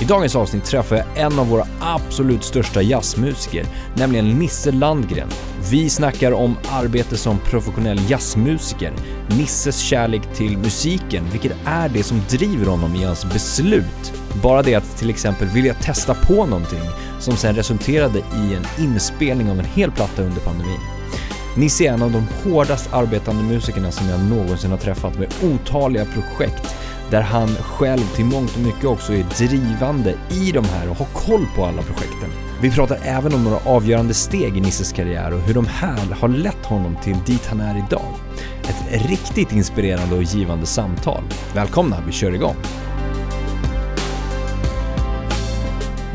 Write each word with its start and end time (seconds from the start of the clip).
I 0.00 0.04
dagens 0.04 0.36
avsnitt 0.36 0.64
träffar 0.64 0.96
jag 0.96 1.06
en 1.16 1.38
av 1.38 1.48
våra 1.48 1.66
absolut 1.80 2.44
största 2.44 2.82
jazzmusiker, 2.82 3.66
nämligen 3.94 4.38
Nisse 4.38 4.72
Landgren. 4.72 5.28
Vi 5.70 5.90
snackar 5.90 6.32
om 6.32 6.56
arbete 6.68 7.16
som 7.16 7.38
professionell 7.38 8.10
jazzmusiker, 8.10 8.92
Nisses 9.28 9.78
kärlek 9.78 10.22
till 10.34 10.58
musiken, 10.58 11.24
vilket 11.32 11.52
är 11.64 11.88
det 11.88 12.02
som 12.02 12.22
driver 12.28 12.66
honom 12.66 12.94
i 12.94 13.04
hans 13.04 13.24
beslut. 13.24 14.12
Bara 14.42 14.62
det 14.62 14.74
att 14.74 14.96
till 14.96 15.10
exempel 15.10 15.48
vilja 15.48 15.74
testa 15.74 16.14
på 16.14 16.46
någonting 16.46 16.82
som 17.18 17.36
sen 17.36 17.54
resulterade 17.54 18.18
i 18.18 18.54
en 18.54 18.84
inspelning 18.84 19.50
av 19.50 19.58
en 19.58 19.64
hel 19.64 19.90
platta 19.90 20.22
under 20.22 20.40
pandemin. 20.40 20.80
Nisse 21.56 21.84
är 21.84 21.92
en 21.92 22.02
av 22.02 22.12
de 22.12 22.50
hårdast 22.50 22.92
arbetande 22.92 23.42
musikerna 23.42 23.90
som 23.90 24.08
jag 24.08 24.20
någonsin 24.20 24.70
har 24.70 24.78
träffat 24.78 25.18
med 25.18 25.34
otaliga 25.42 26.04
projekt 26.04 26.76
där 27.10 27.20
han 27.20 27.48
själv 27.48 28.14
till 28.16 28.24
mångt 28.24 28.56
och 28.56 28.62
mycket 28.62 28.84
också 28.84 29.12
är 29.12 29.24
drivande 29.38 30.14
i 30.30 30.52
de 30.52 30.64
här 30.64 30.90
och 30.90 30.96
har 30.96 31.06
koll 31.06 31.46
på 31.56 31.64
alla 31.64 31.82
projekten. 31.82 32.30
Vi 32.62 32.70
pratar 32.70 32.98
även 33.02 33.34
om 33.34 33.44
några 33.44 33.56
avgörande 33.56 34.14
steg 34.14 34.56
i 34.56 34.60
Nisses 34.60 34.92
karriär 34.92 35.32
och 35.32 35.40
hur 35.40 35.54
de 35.54 35.66
här 35.66 36.14
har 36.14 36.28
lett 36.28 36.66
honom 36.66 36.96
till 37.02 37.16
dit 37.26 37.46
han 37.46 37.60
är 37.60 37.84
idag. 37.86 38.14
Ett 38.62 39.08
riktigt 39.08 39.52
inspirerande 39.52 40.16
och 40.16 40.22
givande 40.22 40.66
samtal. 40.66 41.22
Välkomna, 41.54 41.96
vi 42.06 42.12
kör 42.12 42.34
igång! 42.34 42.56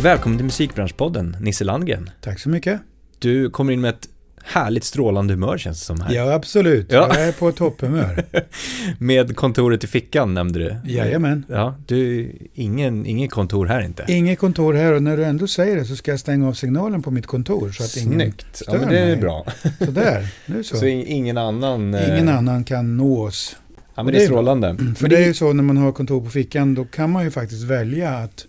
Välkommen 0.01 0.37
till 0.37 0.45
Musikbranschpodden, 0.45 1.37
Nisse 1.39 1.63
Landgren. 1.63 2.09
Tack 2.21 2.39
så 2.39 2.49
mycket. 2.49 2.81
Du 3.19 3.49
kommer 3.49 3.73
in 3.73 3.81
med 3.81 3.89
ett 3.89 4.09
härligt 4.45 4.83
strålande 4.83 5.33
humör 5.33 5.57
känns 5.57 5.79
det 5.79 5.85
som 5.85 6.01
här. 6.01 6.13
Ja, 6.15 6.33
absolut. 6.33 6.91
Ja. 6.91 7.07
Jag 7.15 7.27
är 7.27 7.31
på 7.31 7.51
topphumör. 7.51 8.23
Med 8.99 9.35
kontoret 9.35 9.83
i 9.83 9.87
fickan 9.87 10.33
nämnde 10.33 10.59
du. 10.59 10.91
Jajamän. 10.93 11.45
Ja, 11.49 11.75
du, 11.87 12.31
ingen, 12.53 13.05
ingen 13.05 13.29
kontor 13.29 13.65
här 13.65 13.81
inte. 13.81 14.05
Inget 14.07 14.39
kontor 14.39 14.73
här 14.73 14.93
och 14.93 15.03
när 15.03 15.17
du 15.17 15.23
ändå 15.25 15.47
säger 15.47 15.75
det 15.75 15.85
så 15.85 15.95
ska 15.95 16.11
jag 16.11 16.19
stänga 16.19 16.47
av 16.47 16.53
signalen 16.53 17.01
på 17.01 17.11
mitt 17.11 17.27
kontor 17.27 17.71
så 17.71 17.83
att 17.83 17.89
Snyggt. 17.89 18.13
ingen 18.13 18.33
stör 18.51 18.73
ja, 18.73 18.79
men 18.79 18.89
det 18.89 18.99
är 18.99 19.05
mig. 19.05 19.15
bra. 19.17 19.45
Sådär, 19.85 20.27
nu 20.45 20.63
så. 20.63 20.77
Så 20.79 20.85
ingen 20.85 21.37
annan... 21.37 21.93
eh, 21.93 22.09
Ingen 22.09 22.29
annan 22.29 22.63
kan 22.63 22.97
nå 22.97 23.21
oss. 23.23 23.55
Ja, 23.95 24.03
men 24.03 24.13
det 24.13 24.17
är 24.17 24.19
det 24.19 24.25
är 24.25 24.29
bra. 24.29 24.35
strålande. 24.37 24.75
För 24.77 25.01
Men 25.03 25.09
det 25.09 25.17
är 25.17 25.27
ju 25.27 25.33
så 25.33 25.53
när 25.53 25.63
man 25.63 25.77
har 25.77 25.91
kontor 25.91 26.21
på 26.23 26.29
fickan, 26.29 26.75
då 26.75 26.85
kan 26.85 27.11
man 27.11 27.23
ju 27.23 27.31
faktiskt 27.31 27.63
välja 27.63 28.09
att 28.09 28.45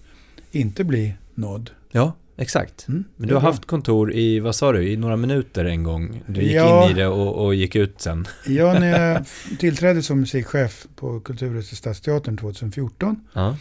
inte 0.53 0.85
bli 0.85 1.15
nådd. 1.35 1.71
Ja, 1.93 2.13
exakt. 2.37 2.89
Mm, 2.89 3.05
Men 3.17 3.29
du 3.29 3.35
har 3.35 3.41
bra. 3.41 3.51
haft 3.51 3.67
kontor 3.67 4.13
i, 4.15 4.41
vad 4.41 4.55
sa 4.55 4.73
du, 4.73 4.89
i 4.89 4.97
några 4.97 5.17
minuter 5.17 5.65
en 5.65 5.83
gång. 5.83 6.23
Du 6.27 6.43
gick 6.43 6.53
Ja. 6.55 6.85
in 6.85 6.91
i 6.91 6.95
det 6.95 7.07
och, 7.07 7.45
och 7.47 7.55
gick 7.55 7.77
ut 7.77 8.01
sen. 8.01 8.27
Ja, 8.47 8.79
när 8.79 9.11
jag 9.13 9.25
tillträdde 9.59 10.03
som 10.03 10.21
musikchef 10.21 10.87
på 10.97 11.21
Kulturhuset 11.21 11.79
Stadsteatern 11.79 12.37
2014 12.37 13.21
Ja, 13.33 13.57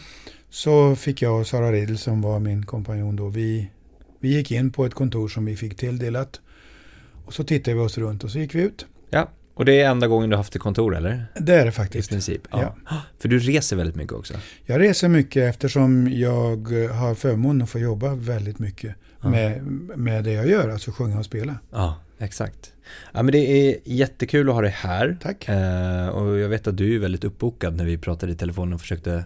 så 0.50 0.96
fick 0.96 1.22
jag 1.22 1.40
och 1.40 1.46
Sara 1.46 1.72
Riedel 1.72 1.98
som 1.98 2.22
var 2.22 2.38
min 2.40 2.66
kompanjon 2.66 3.16
då, 3.16 3.28
vi, 3.28 3.70
vi 4.20 4.34
gick 4.36 4.50
in 4.50 4.72
på 4.72 4.84
ett 4.86 4.94
kontor 4.94 5.28
som 5.28 5.44
vi 5.44 5.56
fick 5.56 5.76
tilldelat. 5.76 6.40
Och 7.24 7.34
så 7.34 7.44
tittade 7.44 7.74
vi 7.76 7.80
oss 7.82 7.98
runt 7.98 8.24
och 8.24 8.30
så 8.30 8.38
gick 8.38 8.54
vi 8.54 8.62
ut. 8.62 8.86
ja. 9.10 9.28
Och 9.56 9.64
det 9.64 9.80
är 9.80 9.90
enda 9.90 10.06
gången 10.06 10.30
du 10.30 10.36
har 10.36 10.40
haft 10.40 10.56
ett 10.56 10.62
kontor, 10.62 10.96
eller? 10.96 11.26
Det 11.34 11.54
är 11.54 11.62
det 11.64 11.68
I 11.68 11.72
faktiskt. 11.72 12.10
princip. 12.10 12.42
Ja. 12.50 12.76
För 13.18 13.28
du 13.28 13.38
reser 13.38 13.76
väldigt 13.76 13.96
mycket 13.96 14.12
också. 14.12 14.34
Jag 14.64 14.80
reser 14.80 15.08
mycket 15.08 15.50
eftersom 15.50 16.08
jag 16.12 16.56
har 16.92 17.14
förmånen 17.14 17.62
att 17.62 17.70
få 17.70 17.78
jobba 17.78 18.14
väldigt 18.14 18.58
mycket 18.58 18.94
Ja. 19.22 19.28
med, 19.28 19.62
med 19.96 20.24
det 20.24 20.32
jag 20.32 20.48
gör, 20.48 20.68
alltså 20.68 20.90
sjunga 20.92 21.18
och 21.18 21.24
spela. 21.24 21.54
Ja, 21.72 21.96
exakt. 22.18 22.72
Ja, 23.12 23.22
men 23.22 23.32
det 23.32 23.38
är 23.38 23.76
jättekul 23.84 24.48
att 24.48 24.54
ha 24.54 24.62
dig 24.62 24.70
här. 24.70 25.16
Tack. 25.22 25.48
Eh, 25.48 26.08
och 26.08 26.38
jag 26.38 26.48
vet 26.48 26.66
att 26.66 26.76
du 26.76 26.94
är 26.94 26.98
väldigt 26.98 27.24
uppbokad 27.24 27.76
när 27.76 27.84
vi 27.84 27.98
pratade 27.98 28.32
i 28.32 28.34
telefon 28.34 28.72
och 28.72 28.80
försökte, 28.80 29.24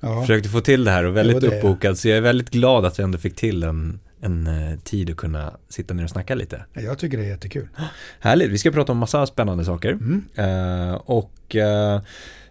Ja, 0.00 0.20
försökte 0.20 0.48
få 0.48 0.60
till 0.60 0.84
det 0.84 0.90
här 0.90 1.04
och 1.04 1.16
väldigt 1.16 1.42
Jo, 1.42 1.48
uppbokad. 1.50 1.98
Så 1.98 2.08
jag 2.08 2.16
är 2.16 2.20
väldigt 2.22 2.50
glad 2.50 2.84
att 2.84 2.98
vi 2.98 3.02
ändå 3.02 3.18
fick 3.18 3.36
till 3.36 3.62
en, 3.62 4.00
en 4.22 4.46
eh, 4.46 4.78
tid 4.78 5.10
att 5.10 5.16
kunna 5.16 5.56
sitta 5.68 5.94
ner 5.94 6.04
och 6.04 6.10
snacka 6.10 6.34
lite. 6.34 6.64
jag 6.72 6.98
tycker 6.98 7.18
det 7.18 7.24
är 7.24 7.28
jättekul. 7.28 7.68
Härligt, 8.20 8.50
vi 8.50 8.58
ska 8.58 8.70
prata 8.70 8.92
om 8.92 8.98
massa 8.98 9.26
spännande 9.26 9.64
saker. 9.64 9.92
Mm. 9.92 10.24
Eh, 10.34 10.94
och 10.94 11.56
eh, 11.56 12.00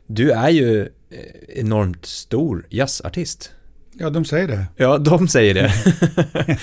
du 0.07 0.31
är 0.31 0.49
ju 0.49 0.89
enormt 1.47 2.05
stor 2.05 2.65
jazzartist. 2.69 3.51
Ja, 3.93 4.09
de 4.09 4.25
säger 4.25 4.47
det. 4.47 4.65
Ja, 4.75 4.97
de 4.97 5.27
säger 5.27 5.53
det. 5.53 5.71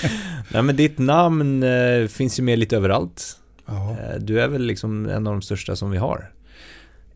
Nej, 0.52 0.62
men 0.62 0.76
ditt 0.76 0.98
namn 0.98 1.62
eh, 1.62 2.06
finns 2.06 2.38
ju 2.38 2.42
med 2.42 2.58
lite 2.58 2.76
överallt. 2.76 3.36
Ja. 3.66 3.96
Du 4.18 4.40
är 4.40 4.48
väl 4.48 4.62
liksom 4.62 5.06
en 5.06 5.26
av 5.26 5.32
de 5.32 5.42
största 5.42 5.76
som 5.76 5.90
vi 5.90 5.98
har. 5.98 6.32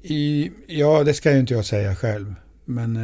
I, 0.02 0.50
ja, 0.66 1.04
det 1.04 1.14
ska 1.14 1.32
ju 1.32 1.38
inte 1.38 1.54
jag 1.54 1.64
säga 1.64 1.96
själv. 1.96 2.34
Men 2.64 2.96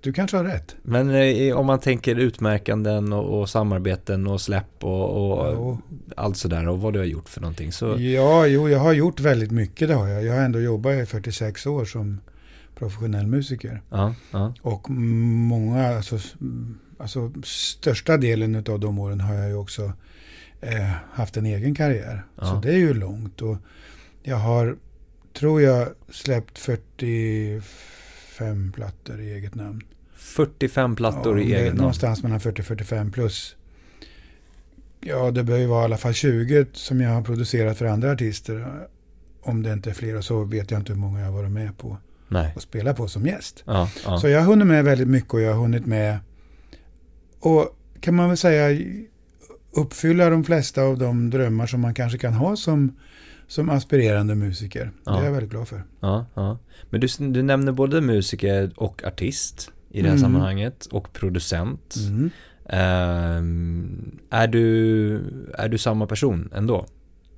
du 0.00 0.12
kanske 0.12 0.36
har 0.36 0.44
rätt. 0.44 0.76
Men 0.82 1.10
eh, 1.10 1.56
om 1.56 1.66
man 1.66 1.80
tänker 1.80 2.16
utmärkanden 2.16 3.12
och, 3.12 3.40
och 3.40 3.48
samarbeten 3.50 4.26
och 4.26 4.40
släpp 4.40 4.84
och, 4.84 5.10
och 5.40 5.52
Jo. 5.54 5.78
allt 6.16 6.36
sådär 6.36 6.68
och 6.68 6.80
vad 6.80 6.92
du 6.92 6.98
har 6.98 7.06
gjort 7.06 7.28
för 7.28 7.40
någonting. 7.40 7.72
Så, 7.72 7.96
Ja, 7.98 8.46
jo, 8.46 8.68
jag 8.68 8.78
har 8.78 8.92
gjort 8.92 9.20
väldigt 9.20 9.50
mycket, 9.50 9.88
det 9.88 9.94
har 9.94 10.08
jag. 10.08 10.24
Jag 10.24 10.34
har 10.34 10.40
ändå 10.40 10.60
jobbat 10.60 10.94
i 10.94 11.06
46 11.06 11.66
år 11.66 11.84
som 11.84 12.20
professionell 12.74 13.26
musiker. 13.26 13.82
ja, 13.90 14.14
ja, 14.30 14.54
Och 14.62 14.90
många, 14.90 15.96
alltså, 15.96 16.18
alltså 16.98 17.32
största 17.44 18.16
delen 18.16 18.56
av 18.68 18.80
de 18.80 18.98
åren 18.98 19.20
har 19.20 19.34
jag 19.34 19.48
ju 19.48 19.54
också 19.54 19.92
eh, 20.60 20.90
haft 21.12 21.36
en 21.36 21.46
egen 21.46 21.74
karriär. 21.74 22.24
Ja. 22.40 22.44
Så 22.46 22.60
det 22.60 22.68
är 22.72 22.78
ju 22.78 22.94
långt. 22.94 23.42
Och 23.42 23.56
jag 24.22 24.36
har, 24.36 24.76
tror 25.38 25.62
jag, 25.62 25.88
släppt 26.12 26.58
45 28.38 28.72
plattor 28.72 29.20
i 29.20 29.32
eget 29.32 29.54
namn. 29.54 29.82
45 30.16 30.96
plattor 30.96 31.40
Ja, 31.40 31.44
i 31.44 31.54
eget 31.54 31.66
namn. 31.66 31.78
Någonstans 31.78 32.22
mellan 32.22 32.40
40-45 32.40 33.12
plus. 33.12 33.56
Ja, 35.00 35.30
det 35.30 35.44
bör 35.44 35.56
ju 35.56 35.66
vara 35.66 35.82
i 35.82 35.84
alla 35.84 35.96
fall 35.96 36.14
20 36.14 36.66
som 36.72 37.00
jag 37.00 37.10
har 37.10 37.22
producerat 37.22 37.78
för 37.78 37.84
andra 37.84 38.12
artister. 38.12 38.66
Om 39.40 39.62
det 39.62 39.72
inte 39.72 39.90
är 39.90 39.94
fler, 39.94 40.20
så 40.20 40.44
vet 40.44 40.70
jag 40.70 40.80
inte 40.80 40.92
hur 40.92 41.00
många 41.00 41.20
jag 41.20 41.26
har 41.26 41.32
varit 41.32 41.50
med 41.50 41.78
på 41.78 41.98
Nej. 42.28 42.52
och 42.56 42.62
spelat 42.62 42.96
på 42.96 43.08
som 43.08 43.26
gäst. 43.26 43.62
Ja, 43.66 43.90
ja. 44.04 44.18
Så 44.18 44.28
jag 44.28 44.40
har 44.40 44.46
hunnit 44.46 44.66
med 44.66 44.84
väldigt 44.84 45.08
mycket 45.08 45.34
och 45.34 45.40
jag 45.40 45.54
har 45.54 45.60
hunnit 45.60 45.86
med 45.86 46.18
och 47.40 47.76
kan 48.00 48.14
man 48.14 48.28
väl 48.28 48.36
säga 48.36 48.80
uppfylla 49.72 50.30
de 50.30 50.44
flesta 50.44 50.82
av 50.82 50.98
de 50.98 51.30
drömmar 51.30 51.66
som 51.66 51.80
man 51.80 51.94
kanske 51.94 52.18
kan 52.18 52.34
ha 52.34 52.56
som, 52.56 52.96
som 53.48 53.70
aspirerande 53.70 54.34
musiker. 54.34 54.90
Ja. 55.04 55.12
Det 55.12 55.18
är 55.18 55.24
jag 55.24 55.32
väldigt 55.32 55.50
glad 55.50 55.68
för. 55.68 55.82
Ja, 56.00 56.26
ja. 56.34 56.58
Men 56.90 57.00
du, 57.00 57.06
du 57.18 57.42
nämner 57.42 57.72
både 57.72 58.00
musiker 58.00 58.72
och 58.76 59.04
artist 59.04 59.70
i 59.90 60.02
det 60.02 60.08
här 60.08 60.14
Mm. 60.16 60.22
sammanhanget 60.22 60.86
och 60.86 61.12
producent. 61.12 61.94
Mm. 62.08 62.30
Ehm, 62.70 64.18
är, 64.30 64.46
du, 64.48 65.14
är 65.58 65.68
du 65.68 65.78
samma 65.78 66.06
person 66.06 66.50
ändå? 66.54 66.86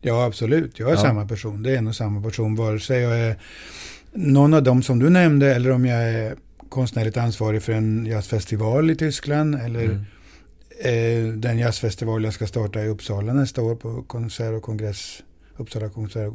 Ja, 0.00 0.24
absolut. 0.24 0.78
Jag 0.78 0.88
är 0.90 0.94
Ja. 0.94 1.00
samma 1.00 1.26
person. 1.28 1.62
Det 1.62 1.70
är 1.74 1.78
en 1.78 1.86
och 1.86 1.96
samma 1.96 2.22
person. 2.22 2.56
Vare 2.56 2.80
sig 2.80 3.00
jag 3.00 3.20
är 3.20 3.36
någon 4.12 4.54
av 4.54 4.62
dem 4.62 4.82
som 4.82 4.98
du 4.98 5.10
nämnde 5.10 5.54
eller 5.54 5.70
om 5.70 5.86
jag 5.86 6.02
är 6.02 6.34
konstnärligt 6.68 7.16
ansvarig 7.16 7.62
för 7.62 7.72
en 7.72 8.06
jazzfestival 8.06 8.90
i 8.90 8.96
Tyskland 8.96 9.54
eller 9.54 9.84
Mm. 9.84 10.04
eh, 10.84 11.34
den 11.38 11.58
jazzfestival 11.58 12.24
jag 12.24 12.34
ska 12.34 12.46
starta 12.46 12.82
i 12.84 12.88
Uppsala 12.88 13.32
nästa 13.32 13.62
år 13.62 13.74
på 13.76 14.02
konsert 14.02 14.52
och 14.56 14.62
kongress. 14.62 15.22
Uppsala 15.60 15.90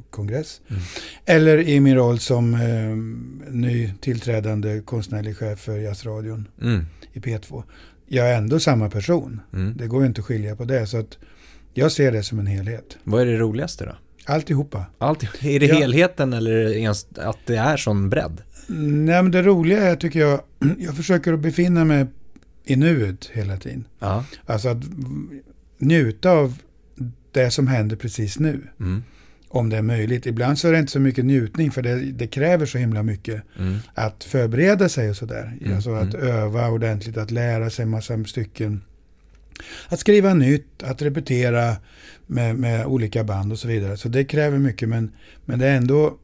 kongress. 0.09 0.61
Mm. 0.69 0.81
Eller 1.25 1.57
i 1.57 1.79
min 1.79 1.95
roll 1.95 2.19
som 2.19 2.53
eh, 2.53 3.51
ny 3.53 3.91
tillträdande 4.01 4.81
konstnärlig 4.81 5.37
chef 5.37 5.59
för 5.59 5.77
Jazzradion 5.77 6.47
Mm. 6.61 6.85
i 7.13 7.19
P2. 7.19 7.63
Jag 8.07 8.29
är 8.31 8.37
ändå 8.37 8.59
samma 8.59 8.89
person. 8.89 9.41
Mm. 9.53 9.77
Det 9.77 9.87
går 9.87 10.01
ju 10.01 10.07
inte 10.07 10.21
att 10.21 10.25
skilja 10.27 10.55
på 10.55 10.63
det. 10.65 10.87
Så 10.87 10.97
att 10.97 11.17
jag 11.73 11.91
ser 11.91 12.11
det 12.11 12.23
som 12.23 12.39
en 12.39 12.47
helhet. 12.47 12.97
Vad 13.03 13.21
är 13.21 13.25
det 13.25 13.37
roligaste 13.37 13.85
då? 13.85 13.95
Alltihopa. 14.33 14.85
Allt, 14.97 15.23
är 15.43 15.59
det 15.59 15.65
Ja. 15.65 15.75
helheten 15.75 16.33
eller 16.33 16.55
ens 16.77 17.07
att 17.17 17.37
det 17.45 17.55
är 17.55 17.77
sån 17.77 18.09
bredd? 18.09 18.41
Nej, 18.67 19.23
men 19.23 19.31
det 19.31 19.41
roliga 19.41 19.83
är 19.83 19.95
tycker 19.95 20.19
jag, 20.19 20.41
jag 20.79 20.95
försöker 20.95 21.33
att 21.33 21.39
befinna 21.39 21.85
mig 21.85 22.05
i 22.65 22.75
nuet 22.75 23.25
hela 23.33 23.57
tiden. 23.57 23.87
Ja. 23.99 24.25
Alltså 24.45 24.69
att 24.69 24.83
njuta 25.77 26.31
av 26.31 26.57
det 27.31 27.51
som 27.51 27.67
händer 27.67 27.95
precis 27.95 28.39
nu. 28.39 28.61
Mm. 28.79 29.03
Om 29.55 29.69
det 29.69 29.77
är 29.77 29.81
möjligt. 29.81 30.25
Ibland 30.25 30.59
så 30.59 30.67
är 30.67 30.71
det 30.71 30.79
inte 30.79 30.91
så 30.91 30.99
mycket 30.99 31.25
njutning 31.25 31.71
för 31.71 31.81
det, 31.81 31.95
det 31.95 32.27
kräver 32.27 32.65
så 32.65 32.77
himla 32.77 33.03
mycket 33.03 33.43
Mm. 33.59 33.77
att 33.93 34.23
förbereda 34.23 34.89
sig 34.89 35.09
och 35.09 35.15
sådär. 35.15 35.57
Mm, 35.61 35.75
Alltså 35.75 35.93
att 35.93 36.13
mm. 36.13 36.27
öva 36.27 36.69
ordentligt, 36.69 37.17
att 37.17 37.31
lära 37.31 37.69
sig 37.69 37.85
massa 37.85 38.23
stycken. 38.23 38.81
Att 39.87 39.99
skriva 39.99 40.33
nytt, 40.33 40.83
att 40.83 41.01
repetera 41.01 41.75
med, 42.27 42.55
med 42.55 42.85
olika 42.85 43.23
band 43.23 43.51
och 43.51 43.59
så 43.59 43.67
vidare. 43.67 43.97
Så 43.97 44.09
det 44.09 44.23
kräver 44.23 44.59
mycket 44.59 44.89
men, 44.89 45.11
men 45.45 45.59
det 45.59 45.67
är 45.67 45.77
ändå 45.77 46.17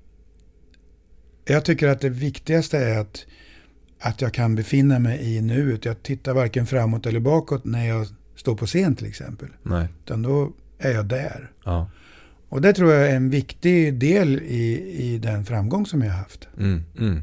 jag 1.46 1.66
tycker 1.66 1.88
att 1.88 2.02
det 2.02 2.10
viktigaste 2.10 2.78
är 2.78 3.00
att, 3.00 3.26
att 4.00 4.22
jag 4.22 4.34
kan 4.34 4.56
befinna 4.56 5.00
mig 5.00 5.36
i 5.36 5.42
nuet. 5.42 5.86
Jag 5.86 6.04
tittar 6.04 6.34
varken 6.34 6.66
framåt 6.66 7.06
eller 7.06 7.20
bakåt 7.20 7.66
när 7.66 7.88
jag 7.88 8.08
står 8.36 8.56
på 8.56 8.66
scen 8.66 8.96
till 8.96 9.08
exempel. 9.08 9.48
Nej. 9.64 9.88
Utan 10.04 10.22
då 10.22 10.52
är 10.80 10.92
jag 10.92 11.06
där. 11.06 11.52
Ja. 11.66 11.90
Och 12.52 12.62
det 12.62 12.74
tror 12.74 12.92
jag 12.94 13.08
är 13.12 13.16
en 13.16 13.30
viktig 13.30 13.94
del 14.00 14.40
i, 14.40 14.96
i 14.98 15.18
den 15.18 15.46
framgång 15.46 15.86
som 15.86 16.02
jag 16.02 16.12
har 16.12 16.18
haft. 16.18 16.48
Mm, 16.58 16.84
mm. 17.00 17.22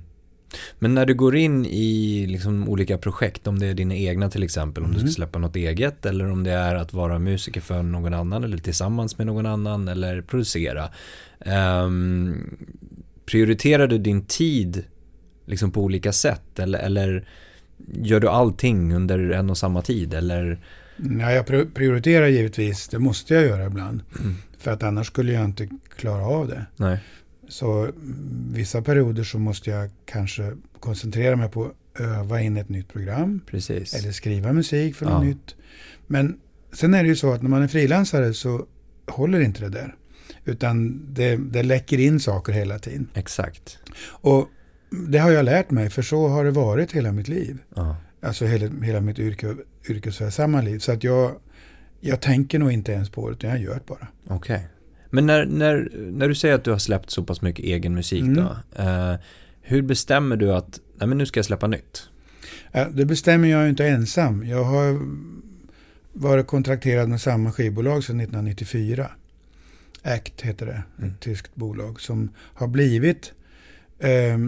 Men 0.79 0.95
när 0.95 1.07
du 1.07 1.15
går 1.15 1.37
in 1.37 1.67
i 1.67 2.27
liksom 2.29 2.69
olika 2.69 2.99
projekt, 2.99 3.47
om 3.47 3.59
det 3.59 3.67
är 3.67 3.75
dina 3.75 3.95
egna 3.95 4.31
till 4.31 4.43
exempel, 4.43 4.83
om 4.85 4.89
du 4.91 4.95
ska 4.95 5.03
Mm. 5.05 5.13
släppa 5.13 5.39
något 5.39 5.57
eget 5.57 6.07
eller 6.07 6.31
om 6.31 6.45
det 6.45 6.51
är 6.53 6.75
att 6.75 6.93
vara 6.93 7.19
musiker 7.19 7.61
för 7.61 7.83
någon 7.83 8.15
annan 8.15 8.45
eller 8.45 8.59
tillsammans 8.59 9.19
med 9.19 9.27
någon 9.27 9.47
annan 9.47 9.89
eller 9.89 10.23
producera. 10.23 10.89
Ehm, 11.41 12.57
prioriterar 13.27 13.87
du 13.87 13.99
din 13.99 14.25
tid 14.25 14.85
liksom 15.47 15.71
på 15.71 15.83
olika 15.83 16.13
sätt 16.13 16.59
eller, 16.59 16.79
eller 16.79 17.29
gör 18.03 18.21
du 18.21 18.29
allting 18.29 18.95
under 18.95 19.31
en 19.31 19.51
och 19.51 19.59
samma 19.59 19.83
tid 19.83 20.15
eller? 20.15 20.59
Ja, 21.21 21.33
jag 21.33 21.47
pri- 21.47 21.75
prioriterar 21.75 22.27
givetvis, 22.27 22.89
det 22.89 22.99
måste 22.99 23.35
jag 23.35 23.45
göra 23.47 23.67
ibland. 23.67 24.01
Mm. 24.21 24.35
För 24.59 24.71
att 24.71 24.83
annars 24.83 25.07
skulle 25.07 25.33
jag 25.33 25.45
inte 25.45 25.69
klara 25.97 26.27
av 26.27 26.49
det. 26.49 26.67
Nej. 26.77 26.99
Så 27.49 27.83
mm, 27.83 27.93
vissa 28.53 28.83
perioder 28.83 29.25
så 29.25 29.39
måste 29.39 29.71
jag 29.71 29.91
kanske 30.05 30.53
koncentrera 30.81 31.37
mig 31.37 31.49
på 31.51 31.65
att 31.65 32.01
öva 32.01 32.41
in 32.41 32.57
ett 32.57 32.69
nytt 32.69 32.93
program. 32.93 33.41
Precis. 33.47 33.95
Eller 33.95 34.13
skriva 34.13 34.53
musik 34.53 34.95
för 34.97 35.05
något 35.07 35.15
Ja. 35.15 35.23
nytt. 35.23 35.55
Men 36.07 36.39
sen 36.73 36.95
är 36.95 37.03
det 37.03 37.09
ju 37.09 37.17
så 37.17 37.33
att 37.33 37.43
när 37.43 37.51
man 37.51 37.63
är 37.63 37.69
frilansare 37.69 38.35
så 38.35 38.67
håller 39.07 39.41
inte 39.41 39.61
det 39.61 39.69
där. 39.69 39.95
Utan 40.45 41.01
det, 41.15 41.37
det 41.37 41.63
läcker 41.63 41.99
in 42.01 42.21
saker 42.21 42.53
hela 42.53 42.79
tiden. 42.79 43.09
Exakt. 43.15 43.79
Och 44.05 44.49
det 45.09 45.19
har 45.19 45.31
jag 45.31 45.45
lärt 45.45 45.71
mig, 45.71 45.91
för 45.91 46.03
så 46.03 46.29
har 46.29 46.45
det 46.45 46.51
varit 46.51 46.93
hela 46.93 47.13
mitt 47.13 47.29
liv. 47.29 47.59
Ja. 47.77 47.97
Alltså 48.23 48.45
hela, 48.47 48.85
hela 48.85 49.01
mitt 49.01 49.19
yrke, 49.19 49.57
yrkesverksamma 49.89 50.63
liv. 50.63 50.79
Så 50.79 50.93
att 50.93 51.05
jag, 51.05 51.33
jag 52.01 52.21
tänker 52.21 52.59
nog 52.59 52.73
inte 52.73 52.93
ens 52.93 53.11
på 53.11 53.29
det, 53.29 53.33
utan 53.33 53.51
jag 53.51 53.59
gör 53.61 53.75
det 53.75 53.87
bara. 53.87 54.07
Okej. 54.27 54.69
Men 55.11 55.27
när, 55.27 55.47
när, 55.47 55.89
när 56.13 56.29
du 56.29 56.35
säger 56.35 56.55
att 56.55 56.65
du 56.65 56.71
har 56.71 56.79
släppt 56.79 57.11
så 57.11 57.25
pass 57.25 57.43
mycket 57.43 57.65
egen 57.65 57.95
musik 57.95 58.23
Mm. 58.23 58.35
då. 58.35 58.83
Eh, 58.83 59.15
hur 59.61 59.83
bestämmer 59.83 60.37
du 60.37 60.53
att, 60.53 60.81
nej 60.97 61.09
men 61.09 61.19
nu 61.19 61.27
ska 61.27 61.39
jag 61.39 61.45
släppa 61.45 61.67
nytt? 61.67 62.09
Ja, 62.73 62.89
Det 62.89 63.05
bestämmer 63.05 63.49
jag 63.49 63.63
ju 63.63 63.69
inte 63.69 63.87
ensam. 63.87 64.47
Jag 64.47 64.65
har 64.65 65.01
varit 66.13 66.47
kontrakterad 66.47 67.09
med 67.09 67.21
samma 67.21 67.53
skivbolag 67.53 68.05
sedan 68.05 68.21
1994. 68.21 69.11
ACT 70.03 70.41
heter 70.43 70.67
det, 70.67 70.83
Mm. 70.99 71.11
ett 71.11 71.21
tyskt 71.21 71.55
bolag 71.55 72.01
som 72.01 72.31
har 72.37 72.69
blivit 72.69 73.33
eh, 73.99 74.39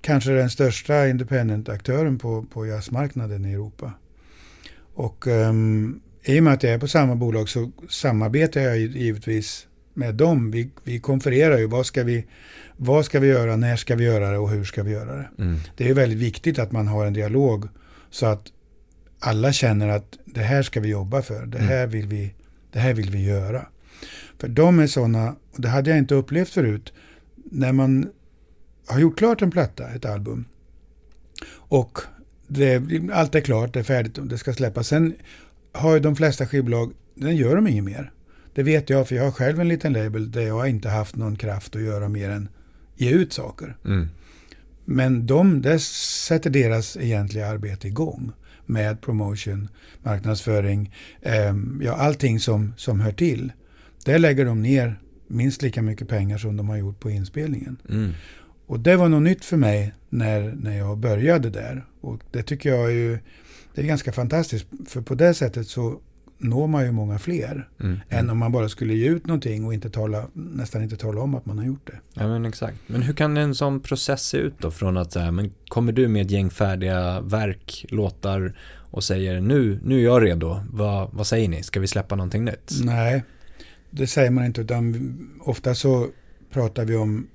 kanske 0.00 0.30
den 0.30 0.50
största 0.50 1.08
independent-aktören 1.08 2.18
på, 2.18 2.42
på 2.52 2.66
jazzmarknaden 2.66 3.44
i 3.44 3.52
Europa. 3.52 3.92
Och 4.94 5.26
eh, 5.28 5.52
i 6.24 6.40
och 6.40 6.44
med 6.44 6.52
att 6.52 6.62
jag 6.62 6.72
är 6.72 6.78
på 6.78 6.88
samma 6.88 7.14
bolag 7.14 7.48
så 7.48 7.70
samarbetar 7.88 8.60
jag 8.60 8.78
givetvis 8.78 9.66
med 9.94 10.14
dem. 10.14 10.50
Vi, 10.50 10.70
vi 10.84 10.98
konfererar 10.98 11.58
ju, 11.58 11.66
vad 11.66 11.86
ska 11.86 12.04
vi, 12.04 12.26
vad 12.76 13.04
ska 13.04 13.20
vi 13.20 13.28
göra, 13.28 13.56
när 13.56 13.76
ska 13.76 13.96
vi 13.96 14.04
göra 14.04 14.30
det 14.30 14.38
och 14.38 14.50
hur 14.50 14.64
ska 14.64 14.82
vi 14.82 14.90
göra 14.90 15.16
det. 15.16 15.30
Mm. 15.38 15.58
Det 15.76 15.88
är 15.88 15.94
väldigt 15.94 16.18
viktigt 16.18 16.58
att 16.58 16.72
man 16.72 16.88
har 16.88 17.06
en 17.06 17.12
dialog 17.12 17.68
så 18.10 18.26
att 18.26 18.46
alla 19.18 19.52
känner 19.52 19.88
att 19.88 20.18
det 20.24 20.40
här 20.40 20.62
ska 20.62 20.80
vi 20.80 20.88
jobba 20.88 21.22
för, 21.22 21.46
det 21.46 21.58
här 21.58 21.86
vill 21.86 22.06
vi, 22.06 22.34
det 22.72 22.78
här 22.78 22.94
vill 22.94 23.10
vi 23.10 23.24
göra. 23.24 23.66
För 24.38 24.48
de 24.48 24.78
är 24.78 24.86
sådana, 24.86 25.36
och 25.52 25.60
det 25.60 25.68
hade 25.68 25.90
jag 25.90 25.98
inte 25.98 26.14
upplevt 26.14 26.48
förut, 26.48 26.92
när 27.34 27.72
man 27.72 28.08
har 28.86 29.00
gjort 29.00 29.18
klart 29.18 29.42
en 29.42 29.50
platta, 29.50 29.88
ett 29.88 30.04
album, 30.04 30.44
och 31.50 31.98
det, 32.48 32.82
allt 33.12 33.34
är 33.34 33.40
klart, 33.40 33.72
det 33.72 33.78
är 33.78 33.84
färdigt 33.84 34.18
och 34.18 34.26
det 34.26 34.38
ska 34.38 34.52
släppas. 34.52 34.88
Sen 34.88 35.14
har 35.72 35.94
ju 35.94 36.00
de 36.00 36.16
flesta 36.16 36.46
skivbolag, 36.46 36.92
den 37.14 37.36
gör 37.36 37.56
de 37.56 37.66
inget 37.66 37.84
mer. 37.84 38.12
Det 38.54 38.62
vet 38.62 38.90
jag, 38.90 39.08
för 39.08 39.14
jag 39.14 39.24
har 39.24 39.30
själv 39.30 39.60
en 39.60 39.68
liten 39.68 39.92
label 39.92 40.30
där 40.30 40.42
jag 40.42 40.68
inte 40.68 40.88
haft 40.88 41.16
någon 41.16 41.36
kraft 41.36 41.76
att 41.76 41.82
göra 41.82 42.08
mer 42.08 42.30
än 42.30 42.48
ge 42.96 43.10
ut 43.10 43.32
saker. 43.32 43.76
Mm. 43.84 44.08
Men 44.84 45.26
de, 45.26 45.62
det 45.62 45.78
sätter 45.78 46.50
deras 46.50 46.96
egentliga 46.96 47.46
arbete 47.46 47.88
igång 47.88 48.32
med 48.66 49.00
promotion, 49.00 49.68
marknadsföring, 50.02 50.94
eh, 51.20 51.54
ja, 51.80 51.92
allting 51.96 52.40
som, 52.40 52.74
som 52.76 53.00
hör 53.00 53.12
till. 53.12 53.52
Där 54.04 54.18
lägger 54.18 54.44
de 54.44 54.62
ner 54.62 55.00
minst 55.26 55.62
lika 55.62 55.82
mycket 55.82 56.08
pengar 56.08 56.38
som 56.38 56.56
de 56.56 56.68
har 56.68 56.76
gjort 56.76 57.00
på 57.00 57.10
inspelningen. 57.10 57.76
Mm. 57.88 58.12
Och 58.66 58.80
det 58.80 58.96
var 58.96 59.08
något 59.08 59.22
nytt 59.22 59.44
för 59.44 59.56
mig 59.56 59.94
när, 60.08 60.54
när 60.56 60.78
jag 60.78 60.98
började 60.98 61.50
där. 61.50 61.84
Och 62.00 62.20
det 62.30 62.42
tycker 62.42 62.68
jag 62.68 62.86
är 62.86 62.94
ju, 62.94 63.18
det 63.74 63.82
är 63.82 63.86
ganska 63.86 64.12
fantastiskt. 64.12 64.66
För 64.86 65.00
på 65.00 65.14
det 65.14 65.34
sättet 65.34 65.68
så 65.68 66.00
når 66.42 66.66
man 66.66 66.84
ju 66.84 66.92
många 66.92 67.18
fler. 67.18 67.68
Mm. 67.80 68.00
Än 68.08 68.30
om 68.30 68.38
man 68.38 68.52
bara 68.52 68.68
skulle 68.68 68.94
ge 68.94 69.08
ut 69.08 69.26
någonting 69.26 69.64
och 69.64 69.74
inte 69.74 69.90
tala, 69.90 70.26
nästan 70.32 70.82
inte 70.82 70.96
tala 70.96 71.20
om 71.20 71.34
att 71.34 71.46
man 71.46 71.58
har 71.58 71.64
gjort 71.64 71.86
det. 71.86 71.98
Ja 72.14 72.28
men 72.28 72.44
exakt. 72.44 72.76
Men 72.86 73.02
hur 73.02 73.14
kan 73.14 73.36
en 73.36 73.54
sån 73.54 73.80
process 73.80 74.22
se 74.22 74.36
ut 74.36 74.54
då? 74.58 74.70
Från 74.70 74.96
att 74.96 75.12
så 75.12 75.20
här, 75.20 75.30
men 75.30 75.52
kommer 75.68 75.92
du 75.92 76.08
med 76.08 76.26
ett 76.26 76.30
gäng 76.30 76.50
färdiga 76.50 77.20
verk, 77.20 77.86
låtar 77.88 78.56
och 78.90 79.04
säger 79.04 79.40
nu, 79.40 79.80
nu 79.84 79.98
är 79.98 80.04
jag 80.04 80.24
redo. 80.24 80.60
Vad, 80.70 81.10
vad 81.12 81.26
säger 81.26 81.48
ni? 81.48 81.62
Ska 81.62 81.80
vi 81.80 81.86
släppa 81.86 82.16
någonting 82.16 82.44
nytt? 82.44 82.72
Nej, 82.82 83.24
det 83.90 84.06
säger 84.06 84.30
man 84.30 84.44
inte. 84.44 84.60
Utan 84.60 85.18
ofta 85.40 85.74
så 85.74 86.08
pratar 86.52 86.84
vi 86.84 86.96
om, 86.96 87.26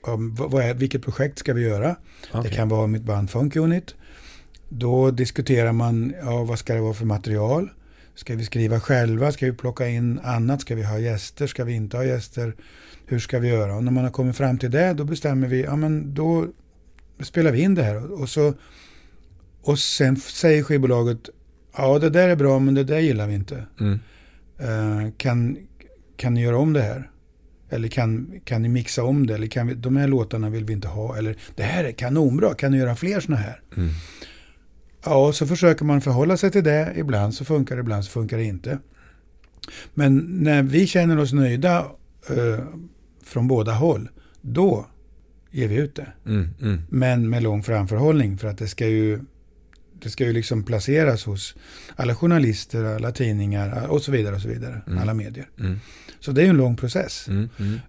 om 0.00 0.34
vad 0.34 0.62
är, 0.62 0.74
vilket 0.74 1.02
projekt 1.02 1.38
ska 1.38 1.54
vi 1.54 1.62
göra. 1.62 1.96
Okej. 2.32 2.50
Det 2.50 2.56
kan 2.56 2.68
vara 2.68 2.86
mitt 2.86 3.02
band 3.02 3.30
Funk 3.30 3.56
Unit. 3.56 3.94
Då 4.68 5.10
diskuterar 5.10 5.72
man, 5.72 6.14
ja, 6.22 6.44
vad 6.44 6.58
ska 6.58 6.74
det 6.74 6.80
vara 6.80 6.94
för 6.94 7.06
material? 7.06 7.70
Ska 8.14 8.36
vi 8.36 8.44
skriva 8.44 8.80
själva? 8.80 9.32
Ska 9.32 9.46
vi 9.46 9.52
plocka 9.52 9.88
in 9.88 10.18
annat? 10.18 10.60
Ska 10.60 10.74
vi 10.74 10.82
ha 10.82 10.98
gäster? 10.98 11.46
Ska 11.46 11.64
vi 11.64 11.72
inte 11.72 11.96
ha 11.96 12.04
gäster? 12.04 12.54
Hur 13.06 13.18
ska 13.18 13.38
vi 13.38 13.48
göra? 13.48 13.76
Och 13.76 13.84
när 13.84 13.92
man 13.92 14.04
har 14.04 14.10
kommit 14.10 14.36
fram 14.36 14.58
till 14.58 14.70
det, 14.70 14.92
då 14.92 15.04
bestämmer 15.04 15.48
vi, 15.48 15.62
ja 15.62 15.76
men 15.76 16.14
då 16.14 16.46
spelar 17.20 17.52
vi 17.52 17.60
in 17.60 17.74
det 17.74 17.82
här. 17.82 18.20
Och, 18.20 18.28
så, 18.28 18.54
och 19.62 19.78
sen 19.78 20.16
säger 20.16 20.62
skivbolaget, 20.62 21.18
ja 21.76 21.98
det 21.98 22.10
där 22.10 22.28
är 22.28 22.36
bra 22.36 22.58
men 22.58 22.74
det 22.74 22.84
där 22.84 22.98
gillar 22.98 23.26
vi 23.26 23.34
inte. 23.34 23.64
Mm. 23.80 23.98
Eh, 24.58 25.12
kan, 25.16 25.56
kan 26.16 26.34
ni 26.34 26.42
göra 26.42 26.58
om 26.58 26.72
det 26.72 26.82
här? 26.82 27.10
Eller 27.70 27.88
kan, 27.88 28.40
kan 28.44 28.62
ni 28.62 28.68
mixa 28.68 29.04
om 29.04 29.26
det? 29.26 29.34
Eller 29.34 29.46
kan 29.46 29.66
vi, 29.66 29.74
de 29.74 29.96
här 29.96 30.08
låtarna 30.08 30.50
vill 30.50 30.64
vi 30.64 30.72
inte 30.72 30.88
ha. 30.88 31.16
Eller 31.16 31.36
det 31.56 31.62
här 31.62 31.84
är 31.84 31.92
kanonbra, 31.92 32.54
kan 32.54 32.72
ni 32.72 32.78
göra 32.78 32.96
fler 32.96 33.20
sådana 33.20 33.42
här? 33.42 33.60
Mm. 33.76 33.90
Ja, 35.08 35.32
så 35.32 35.46
försöker 35.46 35.84
man 35.84 36.00
förhålla 36.00 36.36
sig 36.36 36.50
till 36.50 36.64
det. 36.64 36.92
Ibland 36.96 37.34
så 37.34 37.44
funkar 37.44 37.76
det, 37.76 37.80
ibland 37.80 38.04
så 38.04 38.10
funkar 38.10 38.36
det 38.36 38.44
inte. 38.44 38.78
Men 39.94 40.16
när 40.18 40.62
vi 40.62 40.86
känner 40.86 41.18
oss 41.18 41.32
nöjda 41.32 41.86
eh, 42.30 42.64
från 43.24 43.48
båda 43.48 43.72
håll, 43.72 44.08
då 44.40 44.86
ger 45.50 45.68
vi 45.68 45.74
ut 45.76 45.94
det. 45.94 46.12
Mm. 46.26 46.48
Mm. 46.60 46.82
Men 46.88 47.30
med 47.30 47.42
lång 47.42 47.62
framförhållning 47.62 48.38
för 48.38 48.48
att 48.48 48.58
det 48.58 48.68
ska 48.68 48.86
ju 48.86 49.20
det 50.02 50.10
ska 50.10 50.24
ju 50.24 50.32
liksom 50.32 50.62
placeras 50.62 51.24
hos 51.24 51.54
alla 51.96 52.14
journalister, 52.14 52.84
alla 52.84 53.12
tidningar 53.12 53.86
och 53.86 54.02
så 54.02 54.12
vidare. 54.12 54.34
och 54.34 54.40
så 54.40 54.48
vidare, 54.48 54.82
Mm. 54.86 54.98
Alla 54.98 55.14
medier. 55.14 55.48
Mm. 55.58 55.80
Så 56.20 56.32
det 56.32 56.40
är 56.40 56.44
ju 56.44 56.50
en 56.50 56.56
lång 56.56 56.76
process. 56.76 57.28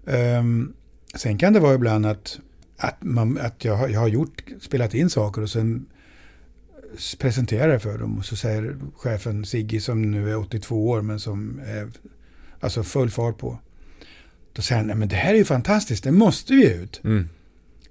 Ehm, 0.08 0.74
sen 1.16 1.38
kan 1.38 1.54
det 1.54 1.60
vara 1.60 1.74
ibland 1.74 2.06
att, 2.06 2.40
att, 2.78 3.04
man, 3.04 3.38
att 3.42 3.66
jag, 3.66 3.76
har, 3.76 3.88
jag 3.90 4.00
har 4.00 4.08
gjort, 4.08 4.44
spelat 4.62 4.94
in 4.94 5.10
saker 5.10 5.42
och 5.42 5.50
sen 5.50 5.86
presenterar 7.20 7.68
det 7.68 7.80
för 7.80 7.98
dem 7.98 8.18
och 8.18 8.26
så 8.26 8.36
säger 8.36 8.76
chefen 8.96 9.46
Sigge 9.46 9.82
som 9.82 10.12
nu 10.12 10.32
är 10.32 10.38
82 10.38 10.90
år 10.90 11.02
men 11.02 11.20
som 11.20 11.60
är 11.66 11.90
alltså 12.60 12.84
full 12.84 13.10
fart 13.10 13.38
på. 13.38 13.60
Då 14.54 14.62
säger 14.62 14.80
han, 14.80 14.88
nej 14.88 14.96
men 14.96 15.08
det 15.08 15.16
här 15.16 15.34
är 15.34 15.38
ju 15.38 15.46
fantastiskt, 15.46 16.04
det 16.04 16.12
måste 16.12 16.54
vi 16.54 16.74
ut. 16.74 17.02
Mm. 17.04 17.30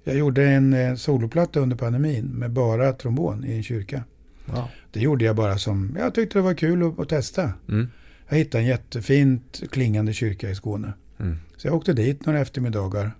Jag 0.03 0.15
gjorde 0.15 0.45
en 0.45 0.73
eh, 0.73 0.95
soloplatta 0.95 1.59
under 1.59 1.75
pandemin 1.75 2.25
med 2.25 2.51
bara 2.51 2.93
trombon 2.93 3.45
i 3.45 3.53
en 3.53 3.63
kyrka. 3.63 4.03
Wow. 4.45 4.67
Det 4.91 4.99
gjorde 4.99 5.25
jag 5.25 5.35
bara 5.35 5.57
som, 5.57 5.95
jag 5.99 6.13
tyckte 6.13 6.37
det 6.37 6.43
var 6.43 6.53
kul 6.53 6.83
att, 6.83 6.99
att 6.99 7.09
testa. 7.09 7.53
Mm. 7.69 7.87
Jag 8.29 8.37
hittade 8.37 8.63
en 8.63 8.67
jättefint 8.67 9.63
klingande 9.71 10.13
kyrka 10.13 10.49
i 10.49 10.55
Skåne. 10.55 10.93
Mm. 11.19 11.37
Så 11.57 11.67
jag 11.67 11.75
åkte 11.75 11.93
dit 11.93 12.25
några 12.25 12.39
eftermiddagar. 12.39 13.11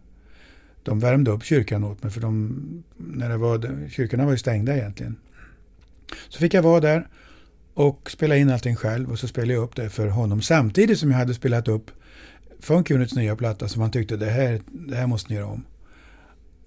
De 0.84 1.00
värmde 1.00 1.32
upp 1.32 1.44
kyrkan 1.44 1.84
åt 1.84 2.04
mig 2.04 2.12
för 2.12 2.22
de, 2.22 2.84
när 2.98 3.30
det 3.30 3.38
var, 3.38 3.90
kyrkorna 3.90 4.26
var 4.26 4.32
ju 4.32 4.38
stängda 4.38 4.78
egentligen. 4.78 5.16
Så 6.30 6.40
fick 6.40 6.54
jag 6.54 6.62
vara 6.62 6.80
där 6.80 7.08
och 7.74 8.12
spela 8.12 8.38
in 8.38 8.50
allting 8.50 8.76
själv 8.76 9.12
och 9.12 9.20
så 9.20 9.28
spelade 9.28 9.54
jag 9.54 9.64
upp 9.64 9.76
det 9.76 9.90
för 9.90 10.08
honom 10.08 10.42
samtidigt 10.42 11.00
som 11.00 11.12
jag 11.12 11.18
hade 11.18 11.34
spelat 11.34 11.68
upp 11.68 11.92
Funk 12.60 12.92
Units 12.92 13.16
nya 13.16 13.36
platta 13.36 13.68
som 13.68 13.82
han 13.82 13.92
tyckte 13.92 14.18
det 14.18 14.30
här, 14.30 14.62
det 14.68 14.96
här 14.96 15.08
måste 15.08 15.30
ni 15.30 15.36
göra 15.36 15.48
om. 15.48 15.66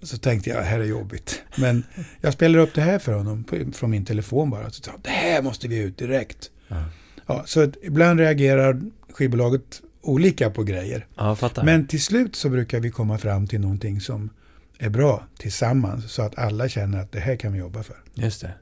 Så 0.01 0.17
tänkte 0.17 0.49
jag, 0.49 0.59
det 0.59 0.65
här 0.65 0.79
är 0.79 0.85
jobbigt. 0.85 1.41
Men 1.57 1.83
jag 2.21 2.33
spelade 2.33 2.63
upp 2.63 2.73
det 2.73 2.81
här 2.81 2.99
för 2.99 3.13
honom 3.13 3.43
på, 3.43 3.71
från 3.73 3.91
min 3.91 4.05
telefon 4.05 4.49
bara. 4.49 4.69
Så 4.69 4.83
sa 4.83 4.91
det 5.01 5.09
här 5.09 5.41
måste 5.41 5.67
vi 5.67 5.77
ut 5.77 5.97
direkt. 5.97 6.51
Ja. 6.67 6.85
Ja, 7.25 7.43
så 7.45 7.71
ibland 7.81 8.19
reagerar 8.19 8.81
skivbolaget 9.13 9.81
olika 10.01 10.49
på 10.49 10.63
grejer. 10.63 11.05
Ja. 11.15 11.37
Men 11.63 11.87
till 11.87 12.03
slut 12.03 12.35
så 12.35 12.49
brukar 12.49 12.79
vi 12.79 12.91
komma 12.91 13.17
fram 13.17 13.47
till 13.47 13.59
någonting 13.59 14.01
som 14.01 14.29
är 14.77 14.89
bra 14.89 15.23
tillsammans 15.37 16.11
så 16.11 16.21
att 16.21 16.37
alla 16.37 16.69
känner 16.69 17.01
att 17.01 17.11
det 17.11 17.19
här 17.19 17.35
kan 17.35 17.53
vi 17.53 17.59
jobba 17.59 17.83
för. 17.83 17.95
Just 18.13 18.41
det. 18.41 18.53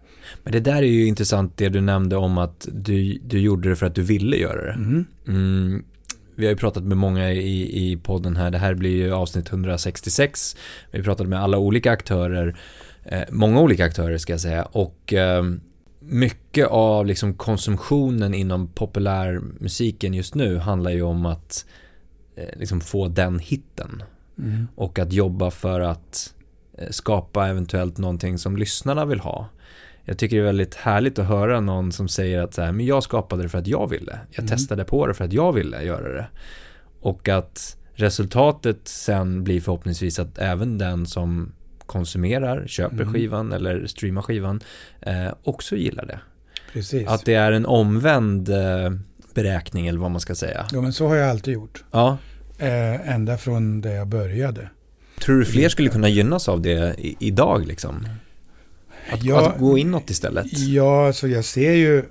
Men 0.44 0.54
det 0.54 0.60
där 0.60 0.78
är 0.78 0.88
ju 0.88 1.08
intressant 1.08 1.58
det 1.58 1.70
du 1.70 1.82
nämnde 1.82 2.18
om 2.18 2.38
att 2.38 2.68
du, 2.72 3.20
du 3.24 3.40
gjorde 3.40 3.70
det 3.70 3.76
för 3.76 3.86
att 3.86 3.96
du 3.96 4.02
ville 4.02 4.38
göra 4.38 4.66
det. 4.66 4.74
Mm. 4.74 5.06
Mm, 5.28 5.84
vi 6.36 6.46
har 6.46 6.52
ju 6.52 6.58
pratat 6.58 6.84
med 6.84 6.98
många 6.98 7.32
i, 7.32 7.92
i 7.92 7.98
podden 7.98 8.36
här. 8.36 8.52
Det 8.52 8.58
här 8.58 8.74
blir 8.74 8.96
ju 8.96 9.14
avsnitt 9.14 9.50
166. 9.50 10.56
Vi 10.92 11.04
pratat 11.04 11.28
med 11.28 11.44
alla 11.44 11.58
olika 11.58 11.92
aktörer. 11.92 12.60
Eh, 13.04 13.24
många 13.30 13.62
olika 13.62 13.86
aktörer 13.86 14.18
ska 14.18 14.34
jag 14.34 14.42
säga. 14.42 14.64
Och 14.64 15.14
eh, 15.14 15.44
mycket 16.00 16.68
av 16.68 17.06
liksom 17.06 17.34
konsumtionen 17.34 18.34
inom 18.34 18.68
populärmusiken 18.68 20.14
just 20.14 20.36
nu 20.36 20.58
handlar 20.58 20.92
ju 20.92 21.02
om 21.02 21.26
att 21.26 21.66
eh, 22.36 22.60
liksom 22.60 22.82
få 22.82 23.08
den 23.08 23.40
hitten. 23.40 24.04
Mm. 24.38 24.68
Och 24.76 25.00
att 25.00 25.14
jobba 25.14 25.52
för 25.52 25.80
att 25.82 26.34
eh, 26.78 26.90
skapa 26.90 27.48
eventuellt 27.48 27.98
någonting 27.98 28.38
som 28.38 28.58
lyssnarna 28.58 29.06
vill 29.06 29.20
ha. 29.20 29.50
Jag 30.12 30.18
tycker 30.18 30.36
det 30.36 30.42
är 30.42 30.46
väldigt 30.46 30.76
härligt 30.76 31.20
att 31.20 31.28
höra 31.28 31.60
någon 31.60 31.92
som 31.92 32.08
säger 32.08 32.40
att 32.42 32.54
så 32.54 32.62
här, 32.62 32.72
men 32.72 32.86
jag 32.86 33.04
skapade 33.04 33.44
det 33.44 33.50
för 33.50 33.58
att 33.58 33.68
jag 33.68 33.90
ville. 33.90 34.20
Jag 34.32 34.40
Mm. 34.44 34.50
testade 34.50 34.84
på 34.84 35.08
det 35.08 35.14
för 35.14 35.26
att 35.26 35.34
jag 35.34 35.54
ville 35.54 35.84
göra 35.84 36.14
det. 36.14 36.28
Och 37.02 37.30
att 37.30 37.78
resultatet 37.94 38.78
sen 38.84 39.44
blir 39.44 39.62
förhoppningsvis 39.62 40.20
att 40.20 40.38
även 40.38 40.78
den 40.78 41.06
som 41.06 41.52
konsumerar, 41.86 42.68
köper 42.68 42.96
Mm. 43.02 43.14
skivan 43.14 43.52
eller 43.52 43.86
streamar 43.88 44.22
skivan 44.22 44.62
eh, 45.02 45.28
också 45.44 45.76
gillar 45.76 46.06
det. 46.06 46.20
Precis. 46.74 47.08
Att 47.08 47.26
det 47.26 47.34
är 47.34 47.52
en 47.52 47.66
omvänd 47.66 48.50
eh, 48.50 48.92
beräkning 49.34 49.88
eller 49.88 50.00
vad 50.00 50.12
man 50.12 50.22
ska 50.22 50.36
säga. 50.36 50.66
Ja, 50.72 50.82
men 50.82 50.94
så 50.94 51.08
har 51.08 51.16
jag 51.16 51.30
alltid 51.30 51.54
gjort. 51.54 51.84
Ja. 51.92 52.18
Eh, 52.58 53.10
ända 53.16 53.38
från 53.38 53.82
där 53.82 53.92
jag 53.96 54.08
började. 54.08 54.70
Tror 55.22 55.40
du 55.40 55.46
fler 55.46 55.70
skulle 55.70 55.90
kunna 55.90 56.10
gynnas 56.10 56.50
av 56.50 56.62
det 56.62 56.96
i, 56.98 57.16
idag 57.20 57.68
liksom? 57.68 58.08
Att, 59.10 59.24
Ja. 59.24 59.50
att 59.50 59.60
gå 59.60 59.78
inåt 59.78 60.10
istället? 60.10 60.46
Ja, 60.58 61.14
så 61.14 61.28
jag 61.28 61.46
ser 61.46 61.74
ju, 61.74 62.04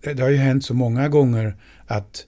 det 0.00 0.20
har 0.22 0.28
ju 0.30 0.36
hänt 0.36 0.64
så 0.64 0.74
många 0.74 1.08
gånger 1.08 1.56
att 1.86 2.26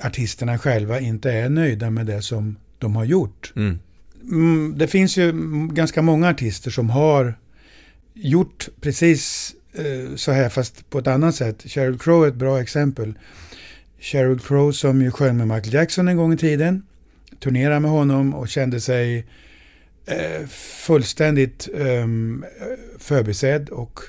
artisterna 0.00 0.58
själva 0.58 1.00
inte 1.00 1.32
är 1.32 1.48
nöjda 1.48 1.90
med 1.90 2.06
det 2.06 2.22
som 2.22 2.56
de 2.78 2.96
har 2.96 3.04
gjort. 3.04 3.52
Mm. 3.56 3.78
Mm, 4.22 4.74
det 4.78 4.86
finns 4.88 5.16
ju 5.16 5.32
ganska 5.72 6.02
många 6.02 6.28
artister 6.28 6.70
som 6.70 6.90
har 6.90 7.34
gjort 8.14 8.68
precis 8.80 9.54
eh, 9.74 10.14
så 10.16 10.32
här 10.32 10.48
fast 10.48 10.90
på 10.90 10.98
ett 10.98 11.06
annat 11.06 11.34
sätt. 11.34 11.62
Sheryl 11.66 11.98
Crow 11.98 12.24
är 12.24 12.28
ett 12.28 12.34
bra 12.34 12.60
exempel. 12.60 13.14
Sheryl 14.00 14.38
Crow 14.40 14.72
som 14.72 15.02
ju 15.02 15.10
sjöng 15.10 15.36
med 15.36 15.48
Michael 15.48 15.74
Jackson 15.74 16.08
en 16.08 16.16
gång 16.16 16.32
i 16.32 16.36
tiden. 16.36 16.82
Turnerade 17.40 17.80
med 17.80 17.90
honom 17.90 18.34
och 18.34 18.48
kände 18.48 18.80
sig 18.80 19.26
fullständigt 20.86 21.68
ehm, 21.74 22.44
förbisedd 22.98 23.68
och 23.68 24.00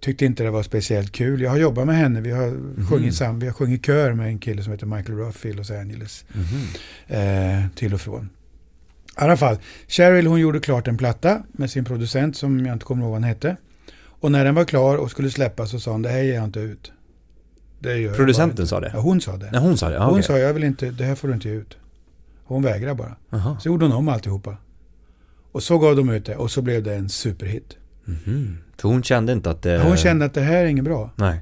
tyckte 0.00 0.24
inte 0.24 0.42
det 0.42 0.50
var 0.50 0.62
speciellt 0.62 1.12
kul. 1.12 1.40
Jag 1.40 1.50
har 1.50 1.56
jobbat 1.58 1.86
med 1.86 1.96
henne. 1.96 2.20
Vi 2.20 2.30
har, 2.30 2.56
sjungit, 2.88 3.14
sam, 3.14 3.38
vi 3.38 3.46
har 3.46 3.52
sjungit 3.54 3.86
kör 3.86 4.12
med 4.12 4.26
en 4.26 4.38
kille 4.38 4.62
som 4.62 4.72
heter 4.72 4.86
Michael 4.86 5.18
Ruff 5.18 5.46
i 5.46 5.52
Los 5.52 5.70
Angeles 5.70 6.24
Mhm. 6.32 6.44
eh, 7.06 7.64
till 7.74 7.94
och 7.94 8.00
från. 8.00 8.24
I 8.24 9.20
alla 9.20 9.36
fall, 9.36 9.58
Cheryl 9.88 10.26
hon 10.26 10.40
gjorde 10.40 10.60
klart 10.60 10.88
en 10.88 10.96
platta 10.96 11.42
med 11.52 11.70
sin 11.70 11.84
producent 11.84 12.36
som 12.36 12.66
jag 12.66 12.72
inte 12.72 12.84
kommer 12.84 13.02
ihåg 13.02 13.10
vad 13.10 13.20
han 13.20 13.28
hette. 13.28 13.56
Och 14.20 14.32
när 14.32 14.44
den 14.44 14.54
var 14.54 14.64
klar 14.64 14.96
och 14.96 15.10
skulle 15.10 15.30
släppas 15.30 15.70
så 15.70 15.80
sa 15.80 15.90
hon 15.92 16.02
det 16.02 16.08
här 16.08 16.22
ger 16.22 16.34
jag 16.34 16.44
inte 16.44 16.60
ut. 16.60 16.92
Det 17.80 17.96
gör 17.96 18.14
Producenten 18.14 18.50
inte." 18.62 18.66
sa 18.66 18.80
det? 18.80 18.90
Ja, 18.94 19.00
hon 19.00 19.20
sa 19.20 19.36
det. 19.36 19.50
Nej, 19.52 19.60
hon 19.60 19.78
sa 19.78 19.88
det? 19.88 19.94
Ja, 19.94 20.04
hon 20.04 20.10
okej. 20.12 20.22
sa 20.22 20.38
jag 20.38 20.54
vill 20.54 20.64
inte, 20.64 20.90
det 20.90 21.04
här 21.04 21.14
får 21.14 21.28
du 21.28 21.34
inte 21.34 21.48
ge 21.48 21.54
ut. 21.54 21.76
Hon 22.44 22.62
vägrar 22.62 22.94
bara. 22.94 23.16
Jaha. 23.30 23.56
Så 23.60 23.68
gjorde 23.68 23.84
hon 23.84 23.92
om 23.94 24.08
alltihopa. 24.08 24.56
Och 25.58 25.62
så 25.64 25.78
gav 25.78 25.96
de 25.96 26.08
ut 26.08 26.24
det 26.26 26.36
och 26.36 26.50
så 26.50 26.62
blev 26.62 26.82
det 26.82 26.94
en 26.94 27.08
superhit. 27.08 27.76
Mhm. 28.04 28.58
För 28.76 28.88
hon 28.88 29.02
kände 29.02 29.32
inte 29.32 29.50
att 29.50 29.62
det... 29.62 29.78
Hon 29.78 29.96
kände 29.96 30.24
att 30.24 30.34
det 30.34 30.40
här 30.40 30.56
är 30.56 30.66
inget 30.66 30.84
bra. 30.84 31.12
Nej. 31.16 31.40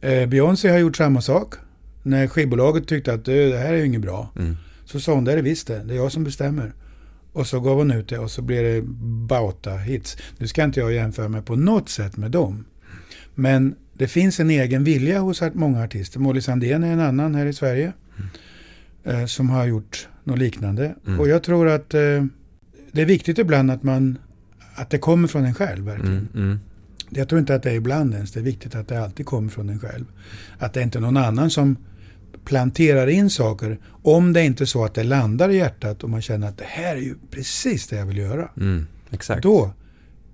Eh, 0.00 0.28
Beyoncé 0.28 0.68
har 0.68 0.78
gjort 0.78 0.96
samma 0.96 1.20
sak. 1.20 1.54
När 2.02 2.26
skivbolaget 2.26 2.88
tyckte 2.88 3.12
att 3.12 3.24
"Du, 3.24 3.50
det 3.50 3.58
här 3.58 3.72
är 3.72 3.76
ju 3.76 3.86
inget 3.86 4.00
bra. 4.00 4.32
Mm. 4.38 4.56
Så 4.84 5.00
sa 5.00 5.14
hon, 5.14 5.24
det 5.24 5.32
är 5.32 5.36
det 5.36 5.42
visst 5.42 5.66
det. 5.66 5.82
Det 5.84 5.94
är 5.94 5.96
jag 5.96 6.12
som 6.12 6.24
bestämmer. 6.24 6.72
Och 7.32 7.46
så 7.46 7.60
gav 7.60 7.76
hon 7.76 7.90
ut 7.90 8.08
det 8.08 8.18
och 8.18 8.30
så 8.30 8.42
blev 8.42 8.62
det 8.74 8.82
bauta 9.28 9.76
hits. 9.76 10.16
Nu 10.38 10.46
ska 10.46 10.64
inte 10.64 10.80
jag 10.80 10.92
jämföra 10.92 11.28
mig 11.28 11.42
på 11.42 11.56
något 11.56 11.88
sätt 11.88 12.16
med 12.16 12.30
dem. 12.30 12.64
Men 13.34 13.74
det 13.92 14.08
finns 14.08 14.40
en 14.40 14.50
egen 14.50 14.84
vilja 14.84 15.20
hos 15.20 15.42
många 15.52 15.84
artister. 15.84 16.20
Molly 16.20 16.40
Sandén 16.40 16.84
är 16.84 16.92
en 16.92 17.00
annan 17.00 17.34
här 17.34 17.46
i 17.46 17.52
Sverige. 17.52 17.92
Eh, 19.04 19.26
som 19.26 19.50
har 19.50 19.66
gjort 19.66 20.08
något 20.24 20.38
liknande. 20.38 20.94
Mm. 21.06 21.20
Och 21.20 21.28
jag 21.28 21.42
tror 21.42 21.68
att 21.68 21.94
eh, 21.94 22.24
det 22.92 23.02
är 23.02 23.06
viktigt 23.06 23.38
ibland 23.38 23.70
att 23.70 23.82
man 23.82 24.18
att 24.74 24.90
det 24.90 24.98
kommer 24.98 25.28
från 25.28 25.44
en 25.44 25.54
själv 25.54 25.84
verkligen. 25.84 26.28
Mm. 26.34 26.44
Mm. 26.46 26.60
Jag 27.10 27.28
tror 27.28 27.38
inte 27.38 27.54
att 27.54 27.62
det 27.62 27.70
är 27.70 27.74
ibland 27.74 28.14
ens. 28.14 28.32
Det 28.32 28.40
är 28.40 28.44
viktigt 28.44 28.74
att 28.74 28.88
det 28.88 29.02
alltid 29.04 29.26
kommer 29.26 29.48
från 29.48 29.68
en 29.68 29.80
själv. 29.80 30.04
Att 30.58 30.74
det 30.74 30.82
inte 30.82 30.98
är 30.98 31.00
någon 31.00 31.16
annan 31.16 31.50
som 31.50 31.76
planterar 32.44 33.06
in 33.06 33.30
saker. 33.30 33.78
Om 34.02 34.32
det 34.32 34.44
inte 34.44 34.64
är 34.64 34.66
så 34.66 34.84
att 34.84 34.94
det 34.94 35.04
landar 35.04 35.48
i 35.48 35.56
hjärtat 35.56 36.04
och 36.04 36.10
man 36.10 36.22
känner 36.22 36.48
att 36.48 36.58
det 36.58 36.64
här 36.66 36.96
är 36.96 37.00
ju 37.00 37.14
precis 37.30 37.88
det 37.88 37.96
jag 37.96 38.06
vill 38.06 38.18
göra. 38.18 38.50
Mm. 38.56 38.86
Exakt. 39.10 39.42
Då 39.42 39.72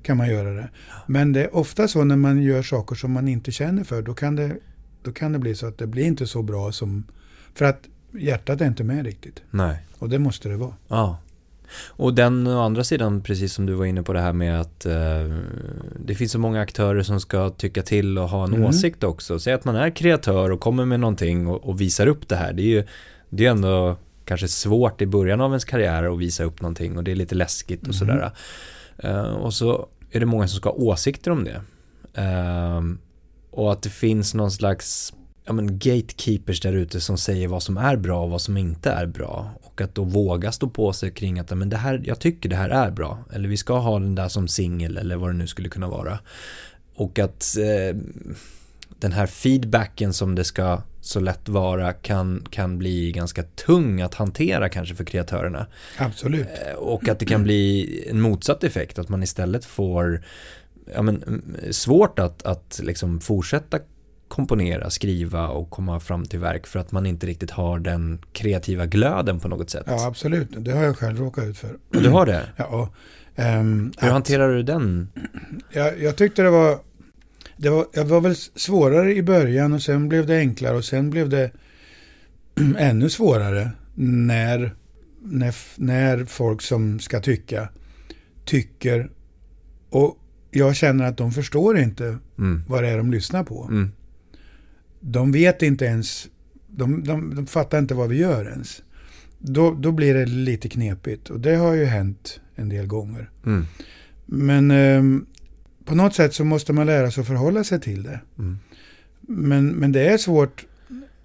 kan 0.02 0.16
man 0.16 0.28
göra 0.28 0.52
det. 0.52 0.68
Men 1.06 1.32
det 1.32 1.44
är 1.44 1.56
ofta 1.56 1.88
så 1.88 2.04
när 2.04 2.16
man 2.16 2.42
gör 2.42 2.62
saker 2.62 2.96
som 2.96 3.12
man 3.12 3.28
inte 3.28 3.52
känner 3.52 3.84
för. 3.84 4.02
Då 4.02 4.14
kan 4.14 4.36
det, 4.36 4.56
då 5.02 5.12
kan 5.12 5.32
det 5.32 5.38
bli 5.38 5.54
så 5.54 5.66
att 5.66 5.78
det 5.78 5.86
blir 5.86 6.04
inte 6.04 6.26
så 6.26 6.42
bra 6.42 6.72
som... 6.72 7.04
För 7.54 7.64
att 7.64 7.80
hjärtat 8.12 8.60
är 8.60 8.66
inte 8.66 8.84
med 8.84 9.04
riktigt. 9.04 9.42
Nej. 9.50 9.76
Och 9.98 10.08
det 10.08 10.18
måste 10.18 10.48
det 10.48 10.56
vara. 10.56 10.74
Ja. 10.88 11.18
Och 11.88 12.14
den 12.14 12.46
å 12.46 12.60
andra 12.62 12.84
sidan, 12.84 13.22
precis 13.22 13.52
som 13.54 13.66
du 13.66 13.72
var 13.74 13.84
inne 13.84 14.02
på 14.02 14.12
det 14.12 14.20
här 14.20 14.32
med 14.32 14.60
att 14.60 14.86
eh, 14.86 15.34
det 16.04 16.14
finns 16.14 16.32
så 16.32 16.38
många 16.38 16.60
aktörer 16.60 17.02
som 17.02 17.20
ska 17.20 17.50
tycka 17.50 17.82
till 17.82 18.18
och 18.18 18.28
ha 18.28 18.44
en 18.44 18.54
Mm. 18.54 18.64
åsikt 18.68 19.04
också. 19.04 19.38
Säg 19.38 19.52
att 19.52 19.64
man 19.64 19.76
är 19.76 19.90
kreatör 19.90 20.50
och 20.50 20.60
kommer 20.60 20.84
med 20.84 21.00
någonting 21.00 21.46
och, 21.46 21.64
och 21.68 21.80
visar 21.80 22.06
upp 22.06 22.28
det 22.28 22.36
här. 22.36 22.52
Det 22.52 22.62
är 22.62 22.66
ju 22.66 22.84
det 23.30 23.46
är 23.46 23.50
ändå 23.50 23.96
kanske 24.24 24.48
svårt 24.48 25.02
i 25.02 25.06
början 25.06 25.40
av 25.40 25.50
ens 25.50 25.64
karriär 25.64 26.12
att 26.14 26.18
visa 26.18 26.44
upp 26.44 26.60
någonting 26.60 26.96
och 26.96 27.04
det 27.04 27.10
är 27.10 27.16
lite 27.16 27.34
läskigt 27.34 27.80
och 27.88 27.94
Mm. 27.94 27.98
sådär. 27.98 28.30
Eh, 28.98 29.22
och 29.34 29.54
så 29.54 29.86
är 30.10 30.20
det 30.20 30.26
många 30.26 30.48
som 30.48 30.56
ska 30.56 30.68
ha 30.68 30.76
åsikter 30.76 31.30
om 31.30 31.44
det. 31.44 31.60
Ehm, 32.14 32.98
och 33.50 33.72
att 33.72 33.82
det 33.82 33.90
finns 33.90 34.34
någon 34.34 34.50
slags 34.50 35.12
ja, 35.44 35.52
men 35.52 35.78
gatekeepers 35.78 36.60
där 36.60 36.72
ute 36.72 37.00
som 37.00 37.18
säger 37.18 37.48
vad 37.48 37.62
som 37.62 37.76
är 37.76 37.96
bra 37.96 38.22
och 38.22 38.30
vad 38.30 38.40
som 38.40 38.56
inte 38.56 38.90
är 38.90 39.06
bra. 39.06 39.50
Och 39.74 39.80
att 39.80 39.94
då 39.94 40.04
våga 40.04 40.52
stå 40.52 40.68
på 40.68 40.92
sig 40.92 41.10
kring 41.10 41.38
att 41.38 41.50
men 41.58 41.68
det 41.68 41.76
här, 41.76 42.02
jag 42.04 42.18
tycker 42.18 42.48
det 42.48 42.56
här 42.56 42.68
är 42.68 42.90
bra. 42.90 43.18
Eller 43.32 43.48
vi 43.48 43.56
ska 43.56 43.78
ha 43.78 43.98
den 43.98 44.14
där 44.14 44.28
som 44.28 44.48
singel 44.48 44.96
eller 44.96 45.16
vad 45.16 45.30
det 45.30 45.34
nu 45.34 45.46
skulle 45.46 45.68
kunna 45.68 45.88
vara. 45.88 46.18
Och 46.94 47.18
att 47.18 47.56
eh, 47.56 47.96
den 48.98 49.12
här 49.12 49.26
feedbacken 49.26 50.12
som 50.12 50.34
det 50.34 50.44
ska 50.44 50.82
så 51.00 51.20
lätt 51.20 51.48
vara 51.48 51.92
kan, 51.92 52.46
kan 52.50 52.78
bli 52.78 53.12
ganska 53.12 53.42
tung 53.42 54.00
att 54.00 54.14
hantera 54.14 54.68
kanske 54.68 54.94
för 54.94 55.04
kreatörerna. 55.04 55.66
Absolut. 55.98 56.46
Eh, 56.46 56.74
Och 56.74 57.08
att 57.08 57.18
det 57.18 57.26
kan 57.26 57.42
bli 57.42 58.04
en 58.10 58.20
motsatt 58.20 58.64
effekt, 58.64 58.98
att 58.98 59.08
man 59.08 59.22
istället 59.22 59.64
får 59.64 60.22
ja, 60.94 61.02
men, 61.02 61.22
mm, 61.22 61.54
svårt 61.70 62.18
att, 62.18 62.42
att 62.42 62.80
liksom 62.82 63.20
fortsätta 63.20 63.78
komponera, 64.28 64.90
skriva 64.90 65.48
och 65.48 65.70
komma 65.70 66.00
fram 66.00 66.24
till 66.24 66.38
verk 66.38 66.66
för 66.66 66.78
att 66.78 66.92
man 66.92 67.06
inte 67.06 67.26
riktigt 67.26 67.50
har 67.50 67.78
den 67.78 68.18
kreativa 68.32 68.86
glöden 68.86 69.40
på 69.40 69.48
något 69.48 69.70
sätt. 69.70 69.84
Ja, 69.86 70.06
absolut. 70.06 70.48
Det 70.58 70.72
har 70.72 70.82
jag 70.84 70.96
själv 70.98 71.18
råkat 71.18 71.44
ut 71.44 71.58
för. 71.58 71.76
Du 71.90 72.08
har 72.08 72.26
det? 72.26 72.42
Ja, 72.56 72.88
ehm, 73.36 73.92
Hur 73.98 74.06
att- 74.08 74.12
hanterar 74.12 74.54
du 74.54 74.62
den? 74.62 75.08
Jag, 75.72 76.00
jag 76.02 76.16
tyckte 76.16 76.42
det 76.42 76.50
var, 76.50 76.78
det 77.56 77.70
var... 77.70 77.86
Jag 77.92 78.04
var 78.04 78.20
väl 78.20 78.36
svårare 78.36 79.14
i 79.14 79.22
början 79.22 79.72
och 79.72 79.82
sen 79.82 80.08
blev 80.08 80.26
det 80.26 80.38
enklare 80.38 80.76
och 80.76 80.84
sen 80.84 81.10
blev 81.10 81.28
det 81.28 81.50
ännu 82.78 83.08
svårare 83.10 83.70
när, 83.94 84.74
när, 85.22 85.54
när 85.76 86.24
folk 86.24 86.62
som 86.62 86.98
ska 87.00 87.20
tycka 87.20 87.68
tycker 88.44 89.10
och 89.90 90.18
jag 90.50 90.76
känner 90.76 91.04
att 91.04 91.16
de 91.16 91.32
förstår 91.32 91.78
inte 91.78 92.18
Mm. 92.38 92.62
vad 92.68 92.82
det 92.82 92.88
är 92.88 92.96
de 92.96 93.10
lyssnar 93.10 93.44
på. 93.44 93.64
Mm. 93.70 93.92
De 95.06 95.32
vet 95.32 95.62
inte 95.62 95.84
ens, 95.84 96.28
de, 96.66 97.04
de, 97.04 97.34
de 97.34 97.46
fattar 97.46 97.78
inte 97.78 97.94
vad 97.94 98.08
vi 98.08 98.16
gör 98.16 98.50
ens. 98.50 98.82
Då, 99.38 99.74
då 99.74 99.92
blir 99.92 100.14
det 100.14 100.26
lite 100.26 100.68
knepigt 100.68 101.30
och 101.30 101.40
det 101.40 101.54
har 101.54 101.74
ju 101.74 101.84
hänt 101.84 102.40
en 102.54 102.68
del 102.68 102.86
gånger. 102.86 103.30
Mm. 103.46 103.66
Men 104.26 104.70
ehm, 104.70 105.26
på 105.84 105.94
något 105.94 106.14
sätt 106.14 106.34
så 106.34 106.44
måste 106.44 106.72
man 106.72 106.86
lära 106.86 107.10
sig 107.10 107.20
att 107.20 107.26
förhålla 107.26 107.64
sig 107.64 107.80
till 107.80 108.02
det. 108.02 108.20
Mm. 108.38 108.58
Men, 109.20 109.68
men 109.68 109.92
det 109.92 110.08
är 110.08 110.18
svårt 110.18 110.66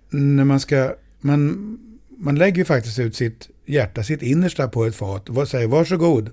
när 0.09 0.43
man 0.43 0.59
ska... 0.59 0.95
Man, 1.21 1.77
man 2.17 2.36
lägger 2.36 2.57
ju 2.57 2.65
faktiskt 2.65 3.00
ut 3.00 3.15
sitt 3.15 3.50
hjärta, 3.65 4.03
sitt 4.03 4.21
innersta 4.21 4.67
på 4.67 4.86
ett 4.86 4.95
fat 4.95 5.29
och 5.29 5.48
säger 5.48 5.67
varsågod. 5.67 6.29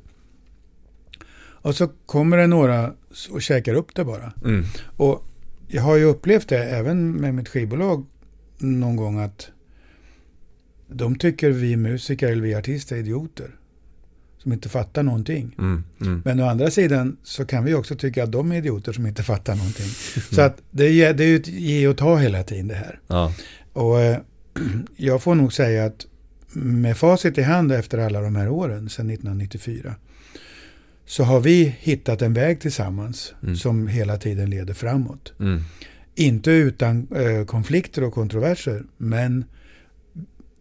Och 1.38 1.74
så 1.74 1.88
kommer 2.06 2.36
det 2.36 2.46
några 2.46 2.92
och 3.30 3.42
käkar 3.42 3.74
upp 3.74 3.94
det 3.94 4.04
bara. 4.04 4.32
Mm. 4.44 4.64
Och 4.96 5.24
jag 5.68 5.82
har 5.82 5.96
ju 5.96 6.04
upplevt 6.04 6.48
det 6.48 6.64
även 6.64 7.12
med 7.12 7.34
mitt 7.34 7.48
skivbolag 7.48 8.06
någon 8.58 8.96
gång 8.96 9.18
att 9.18 9.50
de 10.88 11.18
tycker 11.18 11.50
vi 11.50 11.76
musiker 11.76 12.28
eller 12.32 12.42
vi 12.42 12.54
artister 12.54 12.96
är 12.96 13.00
idioter. 13.00 13.50
som 14.38 14.52
inte 14.52 14.68
fattar 14.68 15.02
någonting. 15.02 15.54
Mm, 15.58 15.84
mm. 16.00 16.22
Men 16.24 16.40
å 16.40 16.46
andra 16.46 16.70
sidan 16.70 17.16
så 17.22 17.44
kan 17.46 17.64
vi 17.64 17.74
också 17.74 17.96
tycka 17.96 18.24
att 18.24 18.32
de 18.32 18.52
är 18.52 18.56
idioter 18.56 18.92
som 18.92 19.06
inte 19.06 19.22
fattar 19.32 19.56
någonting. 19.56 19.88
Så 20.32 20.40
att 20.40 20.62
det 20.70 20.84
är, 20.84 21.14
det 21.14 21.24
är 21.24 21.28
ju 21.28 21.36
ett 21.36 21.48
ge 21.48 21.88
och 21.88 21.96
ta 21.96 22.16
hela 22.16 22.42
tiden 22.42 22.68
det 22.68 22.74
här. 22.74 23.00
Ja. 23.06 23.32
Och 23.72 24.00
eh, 24.00 24.18
jag 24.96 25.22
får 25.22 25.34
nog 25.34 25.52
säga 25.52 25.84
att 25.84 26.06
med 26.52 26.96
facit 26.96 27.38
i 27.38 27.42
hand 27.42 27.72
efter 27.72 27.98
alla 27.98 28.20
de 28.20 28.36
här 28.36 28.48
åren, 28.48 28.88
sedan 28.88 29.10
1994, 29.10 29.94
så 31.06 31.24
har 31.24 31.40
vi 31.40 31.76
hittat 31.78 32.22
en 32.22 32.32
väg 32.34 32.60
tillsammans 32.60 33.34
Mm. 33.42 33.56
som 33.56 33.86
hela 33.88 34.16
tiden 34.18 34.50
leder 34.50 34.74
framåt. 34.74 35.32
Mm. 35.40 35.60
Inte 36.14 36.50
utan 36.50 37.06
eh, 37.16 37.44
konflikter 37.44 38.04
och 38.04 38.14
kontroverser, 38.14 38.82
men 38.96 39.44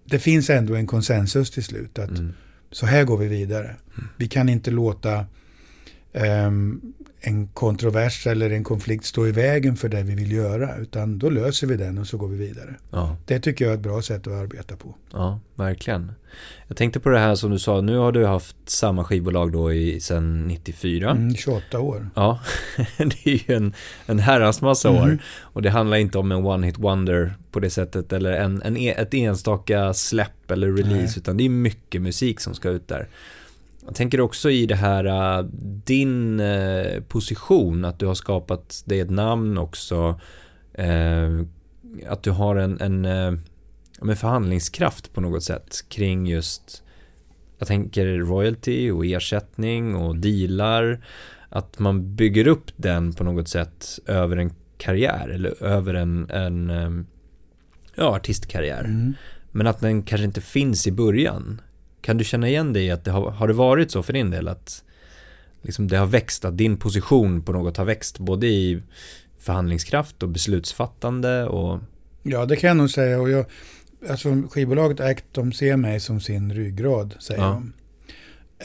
det 0.05 0.19
finns 0.19 0.49
ändå 0.49 0.75
en 0.75 0.87
konsensus 0.87 1.51
till 1.51 1.63
slut 1.63 1.99
att 1.99 2.09
Mm. 2.09 2.33
så 2.71 2.85
här 2.85 3.03
går 3.03 3.17
vi 3.17 3.27
vidare. 3.27 3.75
Vi 4.17 4.27
kan 4.27 4.49
inte 4.49 4.71
låta 4.71 5.25
ehm, 6.13 6.81
en 7.27 7.47
kontrovers 7.47 8.27
eller 8.27 8.49
en 8.49 8.63
konflikt 8.63 9.05
stå 9.05 9.27
i 9.27 9.31
vägen 9.31 9.75
för 9.75 9.89
det 9.89 10.03
vi 10.03 10.15
vill 10.15 10.31
göra, 10.31 10.77
utan 10.77 11.19
då 11.19 11.29
löser 11.29 11.67
vi 11.67 11.77
den 11.77 11.97
och 11.97 12.07
så 12.07 12.17
går 12.17 12.27
vi 12.27 12.37
vidare. 12.37 12.75
Ja. 12.91 13.17
Det 13.25 13.39
tycker 13.39 13.65
jag 13.65 13.71
är 13.71 13.75
ett 13.75 13.83
bra 13.83 14.01
sätt 14.01 14.27
att 14.27 14.33
arbeta 14.33 14.75
på. 14.75 14.95
Ja, 15.11 15.39
verkligen. 15.55 16.11
Jag 16.67 16.77
tänkte 16.77 16.99
på 16.99 17.09
det 17.09 17.19
här 17.19 17.35
som 17.35 17.51
du 17.51 17.59
sa, 17.59 17.81
nu 17.81 17.97
har 17.97 18.11
du 18.11 18.25
haft 18.25 18.55
samma 18.65 19.03
skivbolag 19.03 19.51
då 19.51 19.73
i, 19.73 19.99
sedan 19.99 20.47
94. 20.47 21.11
Mm, 21.11 21.35
28 21.35 21.79
år. 21.79 22.09
Ja, 22.15 22.39
det 22.97 23.25
är 23.25 23.49
ju 23.49 23.55
en, 23.55 23.73
en 24.05 24.19
herrans 24.19 24.61
massa 24.61 24.89
år. 24.89 25.07
Mhm. 25.07 25.19
Och 25.39 25.61
det 25.61 25.69
handlar 25.69 25.97
inte 25.97 26.17
om 26.17 26.31
en 26.31 26.37
one-hit 26.45 26.77
wonder 26.79 27.33
på 27.51 27.59
det 27.59 27.69
sättet, 27.69 28.13
eller 28.13 28.31
en, 28.31 28.61
en, 28.61 28.77
e- 28.77 28.95
ett 28.97 29.13
enstaka 29.13 29.93
släpp 29.93 30.51
eller 30.51 30.71
release, 30.71 30.95
Nej. 30.95 31.13
utan 31.17 31.37
det 31.37 31.45
är 31.45 31.49
mycket 31.49 32.01
musik 32.01 32.39
som 32.39 32.53
ska 32.53 32.69
ut 32.69 32.87
där. 32.87 33.07
Jag 33.85 33.95
tänker 33.95 34.21
också 34.21 34.49
i 34.49 34.65
det 34.65 34.75
här, 34.75 35.37
äh, 35.39 35.45
din 35.85 36.39
eh, 36.39 37.01
position, 37.01 37.85
att 37.85 37.99
du 37.99 38.05
har 38.05 38.13
skapat 38.13 38.83
dig 38.85 38.99
ett 38.99 39.09
namn 39.09 39.57
också, 39.57 40.19
eh, 40.73 41.39
att 42.07 42.23
du 42.23 42.31
har 42.31 42.55
en, 42.55 42.81
en 42.81 43.01
men 44.01 44.15
förhandlingskraft 44.15 45.13
på 45.13 45.21
något 45.21 45.43
sätt 45.43 45.85
kring 45.89 46.27
just, 46.27 46.83
jag 47.57 47.67
tänker 47.67 48.17
royalty 48.17 48.91
och 48.91 49.05
ersättning 49.05 49.95
och 49.95 50.15
dealar, 50.15 51.05
att 51.49 51.79
man 51.79 52.15
bygger 52.15 52.47
upp 52.47 52.71
den 52.75 53.13
på 53.13 53.23
något 53.23 53.47
sätt 53.47 53.99
över 54.05 54.37
en 54.37 54.53
karriär 54.77 55.29
eller 55.29 55.63
över 55.63 55.93
en, 55.93 56.29
en 56.29 57.05
ja, 57.95 58.15
artistkarriär. 58.15 58.83
Mm. 58.83 59.13
Men 59.51 59.67
att 59.67 59.79
den 59.79 60.03
kanske 60.03 60.25
inte 60.25 60.41
finns 60.41 60.87
i 60.87 60.91
början. 60.91 61.61
Kan 62.05 62.17
du 62.17 62.23
känna 62.23 62.47
igen 62.49 62.73
dig 62.73 62.85
i 62.85 62.91
att 62.91 63.03
det 63.03 63.11
har, 63.11 63.31
har 63.31 63.47
det 63.47 63.53
varit 63.53 63.91
så 63.91 64.03
för 64.03 64.13
din 64.13 64.31
del 64.31 64.47
att 64.47 64.83
liksom 65.61 65.87
det 65.87 65.97
har 65.97 66.05
växt, 66.05 66.45
att 66.45 66.57
din 66.57 66.77
position 66.77 67.41
på 67.41 67.51
något 67.53 67.77
har 67.77 67.85
växt 67.85 68.19
både 68.19 68.47
i 68.47 68.81
förhandlingskraft 69.39 70.23
och 70.23 70.29
beslutsfattande 70.29 71.45
och 71.45 71.79
Ja, 72.23 72.45
det 72.45 72.55
kan 72.55 72.67
jag 72.67 72.77
nog 72.77 72.89
säga. 72.89 73.21
Och 73.21 73.29
jag, 73.29 73.45
alltså, 74.09 74.43
skivbolaget 74.49 74.99
ACT, 74.99 75.25
de 75.31 75.51
ser 75.51 75.77
mig 75.77 75.99
som 75.99 76.19
sin 76.19 76.53
ryggrad, 76.53 77.15
säger 77.19 77.41
Ja. 77.41 77.47
de. 77.47 77.73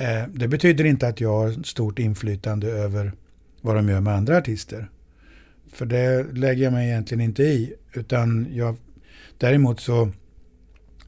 Eh, 0.05 0.29
det 0.35 0.49
betyder 0.49 0.85
inte 0.85 1.09
att 1.09 1.21
jag 1.21 1.33
har 1.39 1.63
stort 1.63 1.99
inflytande 1.99 2.67
över 2.69 3.13
vad 3.61 3.77
de 3.77 3.89
gör 3.89 4.01
med 4.01 4.15
andra 4.15 4.37
artister. 4.37 4.91
För 5.73 5.87
det 5.87 6.27
lägger 6.33 6.65
jag 6.65 6.73
mig 6.73 6.89
egentligen 6.89 7.21
inte 7.21 7.43
i. 7.43 7.75
Utan 7.93 8.47
jag, 8.53 8.77
däremot 9.39 9.81
så 9.81 10.11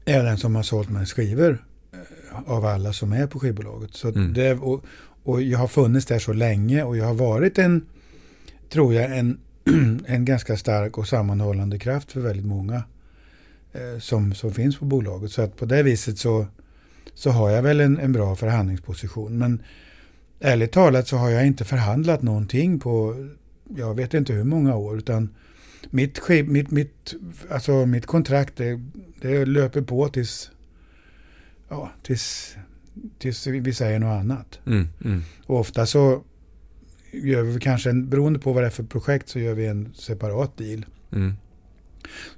är 0.05 0.15
jag 0.15 0.25
den 0.25 0.37
som 0.37 0.55
har 0.55 0.63
sålt 0.63 0.89
mest 0.89 1.13
skivor 1.13 1.65
av 2.45 2.65
alla 2.65 2.93
som 2.93 3.13
är 3.13 3.27
på 3.27 3.39
skivbolaget. 3.39 3.93
Så 3.93 4.07
Mm. 4.07 4.33
det, 4.33 4.53
och, 4.53 4.85
och 5.23 5.41
jag 5.41 5.59
har 5.59 5.67
funnits 5.67 6.05
där 6.05 6.19
så 6.19 6.33
länge 6.33 6.83
och 6.83 6.97
jag 6.97 7.05
har 7.05 7.13
varit 7.13 7.57
en, 7.57 7.85
tror 8.69 8.93
jag, 8.93 9.17
en, 9.17 9.37
en 10.05 10.25
ganska 10.25 10.57
stark 10.57 10.97
och 10.97 11.07
sammanhållande 11.07 11.79
kraft 11.79 12.11
för 12.11 12.19
väldigt 12.19 12.45
många 12.45 12.83
eh, 13.73 13.99
som, 13.99 14.33
som 14.33 14.53
finns 14.53 14.77
på 14.77 14.85
bolaget. 14.85 15.31
Så 15.31 15.41
att 15.41 15.57
på 15.57 15.65
det 15.65 15.83
viset 15.83 16.17
så, 16.17 16.45
så 17.13 17.29
har 17.29 17.49
jag 17.49 17.63
väl 17.63 17.79
en, 17.79 17.99
en 17.99 18.11
bra 18.11 18.35
förhandlingsposition. 18.35 19.37
Men 19.37 19.63
ärligt 20.39 20.71
talat 20.71 21.07
så 21.07 21.17
har 21.17 21.29
jag 21.29 21.47
inte 21.47 21.65
förhandlat 21.65 22.21
någonting 22.21 22.79
på, 22.79 23.15
jag 23.77 23.95
vet 23.95 24.13
inte 24.13 24.33
hur 24.33 24.43
många 24.43 24.75
år, 24.75 24.97
utan 24.97 25.29
mitt, 25.89 26.29
mitt, 26.29 26.71
mitt, 26.71 27.13
alltså 27.49 27.85
mitt 27.85 28.05
kontrakt 28.05 28.55
det, 28.55 28.81
det 29.21 29.45
löper 29.45 29.81
på 29.81 30.09
tills, 30.09 30.51
ja, 31.73 31.91
tills, 32.03 32.55
tills 33.19 33.47
vi 33.47 33.73
säger 33.73 33.99
något 33.99 34.19
annat. 34.21 34.59
mm, 34.65 34.87
mm, 35.05 35.21
Och 35.45 35.59
ofta 35.59 35.85
så 35.85 36.23
gör 37.11 37.41
vi 37.43 37.59
kanske, 37.59 37.89
en, 37.89 38.09
beroende 38.09 38.39
på 38.39 38.53
vad 38.53 38.63
det 38.63 38.67
är 38.67 38.71
för 38.71 38.83
projekt, 38.83 39.29
så 39.29 39.39
gör 39.39 39.53
vi 39.53 39.65
en 39.65 39.93
separat 39.93 40.57
deal. 40.57 40.85
mm, 41.11 41.33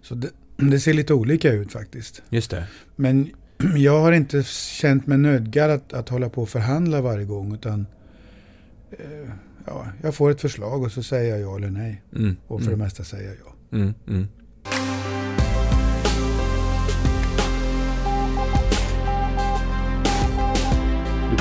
Så 0.02 0.15
det, 0.15 0.30
det 0.58 0.80
ser 0.80 0.93
lite 0.93 1.13
olika 1.13 1.52
ut 1.52 1.71
faktiskt. 1.71 2.21
just 2.30 2.52
det. 2.52 2.67
Men 2.95 3.30
jag 3.76 4.00
har 4.02 4.12
inte 4.12 4.43
känt 4.43 5.08
mig 5.08 5.17
nödgad 5.17 5.71
att, 5.71 5.93
att 5.93 6.10
hålla 6.10 6.30
på 6.30 6.41
och 6.41 6.50
förhandla 6.50 7.02
varje 7.02 7.26
gång, 7.26 7.54
utan 7.54 7.88
eh, 8.91 9.30
ja, 9.67 9.88
jag 10.04 10.15
får 10.15 10.32
ett 10.32 10.41
förslag 10.41 10.84
och 10.84 10.91
så 10.91 11.04
säger 11.04 11.32
jag 11.32 11.39
ja 11.41 11.58
eller 11.58 11.69
nej. 11.69 12.04
Mm, 12.15 12.38
Och 12.48 12.60
för 12.62 12.67
det 12.67 12.74
mm, 12.74 12.86
mesta 12.86 13.04
säger 13.04 13.28
jag 13.30 13.38
ja. 13.45 13.56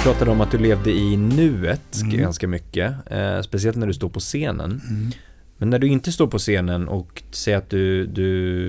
Pratade 0.05 0.31
om 0.31 0.41
att 0.41 0.51
du 0.51 0.59
levde 0.59 0.91
i 0.91 1.17
nuet 1.17 2.01
Mm. 2.03 2.19
ganska 2.19 2.49
mycket, 2.49 2.95
eh, 3.07 3.41
speciellt 3.41 3.77
när 3.77 3.87
du 3.87 3.95
står 3.95 4.09
på 4.09 4.21
scenen. 4.21 4.81
Mm. 4.91 5.11
Men 5.59 5.71
när 5.71 5.79
du 5.79 5.87
inte 5.89 6.13
står 6.13 6.27
på 6.27 6.39
scenen 6.39 6.89
och 6.89 7.23
säger 7.31 7.59
att 7.59 7.71
du, 7.71 8.07
du 8.07 8.69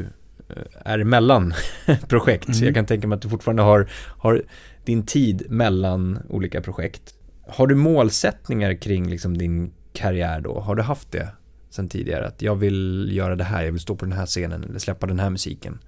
eh, 0.50 0.56
är 0.86 1.04
mellan 1.04 1.54
projekt, 2.08 2.48
Mm. 2.48 2.64
jag 2.64 2.74
kan 2.74 2.86
tänka 2.86 3.08
mig 3.08 3.16
att 3.16 3.22
du 3.22 3.30
fortfarande 3.30 3.62
har, 3.64 3.90
har 4.18 4.44
din 4.86 5.06
tid 5.06 5.46
mellan 5.50 6.20
olika 6.30 6.62
projekt. 6.62 7.14
Har 7.48 7.68
du 7.68 7.76
målsättningar 7.76 8.74
kring 8.82 9.10
liksom 9.10 9.38
din 9.38 9.72
karriär 9.94 10.42
då? 10.42 10.60
Har 10.60 10.76
du 10.76 10.82
haft 10.82 11.12
det 11.12 11.28
sen 11.70 11.90
tidigare? 11.90 12.28
Att 12.28 12.42
jag 12.42 12.56
vill 12.56 13.10
göra 13.12 13.36
det 13.36 13.44
här, 13.44 13.64
jag 13.64 13.72
vill 13.72 13.82
stå 13.82 13.96
på 13.96 14.06
den 14.06 14.14
här 14.18 14.26
scenen 14.26 14.64
eller 14.64 14.80
släppa 14.80 15.08
den 15.08 15.20
här 15.20 15.30
musiken. 15.30 15.80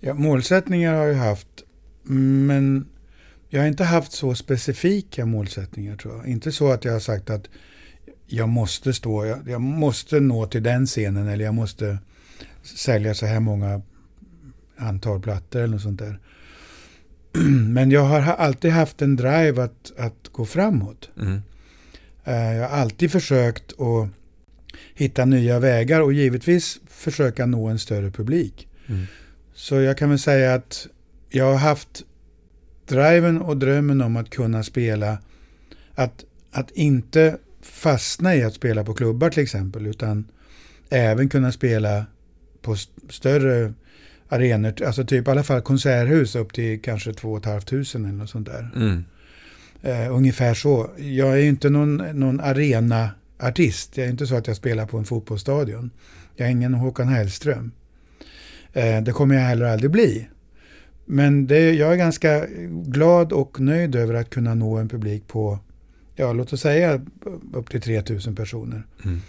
Ja, 0.00 0.14
målsättningar 0.14 0.94
har 0.94 1.04
jag 1.06 1.14
haft, 1.14 1.48
men 2.02 2.86
jag 3.54 3.60
har 3.60 3.68
inte 3.68 3.84
haft 3.84 4.12
så 4.12 4.34
specifika 4.34 5.26
målsättningar 5.26 5.96
tror 5.96 6.16
jag. 6.16 6.26
Inte 6.26 6.52
så 6.52 6.72
att 6.72 6.84
jag 6.84 6.92
har 6.92 7.00
sagt 7.00 7.30
att 7.30 7.48
jag 8.26 8.48
måste 8.48 8.92
stå, 8.94 9.26
jag, 9.26 9.48
jag 9.48 9.60
måste 9.60 10.20
nå 10.20 10.46
till 10.46 10.62
den 10.62 10.86
scenen 10.86 11.28
eller 11.28 11.44
jag 11.44 11.54
måste 11.54 11.98
sälja 12.62 13.14
så 13.14 13.26
här 13.26 13.40
många 13.40 13.82
antal 14.76 15.20
plattor 15.20 15.60
eller 15.60 15.72
något 15.72 15.82
sånt 15.82 15.98
där. 15.98 16.18
Men 17.68 17.90
jag 17.90 18.04
har 18.04 18.20
ha- 18.20 18.34
alltid 18.34 18.70
haft 18.70 19.02
en 19.02 19.16
drive 19.16 19.62
att, 19.62 19.92
att 19.98 20.28
gå 20.32 20.44
framåt. 20.44 21.10
Mm. 21.20 21.42
Eh, 22.24 22.34
Jag 22.56 22.68
har 22.68 22.76
alltid 22.78 23.10
försökt 23.12 23.72
att 23.80 24.08
hitta 24.94 25.24
nya 25.24 25.58
vägar 25.58 26.00
och 26.00 26.12
givetvis 26.12 26.80
försöka 26.86 27.46
nå 27.46 27.68
en 27.68 27.78
större 27.78 28.10
publik. 28.10 28.68
Mm. 28.86 29.06
Så 29.54 29.74
jag 29.80 29.98
kan 29.98 30.08
väl 30.10 30.18
säga 30.18 30.54
att 30.54 30.86
jag 31.30 31.44
har 31.44 31.58
haft 31.58 32.02
driven 32.86 33.40
och 33.42 33.56
drömmen 33.56 34.00
om 34.00 34.16
att 34.16 34.30
kunna 34.30 34.62
spela, 34.62 35.18
att, 35.94 36.24
att 36.50 36.70
inte 36.70 37.36
fastna 37.62 38.34
i 38.36 38.42
att 38.42 38.54
spela 38.54 38.84
på 38.84 38.94
klubbar 38.94 39.30
till 39.30 39.42
exempel, 39.42 39.86
utan 39.86 40.24
även 40.90 41.28
kunna 41.28 41.52
spela 41.52 42.06
på 42.62 42.72
st- 42.72 42.92
större 43.10 43.72
arenor, 44.28 44.82
alltså 44.86 45.04
typ 45.04 45.28
i 45.28 45.30
alla 45.30 45.42
fall 45.42 45.60
konserthus 45.60 46.34
upp 46.36 46.52
till 46.52 46.82
kanske 46.82 47.12
2 47.12 47.40
500 47.40 47.62
eller 47.94 48.12
något 48.12 48.30
sånt 48.30 48.46
där. 48.46 48.70
Mm. 48.76 49.04
Eh, 49.82 50.14
ungefär 50.16 50.54
så. 50.54 50.90
Jag 50.96 51.32
är 51.32 51.36
ju 51.36 51.48
inte 51.48 51.70
någon, 51.70 51.96
någon 51.96 52.40
arena-artist. 52.40 53.96
Jag 53.96 54.06
är 54.06 54.10
inte 54.10 54.26
så 54.26 54.34
att 54.36 54.46
jag 54.46 54.56
spelar 54.56 54.86
på 54.86 54.98
en 54.98 55.04
fotbollsstadion. 55.04 55.90
Jag 56.36 56.46
är 56.48 56.52
ingen 56.52 56.74
Håkan 56.74 57.08
Hellström. 57.08 57.72
Eh, 58.72 59.02
det 59.02 59.12
kommer 59.12 59.34
jag 59.34 59.42
heller 59.42 59.66
aldrig 59.66 59.90
bli. 59.90 60.28
Men 61.04 61.46
det, 61.46 61.72
jag 61.72 61.92
är 61.92 61.96
ganska 61.96 62.46
glad 62.70 63.32
och 63.32 63.60
nöjd 63.60 63.96
över 63.96 64.14
att 64.14 64.30
kunna 64.30 64.54
nå 64.54 64.76
en 64.76 64.88
publik 64.88 65.26
på, 65.26 65.58
ja 66.14 66.32
låt 66.32 66.52
oss 66.52 66.60
säga 66.60 67.00
upp 67.52 67.70
till 67.70 67.80
3000 67.80 68.36
personer. 68.36 68.82
Mm. 69.04 69.20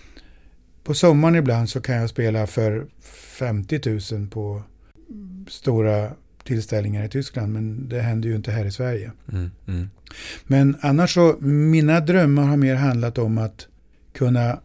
På 0.84 0.94
sommaren 0.94 1.36
ibland 1.36 1.70
så 1.70 1.82
kan 1.82 1.96
jag 1.96 2.10
spela 2.10 2.48
för 2.48 2.86
50 3.02 4.16
000 4.16 4.28
på 4.28 4.62
stora 5.48 6.12
tillställningar 6.44 7.06
i 7.06 7.10
Tyskland, 7.10 7.54
men 7.54 7.90
det 7.90 8.02
händer 8.02 8.30
ju 8.30 8.36
inte 8.36 8.52
här 8.52 8.66
i 8.66 8.72
Sverige. 8.72 9.12
Mm. 9.32 9.52
Mm. 9.68 9.90
Men 10.44 10.78
annars 10.82 11.14
så, 11.14 11.36
mina 11.42 12.00
drömmar 12.00 12.44
har 12.44 12.58
mer 12.58 12.76
handlat 12.76 13.18
om 13.18 13.38
att 13.38 13.68
kunna 14.14 14.60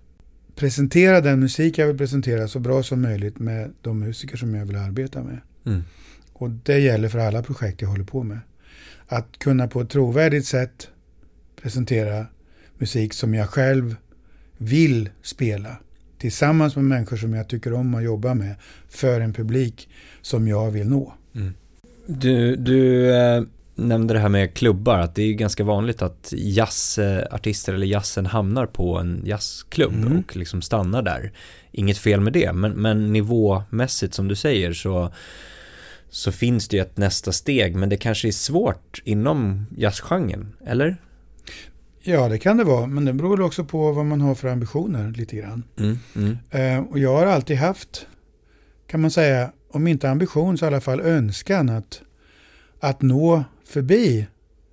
presentera 0.55 1.21
den 1.21 1.41
musik 1.41 1.79
jag 1.79 1.87
vill 1.87 1.99
presentera 1.99 2.49
så 2.49 2.59
bra 2.59 2.83
som 2.83 3.03
möjligt 3.03 3.39
med 3.39 3.73
de 3.83 3.99
musiker 3.99 4.37
som 4.37 4.55
jag 4.55 4.67
vill 4.67 4.77
arbeta 4.77 5.23
med. 5.23 5.41
Mm. 5.67 5.83
Och 6.41 6.51
det 6.51 6.79
gäller 6.79 7.09
för 7.09 7.19
alla 7.19 7.43
projekt 7.43 7.83
jag 7.83 7.89
håller 7.89 8.05
på 8.05 8.23
med. 8.23 8.41
att 9.07 9.39
kunna 9.39 9.69
på 9.69 9.81
ett 9.81 9.91
trovärdigt 9.91 10.47
sätt 10.47 10.89
presentera 11.63 12.27
musik 12.79 13.13
som 13.13 13.35
jag 13.35 13.49
själv 13.49 13.97
vill 14.57 15.09
spela 15.23 15.77
tillsammans 16.19 16.77
med 16.77 16.85
människor 16.85 17.17
som 17.17 17.35
jag 17.35 17.49
tycker 17.49 17.73
om 17.73 17.95
att 17.95 18.05
jobba 18.05 18.35
med 18.35 18.55
för 18.89 19.21
en 19.21 19.33
publik 19.33 19.89
som 20.23 20.49
jag 20.49 20.71
vill 20.71 20.89
nå. 20.89 21.15
Mm. 21.35 21.55
Du, 22.07 22.57
du 22.57 23.11
eh, 23.15 23.43
nämnde 23.75 24.15
det 24.15 24.21
här 24.21 24.29
med 24.29 24.55
klubbar, 24.55 24.99
att 24.99 25.15
det 25.15 25.23
är 25.23 25.33
ganska 25.33 25.65
vanligt 25.65 26.03
att 26.03 26.33
jazzartister 26.37 27.75
eller 27.75 27.87
jazzen 27.87 28.27
hamnar 28.27 28.67
på 28.67 28.99
en 28.99 29.23
jazzklubb 29.25 29.95
mm. 29.95 30.19
och 30.19 30.37
liksom 30.37 30.63
stannar 30.63 31.03
där. 31.03 31.33
Inget 31.73 31.99
fel 31.99 32.21
med 32.21 32.33
det, 32.33 32.53
men, 32.53 32.73
men 32.73 33.13
nivåmässigt 33.13 34.15
som 34.15 34.29
du 34.29 34.37
säger 34.37 34.73
så 34.73 35.13
så 36.11 36.33
finns 36.33 36.69
det 36.69 36.77
ju 36.77 36.83
ett 36.83 36.97
nästa 36.97 37.33
steg, 37.33 37.77
men 37.77 37.89
det 37.89 37.97
kanske 37.97 38.29
är 38.29 38.33
svårt 38.33 39.03
inom 39.05 39.67
jazzgenren, 39.77 40.53
eller? 40.67 40.97
Ja, 42.03 42.29
det 42.29 42.39
kan 42.39 42.57
det 42.57 42.65
vara, 42.65 42.87
men 42.87 43.05
det 43.05 43.13
beror 43.13 43.41
också 43.41 43.65
på 43.65 43.93
vad 43.93 44.07
man 44.07 44.21
har 44.21 44.35
för 44.35 44.49
ambitioner 44.49 45.11
lite 45.11 45.37
grann. 45.37 45.63
Mm, 45.79 45.99
mm. 46.17 46.39
Eh, 46.51 46.91
och 46.91 46.99
jag 46.99 47.17
har 47.17 47.27
alltid 47.27 47.57
haft, 47.57 48.07
kan 48.87 49.01
man 49.01 49.11
säga, 49.11 49.53
om 49.71 49.87
inte 49.87 50.11
ambition 50.11 50.59
så 50.59 50.65
i 50.65 50.69
alla 50.69 50.81
fall 50.81 51.01
önskan 51.01 51.69
att, 51.69 52.03
att 52.81 53.03
nå 53.03 53.45
förbi 53.65 54.27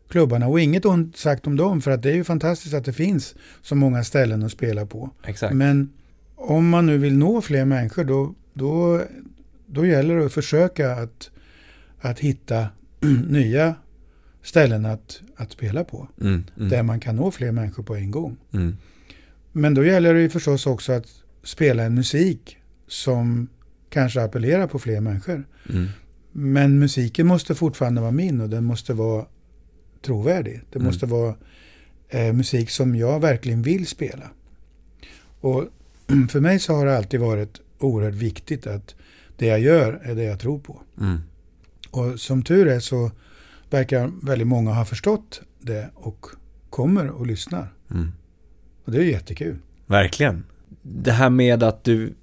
klubbarna. 0.10 0.48
Och 0.48 0.60
inget 0.60 0.86
ont 0.86 1.18
sagt 1.18 1.48
om 1.48 1.56
dem, 1.56 1.82
för 1.82 1.92
att 1.92 2.04
det 2.04 2.10
är 2.10 2.16
ju 2.16 2.24
fantastiskt 2.24 2.74
att 2.74 2.86
det 2.86 2.94
finns 2.94 3.36
så 3.62 3.76
många 3.76 4.04
ställen 4.04 4.44
att 4.44 4.52
spela 4.52 4.86
på. 4.86 5.10
Exakt. 5.24 5.54
Men 5.56 5.94
om 6.36 6.70
man 6.70 6.86
nu 6.86 6.98
vill 6.98 7.18
nå 7.18 7.42
fler 7.42 7.66
människor, 7.66 8.04
då, 8.04 8.34
då, 8.54 9.02
då 9.68 9.86
gäller 9.86 10.16
det 10.16 10.26
att 10.26 10.34
försöka 10.34 10.92
att, 10.92 11.30
att 12.00 12.20
hitta 12.20 12.68
nya 13.28 13.76
ställen 14.44 14.86
att, 14.86 15.22
att 15.36 15.52
spela 15.52 15.84
på. 15.84 16.08
Mm, 16.22 16.44
mm. 16.58 16.70
Där 16.70 16.84
man 16.84 17.00
kan 17.00 17.16
nå 17.16 17.32
fler 17.32 17.52
människor 17.52 17.84
på 17.84 17.96
en 17.96 18.12
gång. 18.12 18.38
Mm. 18.52 18.78
Men 19.52 19.74
då 19.74 19.86
gäller 19.86 20.14
det 20.14 20.22
ju 20.22 20.30
förstås 20.30 20.68
också 20.68 20.94
att 20.94 21.08
spela 21.44 21.84
en 21.84 21.96
musik 21.96 22.58
som 22.88 23.48
kanske 23.90 24.22
appellerar 24.22 24.68
på 24.68 24.80
fler 24.80 25.02
människor. 25.02 25.48
Mm. 25.70 25.88
Men 26.32 26.80
musiken 26.80 27.28
måste 27.28 27.56
fortfarande 27.56 28.02
vara 28.02 28.12
min 28.12 28.42
och 28.42 28.50
den 28.50 28.64
måste 28.64 28.94
vara 28.94 29.26
trovärdig. 30.02 30.62
Det 30.72 30.80
måste 30.80 31.06
mm. 31.06 31.20
vara 31.20 31.36
eh, 32.10 32.34
musik 32.34 32.70
som 32.70 32.96
jag 32.96 33.20
verkligen 33.20 33.62
vill 33.62 33.88
spela. 33.88 34.30
Och 35.40 35.64
för 36.30 36.40
mig 36.40 36.60
så 36.60 36.74
har 36.74 36.86
det 36.86 36.98
alltid 36.98 37.20
varit 37.20 37.62
oerhört 37.80 38.14
viktigt 38.14 38.68
att 38.68 38.96
det 39.38 39.46
jag 39.46 39.60
gör 39.60 40.02
är 40.04 40.16
det 40.16 40.24
jag 40.24 40.40
tror 40.40 40.60
på. 40.60 40.82
Mm. 41.02 41.18
Och 41.92 42.20
som 42.20 42.44
tur 42.44 42.68
är 42.68 42.80
så 42.80 43.12
verkar 43.70 44.12
väldigt 44.24 44.48
många 44.48 44.74
ha 44.74 44.86
förstått 44.86 45.42
det 45.60 45.90
och 45.94 46.26
kommer 46.70 47.08
och 47.08 47.28
lyssnar. 47.28 47.74
Mm. 47.92 48.12
Och 48.86 48.92
det 48.92 48.98
är 48.98 49.04
jättekul. 49.04 49.58
Verkligen. 49.86 50.44
Det 50.82 51.12
här 51.12 51.30
med 51.30 51.64
att 51.64 51.84
du 51.84 52.14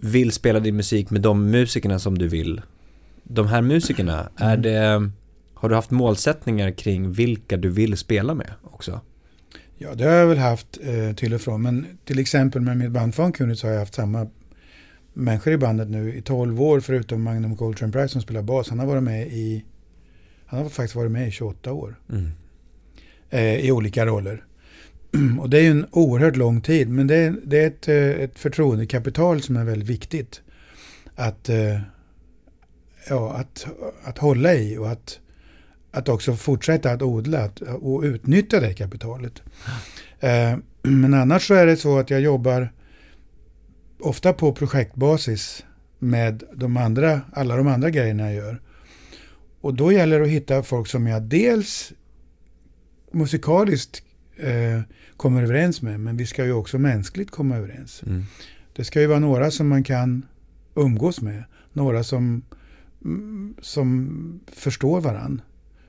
vill 0.00 0.32
spela 0.32 0.60
din 0.60 0.76
musik 0.76 1.10
med 1.10 1.20
de 1.20 1.50
musikerna 1.50 1.98
som 1.98 2.18
du 2.18 2.28
vill. 2.28 2.62
De 3.22 3.46
här 3.46 3.62
musikerna, 3.62 4.20
mm. 4.20 4.52
är 4.52 4.56
det, 4.56 5.10
har 5.54 5.68
du 5.68 5.74
haft 5.74 5.90
målsättningar 5.90 6.70
kring 6.70 7.12
vilka 7.12 7.56
du 7.56 7.70
vill 7.70 7.96
spela 7.96 8.34
med 8.34 8.50
också? 8.62 9.00
Ja, 9.78 9.94
det 9.94 10.04
har 10.04 10.12
jag 10.12 10.26
väl 10.26 10.38
haft 10.38 10.78
eh, 10.82 11.14
till 11.16 11.34
och 11.34 11.40
från. 11.40 11.62
Men 11.62 11.86
till 12.04 12.18
exempel 12.18 12.62
med 12.62 12.76
mitt 12.76 12.90
band 12.90 13.14
så 13.14 13.22
har 13.66 13.72
jag 13.72 13.78
haft 13.78 13.94
samma 13.94 14.26
människor 15.14 15.52
i 15.52 15.56
bandet 15.56 15.88
nu 15.88 16.14
i 16.14 16.22
12 16.22 16.62
år 16.62 16.80
förutom 16.80 17.22
Magnum 17.22 17.56
Coltrane 17.56 17.92
Price 17.92 18.08
som 18.08 18.22
spelar 18.22 18.42
bas. 18.42 18.68
Han 18.68 18.78
har 18.78 18.86
varit 18.86 19.02
med 19.02 19.26
i 19.26 19.64
han 20.46 20.62
har 20.62 20.68
faktiskt 20.68 20.94
varit 20.94 21.10
med 21.10 21.28
i 21.28 21.30
28 21.30 21.72
år. 21.72 21.94
Mm. 22.10 22.30
Eh, 23.30 23.66
I 23.66 23.72
olika 23.72 24.06
roller. 24.06 24.44
Och 25.40 25.50
det 25.50 25.58
är 25.58 25.62
ju 25.62 25.70
en 25.70 25.86
oerhört 25.90 26.36
lång 26.36 26.60
tid, 26.60 26.88
men 26.88 27.06
det 27.06 27.16
är, 27.16 27.34
det 27.44 27.62
är 27.62 27.66
ett, 27.66 27.88
eh, 27.88 28.24
ett 28.24 28.38
förtroendekapital 28.38 29.42
som 29.42 29.56
är 29.56 29.64
väldigt 29.64 29.88
viktigt. 29.88 30.40
Att, 31.14 31.48
eh, 31.48 31.80
ja, 33.08 33.32
att, 33.32 33.66
att 34.04 34.18
hålla 34.18 34.54
i 34.54 34.78
och 34.78 34.90
att, 34.90 35.18
att 35.90 36.08
också 36.08 36.36
fortsätta 36.36 36.90
att 36.90 37.02
odla 37.02 37.44
att, 37.44 37.60
och 37.60 38.02
utnyttja 38.02 38.60
det 38.60 38.74
kapitalet. 38.74 39.42
Eh, 40.20 40.58
men 40.82 41.14
annars 41.14 41.46
så 41.46 41.54
är 41.54 41.66
det 41.66 41.76
så 41.76 41.98
att 41.98 42.10
jag 42.10 42.20
jobbar 42.20 42.72
ofta 44.00 44.32
på 44.32 44.52
projektbasis 44.52 45.64
med 45.98 46.42
de 46.54 46.76
andra, 46.76 47.20
alla 47.32 47.56
de 47.56 47.66
andra 47.66 47.90
grejerna 47.90 48.22
jag 48.22 48.34
gör. 48.34 48.60
Och 49.60 49.74
då 49.74 49.92
gäller 49.92 50.18
det 50.18 50.24
att 50.24 50.30
hitta 50.30 50.62
folk 50.62 50.88
som 50.88 51.06
jag 51.06 51.22
dels 51.22 51.92
musikaliskt 53.12 54.02
eh, 54.36 54.80
kommer 55.16 55.42
överens 55.42 55.82
med, 55.82 56.00
men 56.00 56.16
vi 56.16 56.26
ska 56.26 56.44
ju 56.44 56.52
också 56.52 56.78
mänskligt 56.78 57.30
komma 57.30 57.56
överens. 57.56 58.02
Mm. 58.06 58.24
Det 58.76 58.84
ska 58.84 59.00
ju 59.00 59.06
vara 59.06 59.18
några 59.18 59.50
som 59.50 59.68
man 59.68 59.84
kan 59.84 60.26
umgås 60.74 61.20
med, 61.20 61.44
några 61.72 62.04
som, 62.04 62.42
mm, 63.04 63.54
som 63.60 64.40
förstår 64.52 65.00
varann 65.00 65.42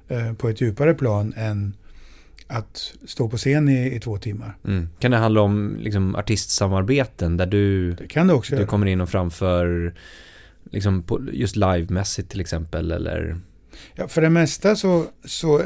eh, 0.07 0.33
på 0.33 0.49
ett 0.49 0.61
djupare 0.61 0.93
plan 0.93 1.33
än 1.37 1.75
att 2.47 2.93
stå 3.05 3.29
på 3.29 3.37
scen 3.37 3.69
i, 3.69 3.95
i 3.95 3.99
två 3.99 4.17
timmar. 4.17 4.57
Mm. 4.65 4.89
Kan 4.99 5.11
det 5.11 5.17
handla 5.17 5.41
om 5.41 5.77
liksom, 5.79 6.15
artistsamarbeten 6.15 7.37
där 7.37 7.45
du, 7.45 7.91
du 8.49 8.65
kommer 8.65 8.87
in 8.87 9.01
och 9.01 9.09
framför 9.09 9.93
liksom, 10.71 11.03
på, 11.03 11.21
just 11.31 11.55
livemässigt 11.55 12.29
till 12.29 12.41
exempel? 12.41 12.91
Eller? 12.91 13.39
Ja, 13.95 14.07
för 14.07 14.21
det 14.21 14.29
mesta 14.29 14.75
så, 14.75 15.05
så 15.25 15.61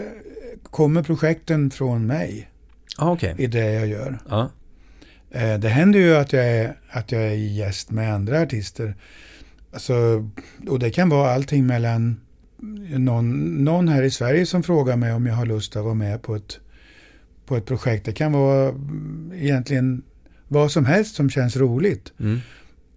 kommer 0.64 1.04
projekten 1.04 1.72
från 1.72 2.06
mig. 2.06 2.50
Ah, 2.98 3.12
okay. 3.12 3.36
I 3.38 3.48
det 3.48 3.74
jag 3.74 3.88
gör. 3.88 4.20
Ah. 4.30 4.48
Det 5.58 5.70
händer 5.70 6.00
ju 6.00 6.16
att 6.16 6.34
jag, 6.34 6.50
är, 6.50 6.76
att 6.90 7.12
jag 7.12 7.22
är 7.22 7.34
gäst 7.34 7.92
med 7.92 8.14
andra 8.14 8.42
artister. 8.42 8.96
Alltså, 9.74 10.30
och 10.68 10.80
det 10.80 10.90
kan 10.90 11.10
vara 11.10 11.32
allting 11.32 11.66
mellan 11.66 12.22
någon, 12.90 13.64
någon 13.64 13.88
här 13.88 14.04
i 14.04 14.12
Sverige 14.12 14.46
som 14.46 14.64
frågar 14.64 14.98
mig 14.98 15.14
om 15.14 15.26
jag 15.26 15.34
har 15.34 15.46
lust 15.46 15.76
att 15.76 15.84
vara 15.84 15.94
med 15.94 16.22
på 16.22 16.36
ett, 16.36 16.60
på 17.50 17.58
ett 17.58 17.66
projekt. 17.66 18.06
Det 18.06 18.12
kan 18.12 18.32
vara 18.32 18.74
egentligen 19.34 20.04
vad 20.48 20.72
som 20.72 20.86
helst 20.86 21.16
som 21.16 21.30
känns 21.30 21.58
roligt. 21.58 22.14
Mm. 22.20 22.40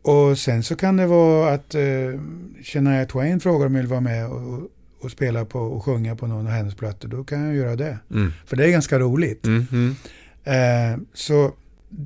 Och 0.03 0.39
sen 0.39 0.63
så 0.63 0.77
kan 0.77 0.97
det 0.97 1.07
vara 1.07 1.55
att 1.55 1.75
uh, 1.75 2.21
Shania 2.63 3.07
Twain 3.07 3.41
frågar 3.41 3.67
om 3.67 3.75
jag 3.75 3.83
vill 3.83 3.91
vara 3.91 4.01
med 4.01 4.27
och, 4.27 4.71
och 5.01 5.11
spela 5.11 5.45
på 5.45 5.59
och 5.59 5.85
sjunga 5.85 6.17
på 6.17 6.27
någon 6.27 6.47
av 6.47 6.53
hennes 6.53 6.75
plattor, 6.75 7.09
då 7.09 7.25
kan 7.25 7.45
jag 7.45 7.55
göra 7.55 7.77
det. 7.77 7.99
Mm. 8.11 8.33
För 8.47 8.57
det 8.57 8.65
är 8.65 8.71
ganska 8.71 8.99
roligt. 8.99 9.47
Mm, 9.47 9.67
mm. 9.73 9.95
Eh, 10.45 11.01
så 11.15 11.55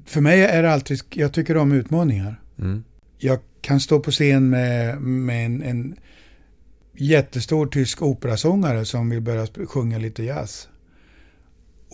för 0.07 0.21
mig 0.21 0.45
är 0.45 0.63
det 0.63 0.73
alltid, 0.73 1.01
jag 1.11 1.33
tycker 1.33 1.57
om 1.57 1.73
utmaningar. 1.73 2.41
Mm. 2.59 2.85
Jag 3.19 3.39
kan 3.61 3.81
stå 3.81 4.01
på 4.01 4.11
scen 4.11 4.51
med, 4.51 5.01
med 5.03 5.47
en, 5.47 5.63
en 5.63 5.97
jättestor 6.97 7.67
tysk 7.67 8.03
operasångare 8.03 8.85
som 8.85 9.11
vill 9.11 9.21
börja 9.21 9.47
sjunga 9.67 9.99
lite 9.99 10.23
jazz. 10.23 10.69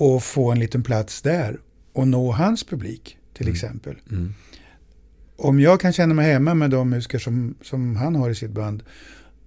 Och 0.02 0.22
få 0.22 0.50
en 0.50 0.58
liten 0.58 0.82
plats 0.82 1.22
där 1.22 1.58
och 1.92 2.08
nå 2.08 2.32
hans 2.32 2.64
publik 2.64 3.18
till 3.34 3.46
mm. 3.46 3.54
exempel. 3.54 3.96
Mm. 4.10 4.34
Om 5.36 5.60
jag 5.60 5.80
kan 5.80 5.92
känna 5.92 6.14
mig 6.14 6.32
hemma 6.32 6.54
med 6.54 6.70
de 6.70 6.90
musiker 6.90 7.18
som, 7.18 7.54
som 7.62 7.96
han 7.96 8.14
har 8.14 8.30
i 8.30 8.34
sitt 8.34 8.50
band 8.50 8.82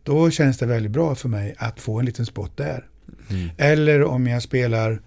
då 0.04 0.32
känns 0.32 0.58
det 0.58 0.66
väldigt 0.66 0.92
bra 0.92 1.16
för 1.16 1.30
mig 1.30 1.56
att 1.58 1.80
få 1.80 2.00
en 2.00 2.06
liten 2.06 2.26
spot 2.26 2.58
där. 2.58 2.88
Mm. 3.30 3.50
Eller 3.58 4.04
om 4.04 4.28
jag 4.28 4.42
spelar, 4.42 5.02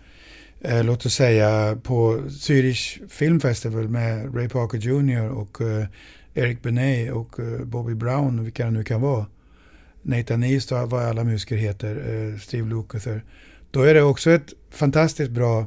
eh, 0.60 0.84
låt 0.84 1.06
oss 1.06 1.14
säga 1.14 1.78
på 1.82 2.16
Zürich 2.28 3.08
Film 3.08 3.40
Festival 3.40 3.88
med 3.88 4.36
Ray 4.36 4.48
Parker 4.48 4.78
Jr 4.78 5.30
och 5.30 5.60
eh, 5.60 5.86
Eric 6.34 6.62
Benet 6.62 7.12
och 7.12 7.40
eh, 7.40 7.64
Bobby 7.64 7.94
Brown, 7.94 8.44
vilka 8.44 8.64
det 8.64 8.70
nu 8.70 8.84
kan 8.84 9.00
vara. 9.00 9.26
Nathan 10.02 10.44
East 10.44 10.72
och 10.72 10.90
vad 10.90 11.02
alla 11.02 11.24
musiker 11.24 11.56
heter, 11.56 11.96
eh, 11.96 12.38
Steve 12.38 12.68
Lukather. 12.68 13.24
Då 13.70 13.82
är 13.82 13.94
det 13.94 14.02
också 14.02 14.30
ett 14.30 14.52
fantastiskt 14.70 15.30
bra 15.30 15.66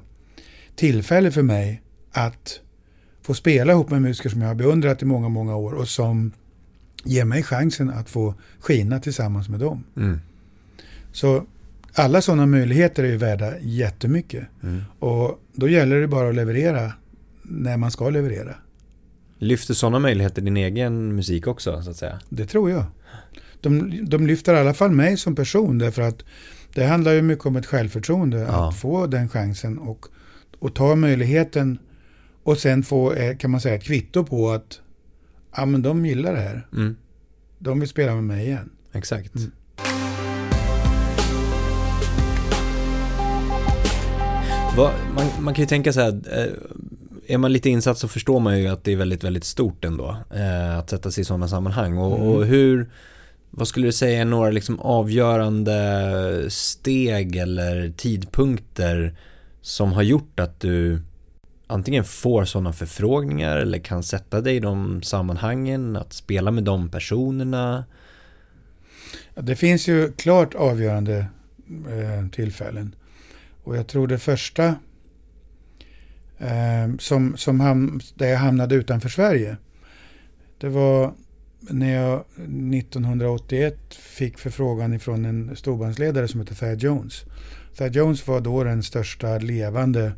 tillfälle 0.75 1.31
för 1.31 1.43
mig 1.43 1.81
att 2.11 2.59
få 3.21 3.33
spela 3.33 3.73
ihop 3.73 3.89
med 3.89 4.01
musiker 4.01 4.29
som 4.29 4.41
jag 4.41 4.47
har 4.47 4.55
beundrat 4.55 5.01
i 5.01 5.05
många, 5.05 5.29
många 5.29 5.55
år 5.55 5.73
och 5.73 5.87
som 5.87 6.31
Ge 7.03 7.25
mig 7.25 7.43
chansen 7.43 7.89
att 7.89 8.09
få 8.09 8.35
skina 8.59 8.99
tillsammans 8.99 9.49
med 9.49 9.59
dem. 9.59 9.83
Mm. 9.97 10.19
Så 11.11 11.45
alla 11.93 12.21
sådana 12.21 12.45
möjligheter 12.45 13.03
är 13.03 13.07
ju 13.07 13.17
värda 13.17 13.59
jättemycket. 13.59 14.47
Mm. 14.63 14.81
Och 14.99 15.39
då 15.53 15.69
gäller 15.69 16.01
det 16.01 16.07
bara 16.07 16.29
att 16.29 16.35
leverera 16.35 16.93
när 17.43 17.77
man 17.77 17.91
ska 17.91 18.09
leverera. 18.09 18.55
Lyfter 19.37 19.73
sådana 19.73 19.99
möjligheter 19.99 20.41
din 20.41 20.57
egen 20.57 21.15
musik 21.15 21.47
också, 21.47 21.81
så 21.81 21.89
att 21.89 21.97
säga? 21.97 22.19
Det 22.29 22.45
tror 22.45 22.69
jag. 22.69 22.83
De, 23.61 23.99
de 24.05 24.27
lyfter 24.27 24.53
i 24.55 24.57
alla 24.57 24.73
fall 24.73 24.91
mig 24.91 25.17
som 25.17 25.35
person, 25.35 25.77
därför 25.77 26.01
att 26.01 26.23
det 26.73 26.85
handlar 26.85 27.11
ju 27.11 27.21
mycket 27.21 27.45
om 27.45 27.55
ett 27.55 27.65
självförtroende, 27.65 28.37
ja. 28.39 28.69
att 28.69 28.75
få 28.75 29.07
den 29.07 29.29
chansen 29.29 29.79
och, 29.79 30.05
och 30.59 30.75
ta 30.75 30.95
möjligheten 30.95 31.79
och 32.43 32.57
sen 32.57 32.83
få, 32.83 33.13
eh, 33.13 33.37
kan 33.37 33.51
man 33.51 33.61
säga, 33.61 33.75
ett 33.75 33.83
kvitto 33.83 34.23
på 34.23 34.49
att 34.49 34.79
ja 35.55 35.65
men 35.65 35.81
de 35.81 36.05
gillar 36.05 36.33
det 36.33 36.39
här. 36.39 36.67
Mm. 36.73 36.95
De 37.59 37.79
vill 37.79 37.89
spela 37.89 38.15
med 38.15 38.23
mig 38.23 38.45
igen. 38.45 38.69
Exakt. 38.93 39.35
Mm. 39.35 39.51
Vad, 44.77 44.91
man, 45.15 45.25
man, 45.43 45.53
kan 45.53 45.63
ju 45.63 45.67
tänka 45.67 45.93
så 45.93 45.99
här, 45.99 46.21
eh, 46.31 47.33
är 47.33 47.37
man 47.37 47.53
lite 47.53 47.69
insatt 47.69 47.97
så 47.97 48.07
förstår 48.07 48.39
man 48.39 48.59
ju 48.59 48.67
att 48.67 48.83
det 48.83 48.91
är 48.91 48.95
väldigt, 48.95 49.23
väldigt 49.23 49.43
stort 49.43 49.85
ändå. 49.85 50.17
Eh, 50.35 50.77
att 50.77 50.89
sätta 50.89 51.11
sig 51.11 51.21
i 51.21 51.25
sådana 51.25 51.47
sammanhang. 51.47 51.97
Och, 51.97 52.17
mm. 52.17 52.27
och, 52.27 52.45
hur, 52.45 52.89
vad 53.51 53.67
skulle 53.67 53.87
du 53.87 53.91
säga 53.91 54.21
är 54.21 54.25
några 54.25 54.51
liksom 54.51 54.79
avgörande 54.79 56.45
steg 56.49 57.35
eller 57.35 57.93
tidpunkter 57.97 59.17
som 59.61 59.93
har 59.93 60.03
gjort 60.03 60.39
att 60.39 60.59
du 60.59 61.01
antingen 61.67 62.03
får 62.03 62.45
sådana 62.45 62.73
förfrågningar 62.73 63.57
eller 63.57 63.79
kan 63.79 64.03
sätta 64.03 64.41
dig 64.41 64.55
i 64.55 64.59
de 64.59 65.03
sammanhangen, 65.03 65.95
att 65.95 66.13
spela 66.13 66.51
med 66.51 66.63
de 66.63 66.89
personerna? 66.89 67.85
Det 69.35 69.55
finns 69.55 69.87
ju 69.87 70.11
klart 70.11 70.55
avgörande 70.55 71.17
eh, 71.69 72.27
tillfällen. 72.31 72.95
Och 73.63 73.77
jag 73.77 73.87
tror 73.87 74.07
det 74.07 74.19
första 74.19 74.65
eh, 76.37 76.97
som, 76.99 77.37
som 77.37 77.59
ham 77.59 77.99
där 78.15 78.27
jag 78.27 78.37
hamnade 78.37 78.75
utanför 78.75 79.09
Sverige, 79.09 79.57
det 80.57 80.69
var 80.69 81.13
när 81.69 81.93
jag 81.93 82.23
1981 82.73 83.77
fick 83.89 84.37
förfrågan 84.37 84.93
ifrån 84.93 85.25
en 85.25 85.55
storbandsledare 85.55 86.27
som 86.27 86.39
heter 86.39 86.55
Thad 86.55 86.81
Jones. 86.81 87.23
Thad 87.77 87.95
Jones 87.95 88.27
var 88.27 88.41
då 88.41 88.63
den 88.63 88.83
största 88.83 89.37
levande 89.37 90.13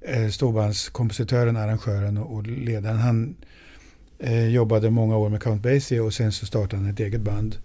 eh, 0.00 0.28
storbandskompositören, 0.28 1.56
arrangören 1.56 2.18
och, 2.18 2.46
ledaren. 2.46 2.98
Han 2.98 3.36
eh, 4.18 4.48
jobbade 4.48 4.90
många 4.90 5.16
år 5.16 5.28
med 5.28 5.42
Count 5.42 5.62
Basie 5.62 6.00
och 6.00 6.14
sen 6.14 6.32
så 6.32 6.46
startade 6.46 6.82
han 6.82 6.90
ett 6.90 7.00
eget 7.00 7.20
band 7.20 7.56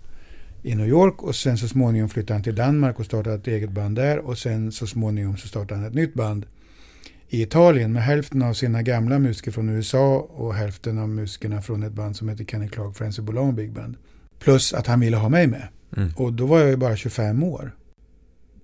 i 0.63 0.75
New 0.75 0.87
York 0.87 1.23
och 1.23 1.35
sen 1.35 1.57
så 1.57 1.67
småningom 1.67 2.09
flyttade 2.09 2.33
han 2.33 2.43
till 2.43 2.55
Danmark 2.55 2.99
och 2.99 3.05
startade 3.05 3.35
ett 3.35 3.47
eget 3.47 3.71
band 3.71 3.95
där 3.95 4.17
och 4.19 4.37
sen 4.37 4.71
så 4.71 4.87
småningom 4.87 5.37
så 5.37 5.47
startade 5.47 5.75
han 5.75 5.89
ett 5.89 5.93
nytt 5.95 6.13
band 6.13 6.45
i 7.29 7.41
Italien 7.41 7.93
med 7.93 8.03
hälften 8.03 8.41
av 8.41 8.53
sina 8.53 8.81
gamla 8.81 9.19
musiker 9.19 9.51
från 9.51 9.69
USA 9.69 10.19
och 10.19 10.55
hälften 10.55 10.99
av 10.99 11.09
musikerna 11.09 11.61
från 11.61 11.83
ett 11.83 11.91
band 11.91 12.15
som 12.15 12.29
heter 12.29 12.45
Kenny 12.45 12.69
Clark 12.69 13.01
of 13.01 13.17
Boulogne 13.17 13.53
Big 13.53 13.71
Band. 13.71 13.95
Plus 14.39 14.73
att 14.73 14.87
han 14.87 14.99
ville 14.99 15.17
ha 15.17 15.29
mig 15.29 15.47
med. 15.47 15.67
Mm. 15.97 16.11
Och 16.15 16.33
då 16.33 16.45
var 16.45 16.59
jag 16.59 16.69
ju 16.69 16.75
bara 16.75 16.95
25 16.95 17.43
år. 17.43 17.75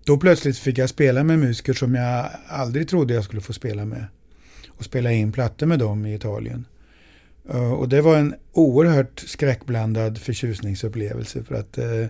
Då 0.06 0.18
plötsligt 0.18 0.58
fick 0.58 0.78
jag 0.78 0.90
spela 0.90 1.24
med 1.24 1.40
musiker 1.40 1.74
som 1.74 1.96
jag 1.96 2.30
aldrig 2.48 2.90
trodde 2.90 3.14
jag 3.14 3.24
skulle 3.24 3.42
få 3.42 3.54
spela 3.54 3.86
med. 3.86 4.06
Och 4.68 4.86
spela 4.86 5.12
in 5.12 5.32
plattor 5.32 5.66
med 5.66 5.80
dem 5.80 6.06
i 6.06 6.14
Italien. 6.14 6.66
Uh, 7.54 7.74
och 7.74 7.90
det 7.90 8.02
var 8.02 8.18
en 8.18 8.36
oerhört 8.52 9.20
skräckblandad 9.20 10.18
förtjusningsupplevelse 10.18 11.44
för 11.44 11.56
att 11.56 11.78
uh, 11.78 12.06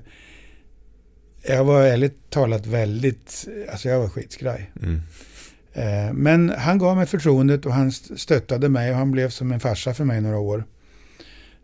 jag 1.48 1.66
var 1.66 1.82
ärligt 1.82 2.30
talat 2.30 2.66
väldigt, 2.66 3.48
alltså 3.72 3.90
jag 3.90 4.00
var 4.00 4.10
skitskraj. 4.10 4.72
Mm. 4.82 5.02
Eh, 5.76 6.14
men 6.14 6.50
han 6.50 6.78
gav 6.78 6.98
mig 6.98 7.06
förtroendet 7.06 7.66
och 7.66 7.74
han 7.74 7.92
stöttade 7.92 8.70
mig 8.70 8.92
och 8.92 8.98
han 8.98 9.12
blev 9.12 9.30
som 9.30 9.52
en 9.52 9.60
farsa 9.60 9.94
för 9.94 10.06
mig 10.06 10.22
några 10.22 10.40
år. 10.40 10.66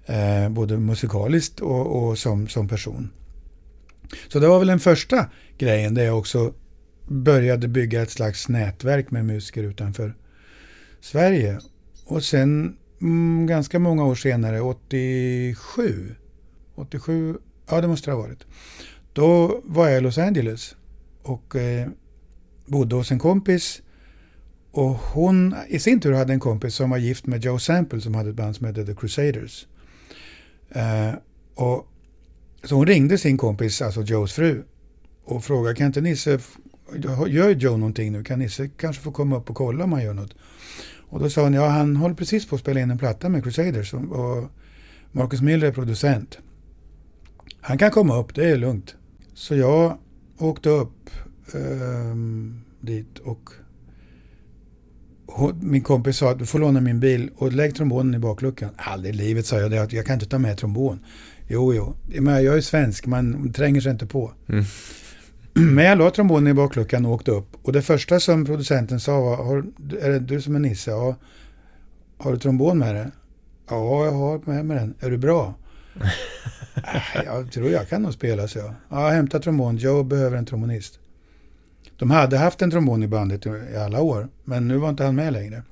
Eh, 0.05 0.49
både 0.49 0.77
musikaliskt 0.77 1.59
och, 1.59 2.03
och 2.09 2.17
som, 2.17 2.47
som 2.47 2.67
person. 2.67 3.09
Så 4.27 4.39
det 4.39 4.47
var 4.47 4.59
väl 4.59 4.67
den 4.67 4.79
första 4.79 5.25
grejen 5.57 5.93
där 5.93 6.03
jag 6.03 6.17
också 6.17 6.53
började 7.07 7.67
bygga 7.67 8.01
ett 8.01 8.11
slags 8.11 8.49
nätverk 8.49 9.11
med 9.11 9.25
musiker 9.25 9.63
utanför 9.63 10.15
Sverige. 11.01 11.59
Och 12.05 12.23
sen 12.23 12.77
mm, 13.01 13.47
ganska 13.47 13.79
många 13.79 14.05
år 14.05 14.15
senare, 14.15 14.61
87, 14.61 16.15
87, 16.75 17.37
ja 17.69 17.81
det 17.81 17.87
måste 17.87 18.09
det 18.09 18.15
ha 18.15 18.21
varit. 18.21 18.45
Då 19.13 19.61
var 19.63 19.87
jag 19.87 19.97
i 19.97 20.01
Los 20.01 20.17
Angeles 20.17 20.75
och 21.21 21.55
eh, 21.55 21.87
bodde 22.65 22.95
hos 22.95 23.11
en 23.11 23.19
kompis. 23.19 23.81
Och 24.71 24.95
hon 24.95 25.55
i 25.67 25.79
sin 25.79 25.99
tur 25.99 26.13
hade 26.13 26.33
en 26.33 26.39
kompis 26.39 26.75
som 26.75 26.89
var 26.89 26.97
gift 26.97 27.27
med 27.27 27.43
Joe 27.43 27.59
Sample 27.59 28.01
som 28.01 28.15
hade 28.15 28.29
ett 28.29 28.35
band 28.35 28.55
som 28.55 28.65
hette 28.65 28.85
The 28.85 28.95
Crusaders. 28.95 29.67
Eh, 30.69 31.13
och 31.55 31.87
så 32.63 32.75
hon 32.75 32.87
ringde 32.87 33.17
sin 33.17 33.37
kompis, 33.37 33.81
alltså 33.81 34.01
Joes 34.01 34.33
fru, 34.33 34.63
och 35.23 35.43
frågade 35.43 35.75
kan 35.75 35.87
inte 35.87 36.01
Nisse, 36.01 36.39
gör 37.27 37.49
Joe 37.49 37.77
någonting 37.77 38.11
nu? 38.11 38.23
Kan 38.23 38.39
Nisse 38.39 38.67
kanske 38.67 39.03
få 39.03 39.11
komma 39.11 39.37
upp 39.37 39.49
och 39.49 39.55
kolla 39.55 39.83
om 39.83 39.91
han 39.91 40.03
gör 40.03 40.13
något? 40.13 40.35
Och 41.09 41.19
då 41.19 41.29
sa 41.29 41.43
hon, 41.43 41.53
ja 41.53 41.67
han 41.67 41.95
håller 41.95 42.15
precis 42.15 42.47
på 42.47 42.55
att 42.55 42.61
spela 42.61 42.79
in 42.79 42.91
en 42.91 42.97
platta 42.97 43.29
med 43.29 43.43
Crusaders 43.43 43.93
och 43.93 44.49
Marcus 45.11 45.41
Miller 45.41 45.67
är 45.67 45.71
producent. 45.71 46.37
Han 47.61 47.77
kan 47.77 47.91
komma 47.91 48.17
upp, 48.17 48.35
det 48.35 48.49
är 48.49 48.57
lugnt. 48.57 48.95
Så 49.33 49.55
jag 49.55 49.97
åkte 50.37 50.69
upp 50.69 51.09
eh, 51.53 52.15
dit 52.81 53.19
och 53.19 53.49
min 55.59 55.81
kompis 55.81 56.17
sa 56.17 56.31
att 56.31 56.39
du 56.39 56.45
får 56.45 56.59
låna 56.59 56.81
min 56.81 56.99
bil 56.99 57.29
och 57.35 57.53
lägg 57.53 57.75
trombonen 57.75 58.15
i 58.15 58.19
bakluckan. 58.19 58.69
Aldrig 58.75 59.15
i 59.15 59.17
livet 59.17 59.45
sa 59.45 59.59
jag 59.59 59.71
det, 59.71 59.93
jag 59.93 60.05
kan 60.05 60.13
inte 60.13 60.25
ta 60.25 60.39
med 60.39 60.57
trombon. 60.57 60.99
Jo, 61.47 61.73
jo. 61.73 61.95
Men 62.21 62.43
jag 62.43 62.57
är 62.57 62.61
svensk, 62.61 63.05
man 63.05 63.53
tränger 63.53 63.81
sig 63.81 63.91
inte 63.91 64.05
på. 64.05 64.33
Mm. 64.49 64.65
Men 65.75 65.85
jag 65.85 65.97
la 65.97 66.09
trombonen 66.09 66.47
i 66.47 66.53
bakluckan 66.53 67.05
och 67.05 67.11
åkte 67.11 67.31
upp. 67.31 67.47
Och 67.63 67.73
det 67.73 67.81
första 67.81 68.19
som 68.19 68.45
producenten 68.45 68.99
sa 68.99 69.19
var, 69.19 69.63
är 70.01 70.09
det 70.09 70.19
du 70.19 70.41
som 70.41 70.55
är 70.55 70.59
Nisse? 70.59 70.91
Ja. 70.91 71.15
Har 72.17 72.31
du 72.31 72.37
trombon 72.37 72.77
med 72.77 72.95
dig? 72.95 73.07
Ja, 73.69 74.05
jag 74.05 74.11
har 74.11 74.41
med 74.45 74.65
mig 74.65 74.77
den. 74.77 74.95
Är 74.99 75.09
du 75.09 75.17
bra? 75.17 75.53
Jag 77.25 77.51
tror 77.51 77.69
jag 77.69 77.89
kan 77.89 78.01
nog 78.01 78.13
spela, 78.13 78.47
så 78.47 78.59
jag. 78.59 78.73
Ja, 78.89 79.09
hämta 79.09 79.39
trombon. 79.39 79.77
Joe 79.77 80.03
behöver 80.03 80.37
en 80.37 80.45
trombonist. 80.45 80.99
De 82.01 82.11
hade 82.11 82.37
haft 82.37 82.61
en 82.61 82.71
trombon 82.71 83.03
i 83.03 83.07
bandet 83.07 83.45
i 83.45 83.75
alla 83.75 84.01
år, 84.01 84.27
men 84.43 84.67
nu 84.67 84.77
var 84.77 84.89
inte 84.89 85.03
han 85.03 85.15
med 85.15 85.33
längre. 85.33 85.63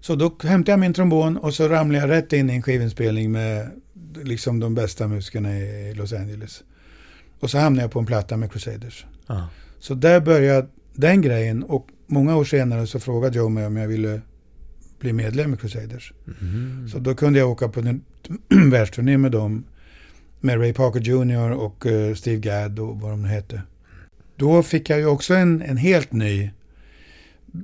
Så 0.00 0.14
då 0.14 0.36
hämtade 0.42 0.72
jag 0.72 0.80
min 0.80 0.92
trombon 0.92 1.36
och 1.36 1.54
så 1.54 1.68
ramlade 1.68 2.06
jag 2.06 2.10
rätt 2.10 2.32
in 2.32 2.50
i 2.50 2.54
en 2.54 2.62
skivinspelning 2.62 3.32
med 3.32 3.70
liksom 4.22 4.60
de 4.60 4.74
bästa 4.74 5.08
musikerna 5.08 5.58
i 5.58 5.94
Los 5.94 6.12
Angeles. 6.12 6.62
Och 7.40 7.50
så 7.50 7.58
hamnade 7.58 7.82
jag 7.82 7.90
på 7.90 7.98
en 7.98 8.06
platta 8.06 8.36
med 8.36 8.52
Crusaders. 8.52 9.06
Ah. 9.26 9.42
Så 9.78 9.94
där 9.94 10.20
började 10.20 10.68
den 10.94 11.22
grejen 11.22 11.62
och 11.62 11.88
många 12.06 12.36
år 12.36 12.44
senare 12.44 12.86
så 12.86 13.00
frågade 13.00 13.38
Joe 13.38 13.48
mig 13.48 13.66
om 13.66 13.76
jag 13.76 13.88
ville 13.88 14.20
bli 15.00 15.12
medlem 15.12 15.54
i 15.54 15.56
Crusaders. 15.56 16.12
Mm. 16.40 16.88
Så 16.88 16.98
då 16.98 17.14
kunde 17.14 17.38
jag 17.38 17.50
åka 17.50 17.68
på 17.68 17.80
en 17.80 18.04
världsturné 18.70 19.18
med 19.18 19.32
dem. 19.32 19.64
Med 20.40 20.60
Ray 20.60 20.72
Parker 20.72 21.00
Jr 21.00 21.50
och 21.50 21.86
uh, 21.86 22.14
Steve 22.14 22.40
Gadd 22.40 22.78
och 22.78 23.00
vad 23.00 23.10
de 23.10 23.22
nu 23.22 23.28
hette. 23.28 23.62
Då 24.36 24.62
fick 24.62 24.90
jag 24.90 24.98
ju 24.98 25.06
också 25.06 25.34
en, 25.34 25.62
en 25.62 25.76
helt 25.76 26.12
ny 26.12 26.50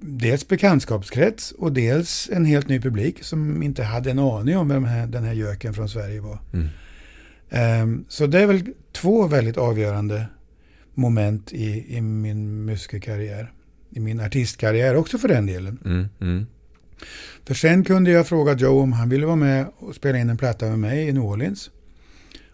dels 0.00 0.48
bekantskapskrets 0.48 1.52
och 1.52 1.72
dels 1.72 2.30
en 2.32 2.44
helt 2.44 2.68
ny 2.68 2.80
publik 2.80 3.24
som 3.24 3.62
inte 3.62 3.82
hade 3.82 4.10
en 4.10 4.18
aning 4.18 4.56
om 4.56 4.68
vem 4.68 4.84
här, 4.84 5.06
den 5.06 5.24
här 5.24 5.32
göken 5.32 5.74
från 5.74 5.88
Sverige 5.88 6.20
var. 6.20 6.38
Mm. 6.52 6.68
Um, 7.82 8.04
så 8.08 8.26
det 8.26 8.40
är 8.40 8.46
väl 8.46 8.62
två 8.92 9.26
väldigt 9.26 9.56
avgörande 9.56 10.26
moment 10.94 11.52
i, 11.52 11.96
i 11.96 12.00
min 12.00 12.64
musikerkarriär. 12.64 13.52
I 13.90 14.00
min 14.00 14.20
artistkarriär 14.20 14.96
också 14.96 15.18
för 15.18 15.28
den 15.28 15.46
delen. 15.46 15.78
Mm, 15.84 16.08
mm. 16.20 16.46
För 17.44 17.54
sen 17.54 17.84
kunde 17.84 18.10
jag 18.10 18.26
fråga 18.26 18.56
Joe 18.56 18.82
om 18.82 18.92
han 18.92 19.08
ville 19.08 19.26
vara 19.26 19.36
med 19.36 19.66
och 19.78 19.94
spela 19.94 20.18
in 20.18 20.30
en 20.30 20.36
platta 20.36 20.66
med 20.66 20.78
mig 20.78 21.08
i 21.08 21.12
New 21.12 21.22
Orleans. 21.22 21.70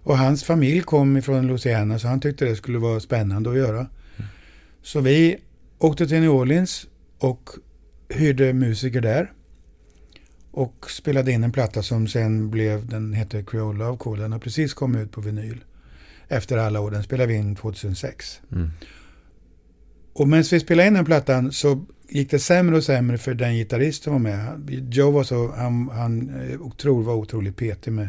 Och 0.02 0.18
hans 0.18 0.44
familj 0.44 0.80
kom 0.80 1.16
ifrån 1.16 1.46
Louisiana 1.46 1.98
så 1.98 2.08
han 2.08 2.20
tyckte 2.20 2.44
det 2.44 2.56
skulle 2.56 2.78
vara 2.78 3.00
spännande 3.00 3.50
att 3.50 3.56
göra. 3.56 3.86
Så 4.88 5.00
vi 5.00 5.36
åkte 5.78 6.06
till 6.06 6.20
New 6.20 6.30
Orleans 6.30 6.86
och 7.18 7.50
hyrde 8.08 8.52
musiker 8.52 9.00
där. 9.00 9.32
Och 10.50 10.90
spelade 10.90 11.32
in 11.32 11.44
en 11.44 11.52
platta 11.52 11.82
som 11.82 12.08
sen 12.08 12.50
blev, 12.50 12.86
den 12.86 13.12
heter 13.12 13.42
Creole 13.42 13.78
Love 13.78 13.98
Call. 13.98 14.18
Den 14.18 14.32
har 14.32 14.38
precis 14.38 14.74
kommit 14.74 15.02
ut 15.02 15.12
på 15.12 15.20
vinyl. 15.20 15.64
Efter 16.28 16.56
alla 16.56 16.80
år. 16.80 16.90
Den 16.90 17.02
spelade 17.02 17.32
vi 17.32 17.38
in 17.38 17.56
2006. 17.56 18.40
Mm. 18.52 18.70
Och 20.12 20.28
medan 20.28 20.44
vi 20.50 20.60
spelade 20.60 20.88
in 20.88 20.94
den 20.94 21.04
plattan 21.04 21.52
så 21.52 21.84
gick 22.08 22.30
det 22.30 22.38
sämre 22.38 22.76
och 22.76 22.84
sämre 22.84 23.18
för 23.18 23.34
den 23.34 23.54
gitarrist 23.54 24.02
som 24.02 24.12
var 24.12 24.20
med. 24.20 24.70
Joe 24.90 25.10
var 25.10 25.24
så, 25.24 25.52
han, 25.56 25.88
han 25.88 26.30
tror, 26.78 27.02
var 27.02 27.14
otroligt 27.14 27.56
petig 27.56 27.92
med, 27.92 28.08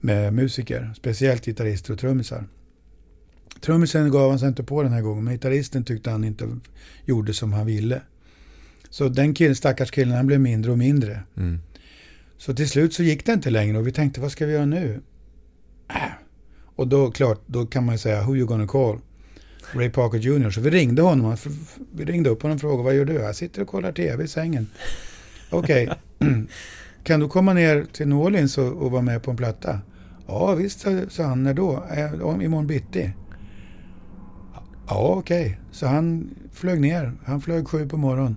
med 0.00 0.34
musiker. 0.34 0.92
Speciellt 0.96 1.44
gitarrister 1.44 1.92
och 1.92 1.98
trummisar. 1.98 2.44
Trummisen 3.60 4.10
gav 4.10 4.30
han 4.30 4.38
sig 4.38 4.48
inte 4.48 4.62
på 4.62 4.82
den 4.82 4.92
här 4.92 5.02
gången, 5.02 5.24
men 5.24 5.34
gitarristen 5.34 5.84
tyckte 5.84 6.10
han 6.10 6.24
inte 6.24 6.58
gjorde 7.04 7.34
som 7.34 7.52
han 7.52 7.66
ville. 7.66 8.00
Så 8.90 9.08
den 9.08 9.34
killen, 9.34 9.56
stackars 9.56 9.90
killen, 9.90 10.16
han 10.16 10.26
blev 10.26 10.40
mindre 10.40 10.72
och 10.72 10.78
mindre. 10.78 11.22
Mm. 11.36 11.58
Så 12.38 12.54
till 12.54 12.68
slut 12.68 12.94
så 12.94 13.02
gick 13.02 13.26
det 13.26 13.32
inte 13.32 13.50
längre 13.50 13.78
och 13.78 13.86
vi 13.86 13.92
tänkte, 13.92 14.20
vad 14.20 14.32
ska 14.32 14.46
vi 14.46 14.52
göra 14.52 14.66
nu? 14.66 15.00
Äh. 15.88 16.12
Och 16.76 16.88
då, 16.88 17.10
klart, 17.10 17.40
då 17.46 17.66
kan 17.66 17.84
man 17.84 17.94
ju 17.94 17.98
säga, 17.98 18.22
who 18.22 18.36
you 18.36 18.46
gonna 18.46 18.66
call? 18.66 18.98
Ray 19.72 19.90
Parker 19.90 20.18
Jr. 20.18 20.50
Så 20.50 20.60
vi 20.60 20.70
ringde 20.70 21.02
honom. 21.02 21.36
Vi 21.92 22.04
ringde 22.04 22.30
upp 22.30 22.42
honom 22.42 22.54
och 22.54 22.60
frågade, 22.60 22.82
vad 22.82 22.94
gör 22.94 23.04
du? 23.04 23.12
Jag 23.12 23.36
sitter 23.36 23.62
och 23.62 23.68
kollar 23.68 23.92
tv 23.92 24.24
i 24.24 24.28
sängen. 24.28 24.66
Okej, 25.50 25.90
okay. 26.18 26.34
kan 27.04 27.20
du 27.20 27.28
komma 27.28 27.52
ner 27.52 27.86
till 27.92 28.08
New 28.08 28.18
Orleans 28.18 28.58
och, 28.58 28.72
och 28.72 28.90
vara 28.90 29.02
med 29.02 29.22
på 29.22 29.30
en 29.30 29.36
platta? 29.36 29.80
Ja 30.26 30.54
visst, 30.54 30.86
sa 31.08 31.22
han. 31.22 31.42
När 31.42 31.54
då? 31.54 31.84
Imorgon 32.42 32.66
bitti. 32.66 33.12
Ja, 34.88 35.14
okej. 35.18 35.46
Okay. 35.46 35.56
Så 35.72 35.86
han 35.86 36.30
flög 36.52 36.80
ner. 36.80 37.12
Han 37.24 37.40
flög 37.40 37.68
sju 37.68 37.88
på 37.88 37.96
morgonen. 37.96 38.36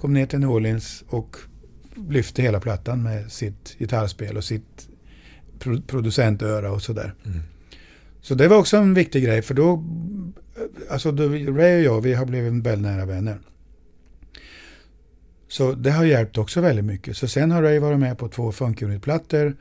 Kom 0.00 0.12
ner 0.12 0.26
till 0.26 0.38
New 0.38 0.50
Orleans 0.50 1.04
och 1.08 1.36
lyfte 2.08 2.42
hela 2.42 2.60
plattan 2.60 3.02
med 3.02 3.32
sitt 3.32 3.76
gitarrspel 3.78 4.36
och 4.36 4.44
sitt 4.44 4.88
producentöra 5.86 6.72
och 6.72 6.82
sådär. 6.82 7.14
Mm. 7.24 7.40
Så 8.20 8.34
det 8.34 8.48
var 8.48 8.56
också 8.56 8.76
en 8.76 8.94
viktig 8.94 9.24
grej 9.24 9.42
för 9.42 9.54
då, 9.54 9.84
alltså 10.90 11.12
då, 11.12 11.28
Ray 11.28 11.88
och 11.88 11.96
jag, 11.96 12.00
vi 12.00 12.14
har 12.14 12.26
blivit 12.26 12.66
väldigt 12.66 12.92
nära 12.92 13.04
vänner. 13.04 13.38
Så 15.48 15.72
det 15.72 15.90
har 15.90 16.04
hjälpt 16.04 16.38
också 16.38 16.60
väldigt 16.60 16.84
mycket. 16.84 17.16
Så 17.16 17.28
sen 17.28 17.50
har 17.50 17.62
Ray 17.62 17.78
varit 17.78 17.98
med 17.98 18.18
på 18.18 18.28
två 18.28 18.52
Funkunit-plattor. 18.52 19.56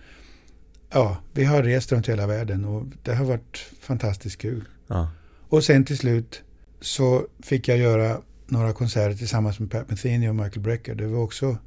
Ja, 0.91 1.17
vi 1.33 1.43
har 1.43 1.63
rest 1.63 1.91
runt 1.91 2.09
hela 2.09 2.27
världen 2.27 2.65
och 2.65 2.83
det 3.03 3.15
har 3.15 3.25
varit 3.25 3.57
fantastiskt 3.79 4.41
kul. 4.41 4.63
Ja. 4.87 5.09
Och 5.49 5.63
sen 5.63 5.85
till 5.85 5.97
slut 5.97 6.43
så 6.81 7.27
fick 7.39 7.67
jag 7.67 7.77
göra 7.77 8.21
några 8.47 8.73
konserter 8.73 9.17
tillsammans 9.17 9.59
med 9.59 9.71
Pat 9.71 9.89
Metheny 9.89 10.29
och 10.29 10.35
Michael 10.35 10.59
Brecker. 10.59 10.95
Det 10.95 11.07
var 11.07 11.19
också 11.23 11.57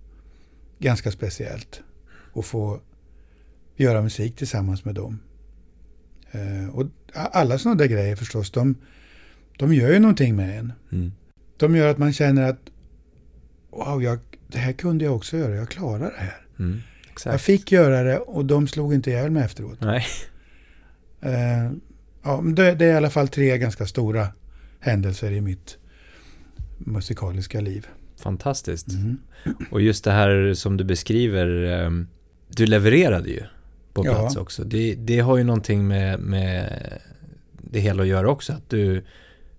ganska 0.78 1.10
speciellt 1.10 1.82
att 2.34 2.44
få 2.44 2.80
göra 3.76 4.02
musik 4.02 4.36
tillsammans 4.36 4.84
med 4.84 4.94
dem. 4.94 5.20
Eh, 6.30 6.74
och 6.74 6.86
alla 7.12 7.58
sådana 7.58 7.78
där 7.78 7.86
grejer 7.86 8.16
förstås, 8.16 8.50
de, 8.50 8.74
de 9.58 9.74
gör 9.74 9.92
ju 9.92 9.98
någonting 9.98 10.36
med 10.36 10.58
en. 10.58 10.72
Mm. 10.92 11.12
De 11.56 11.76
gör 11.76 11.88
att 11.88 11.98
man 11.98 12.12
känner 12.12 12.50
att 12.50 12.60
wow, 13.70 14.02
jag, 14.02 14.18
det 14.48 14.58
här 14.58 14.72
kunde 14.72 15.04
jag 15.04 15.16
också 15.16 15.36
göra, 15.36 15.54
jag 15.54 15.68
klarar 15.68 16.10
det 16.10 16.20
här. 16.20 16.46
Mm, 16.58 16.80
jag 17.24 17.40
fick 17.40 17.72
göra 17.72 18.02
det 18.02 18.18
och 18.18 18.44
de 18.44 18.68
slog 18.68 18.94
inte 18.94 19.10
ihjäl 19.10 19.30
mig 19.30 19.44
efteråt. 19.44 19.80
Nej. 19.80 20.06
Ja, 22.28 22.42
det, 22.44 22.74
det, 22.74 22.84
är 22.84 22.92
i 22.92 22.96
alla 22.96 23.10
fall 23.10 23.28
tre 23.28 23.58
ganska 23.58 23.86
stora 23.86 24.28
händelser 24.80 25.32
i 25.32 25.40
mitt 25.40 25.78
musikaliska 26.78 27.60
liv. 27.60 27.86
Fantastiskt. 28.16 28.88
Mm. 28.88 29.18
Och 29.70 29.80
just 29.80 30.04
det 30.04 30.10
här 30.10 30.54
som 30.54 30.76
du 30.76 30.84
beskriver, 30.84 31.46
ehm, 31.64 32.06
du 32.48 32.66
levererade 32.66 33.28
ju 33.28 33.42
på 33.92 34.02
plats 34.02 34.34
ja. 34.34 34.40
också. 34.40 34.64
Det, 34.64 34.94
det, 34.94 35.20
har 35.20 35.36
ju 35.36 35.44
någonting 35.44 35.88
med, 35.88 36.20
med 36.20 36.82
det 37.52 37.80
hela 37.80 38.02
att 38.02 38.08
göra 38.08 38.30
också, 38.30 38.52
att 38.52 38.70
du 38.70 39.04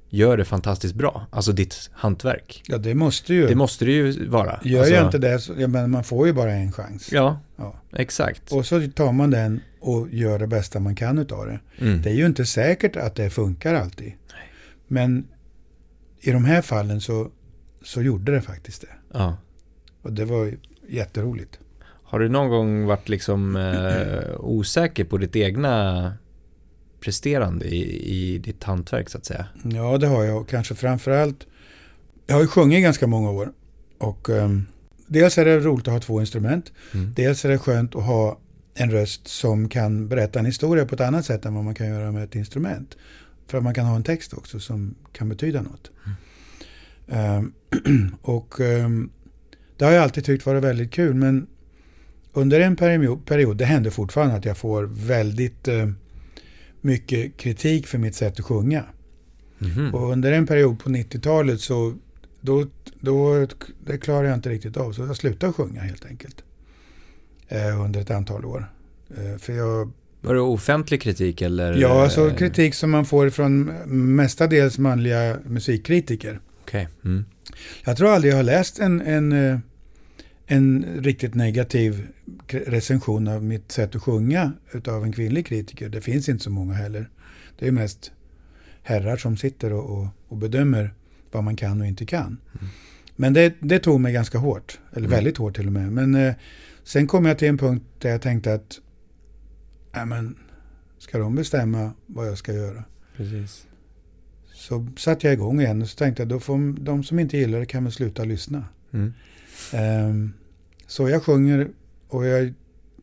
gör 0.10 0.38
det 0.38 0.46
fantastiskt 0.46 0.96
bra. 0.96 1.28
Alltså 1.32 1.52
ditt 1.52 1.90
hantverk. 1.94 2.64
Ja, 2.68 2.78
det 2.78 2.96
måste 2.96 3.34
ju. 3.34 3.48
Det 3.48 3.56
måste 3.56 3.86
det 3.86 3.92
ju 3.92 4.28
vara. 4.30 4.60
Gör 4.64 4.80
alltså, 4.80 4.94
jag 4.94 5.06
inte 5.06 5.18
det, 5.18 5.40
så, 5.40 5.54
ja, 5.58 5.68
men 5.68 5.92
man 5.92 6.04
får 6.04 6.28
ju 6.28 6.34
bara 6.34 6.52
en 6.52 6.72
chans. 6.72 7.12
Ja, 7.12 7.40
ja, 7.56 7.76
exakt. 7.94 8.52
Och 8.52 8.66
så 8.66 8.88
tar 8.96 9.12
man 9.12 9.32
den 9.32 9.62
och 9.80 10.08
gör 10.12 10.40
det 10.40 10.48
bästa 10.48 10.80
man 10.80 10.96
kan 10.96 11.18
utav 11.18 11.46
det. 11.46 11.60
Mm. 11.78 12.02
Det 12.02 12.10
är 12.10 12.14
ju 12.14 12.26
inte 12.26 12.46
säkert 12.46 12.96
att 12.96 13.16
det 13.16 13.30
funkar 13.30 13.74
alltid. 13.74 14.08
Nej. 14.08 14.52
Men 14.88 15.28
i 16.22 16.32
de 16.32 16.46
här 16.46 16.62
fallen 16.62 17.02
så, 17.02 17.28
så 17.84 18.02
gjorde 18.02 18.32
det 18.32 18.42
faktiskt 18.42 18.82
det. 18.82 19.18
Ja. 19.20 19.38
Och 20.02 20.14
det 20.14 20.26
var 20.26 20.54
jätteroligt. 20.88 21.60
Har 22.04 22.20
du 22.20 22.30
någon 22.30 22.50
gång 22.50 22.86
varit 22.86 23.10
liksom 23.10 23.56
eh, 23.56 24.40
osäker 24.40 25.04
på 25.04 25.18
ditt 25.18 25.36
egna 25.36 26.14
presterande 27.00 27.66
i, 27.66 28.12
i 28.16 28.38
ditt 28.38 28.64
hantverk 28.64 29.10
så 29.10 29.18
att 29.18 29.26
säga? 29.26 29.46
Ja, 29.64 29.98
det 29.98 30.08
har 30.08 30.24
jag. 30.24 30.48
Kanske 30.48 30.76
framförallt. 30.76 31.48
Jag 32.28 32.36
har 32.36 32.42
ju 32.42 32.48
sjungit 32.48 32.84
ganska 32.84 33.08
många 33.08 33.32
år. 33.32 33.52
Och 33.98 34.30
um, 34.30 34.66
dels 35.08 35.38
är 35.38 35.46
det 35.46 35.60
roligt 35.60 35.88
att 35.88 35.94
ha 35.94 36.02
två 36.02 36.20
instrument. 36.20 36.72
Mm. 36.94 37.14
Dels 37.16 37.46
är 37.46 37.50
det 37.50 37.58
skönt 37.58 37.96
att 37.96 38.04
ha 38.04 38.40
en 38.74 38.92
röst 38.92 39.28
som 39.28 39.70
kan 39.70 40.08
berätta 40.08 40.40
en 40.40 40.46
historia 40.46 40.86
på 40.86 40.96
ett 40.96 41.02
annat 41.02 41.26
sätt 41.26 41.46
än 41.46 41.54
vad 41.54 41.64
man 41.64 41.76
kan 41.76 41.88
göra 41.88 42.12
med 42.12 42.24
ett 42.24 42.36
instrument. 42.36 42.98
För 43.48 43.58
att 43.58 43.64
man 43.64 43.74
kan 43.74 43.86
ha 43.86 43.96
en 43.96 44.04
text 44.04 44.34
också 44.34 44.60
som 44.60 44.96
kan 45.14 45.30
betyda 45.30 45.62
något. 45.62 45.92
Mm. 47.08 47.38
Um, 47.38 47.54
och 48.22 48.60
um, 48.60 49.10
det 49.78 49.86
har 49.86 49.92
jag 49.92 50.04
alltid 50.04 50.26
tyckt 50.26 50.46
varit 50.46 50.64
väldigt 50.64 50.92
kul. 50.92 51.14
Men 51.14 51.48
under 52.34 52.60
en 52.60 52.76
period, 52.76 53.58
det 53.58 53.66
händer 53.66 53.90
fortfarande 53.90 54.36
att 54.36 54.46
jag 54.46 54.58
får 54.58 54.84
väldigt 54.84 55.68
mycket 56.82 57.38
kritik 57.38 57.88
för 57.88 57.98
mitt 57.98 58.16
sätt 58.16 58.40
att 58.40 58.46
sjunga. 58.46 58.84
Mm. 59.62 59.96
Och 59.96 60.12
under 60.12 60.32
en 60.32 60.48
period 60.48 60.80
på 60.80 60.90
90-talet 60.90 61.62
så 61.62 61.94
då, 62.42 62.66
då, 63.00 63.48
det 63.86 63.98
klarade 63.98 64.28
jag 64.28 64.38
inte 64.38 64.50
riktigt 64.50 64.78
av. 64.78 64.92
Så 64.92 65.02
jag 65.02 65.16
slutade 65.16 65.54
sjunga 65.54 65.82
helt 65.82 66.06
enkelt. 66.06 66.44
Eh, 67.48 67.84
under 67.84 68.02
ett 68.02 68.12
antal 68.12 68.46
år. 68.46 68.72
Eh, 69.18 69.38
för 69.38 69.54
jag, 69.54 69.92
var 70.22 70.34
det 70.34 70.42
offentlig 70.42 71.02
kritik 71.02 71.42
eller? 71.42 71.74
Ja, 71.74 72.04
alltså 72.04 72.30
kritik 72.30 72.76
som 72.76 72.92
man 72.92 73.06
får 73.06 73.30
från 73.30 73.64
mestadels 74.16 74.78
manliga 74.78 75.38
musikkritiker. 75.46 76.40
Okay. 76.64 76.88
Mm. 77.06 77.26
Jag 77.84 77.98
tror 77.98 78.10
aldrig 78.10 78.34
jag 78.34 78.38
har 78.38 78.44
läst 78.44 78.80
en, 78.80 79.02
en, 79.02 79.32
eh, 79.32 79.60
en 80.52 80.86
riktigt 81.04 81.36
negativ 81.36 82.08
recension 82.48 83.28
av 83.28 83.44
mitt 83.44 83.72
sätt 83.72 83.96
att 83.96 84.04
sjunga 84.04 84.52
utav 84.72 85.04
en 85.04 85.12
kvinnlig 85.12 85.46
kritiker. 85.46 85.90
Det 85.90 86.02
finns 86.02 86.30
inte 86.30 86.44
så 86.44 86.50
många 86.50 86.74
heller. 86.74 87.10
Det 87.60 87.68
är 87.68 87.72
mest 87.72 88.12
herrar 88.84 89.18
som 89.18 89.38
sitter 89.38 89.74
och, 89.74 90.00
och, 90.00 90.08
och 90.28 90.38
bedömer 90.38 90.94
vad 91.32 91.44
man 91.44 91.56
kan 91.56 91.82
och 91.82 91.88
inte 91.88 92.06
kan. 92.06 92.26
Mm. 92.26 92.68
Men 93.16 93.34
det, 93.34 93.54
det, 93.60 93.80
tog 93.80 94.00
mig 94.00 94.14
ganska 94.14 94.38
hårt, 94.38 94.80
eller 94.92 95.08
mm. 95.08 95.12
väldigt 95.12 95.38
hårt 95.38 95.56
till 95.56 95.68
och 95.68 95.74
med. 95.74 95.92
Men 95.92 96.16
eh, 96.16 96.34
sen 96.84 97.08
kom 97.08 97.26
jag 97.26 97.38
till 97.38 97.48
en 97.48 97.58
punkt 97.58 97.86
där 98.00 98.10
jag 98.10 98.22
tänkte 98.22 98.54
att 98.54 98.80
äh, 99.96 100.06
men, 100.06 100.36
ska 100.98 101.18
de 101.18 101.36
bestämma 101.36 101.92
vad 102.06 102.28
jag 102.28 102.38
ska 102.38 102.54
göra? 102.54 102.84
Precis. 103.18 103.68
Så 104.54 104.88
satte 104.98 105.28
jag 105.28 105.34
igång 105.34 105.62
igen 105.62 105.82
och 105.82 105.90
så 105.90 105.98
tänkte 105.98 106.22
jag 106.22 106.30
då 106.30 106.40
får 106.40 106.84
de 106.84 107.04
som 107.04 107.20
inte 107.20 107.38
gillar 107.38 107.60
det 107.60 107.66
kan 107.66 107.84
väl 107.84 107.94
sluta 107.94 108.24
lyssna. 108.24 108.66
Mm. 108.92 109.14
Um, 109.74 110.34
så 110.90 111.10
jag 111.10 111.24
sjunger 111.24 111.70
och 112.08 112.26
jag 112.26 112.54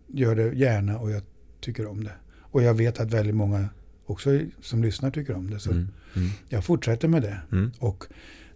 gör 0.07 0.35
det 0.37 0.57
gärna 0.57 0.99
och 0.99 1.11
jag 1.11 1.23
tycker 1.61 1.87
om 1.87 2.05
det. 2.05 2.13
Och 2.41 2.63
jag 2.63 2.75
vet 2.75 3.01
att 3.01 3.13
väldigt 3.13 3.35
många 3.35 3.69
också 4.07 4.41
som 4.61 4.83
lyssnar 4.83 5.11
tycker 5.11 5.37
om 5.37 5.51
det. 5.51 5.61
Så 5.61 5.71
mm. 5.71 5.89
Mm. 6.17 6.29
jag 6.49 6.65
fortsätter 6.65 7.09
med 7.09 7.23
det. 7.23 7.41
Mm. 7.53 7.73
Och 7.79 8.05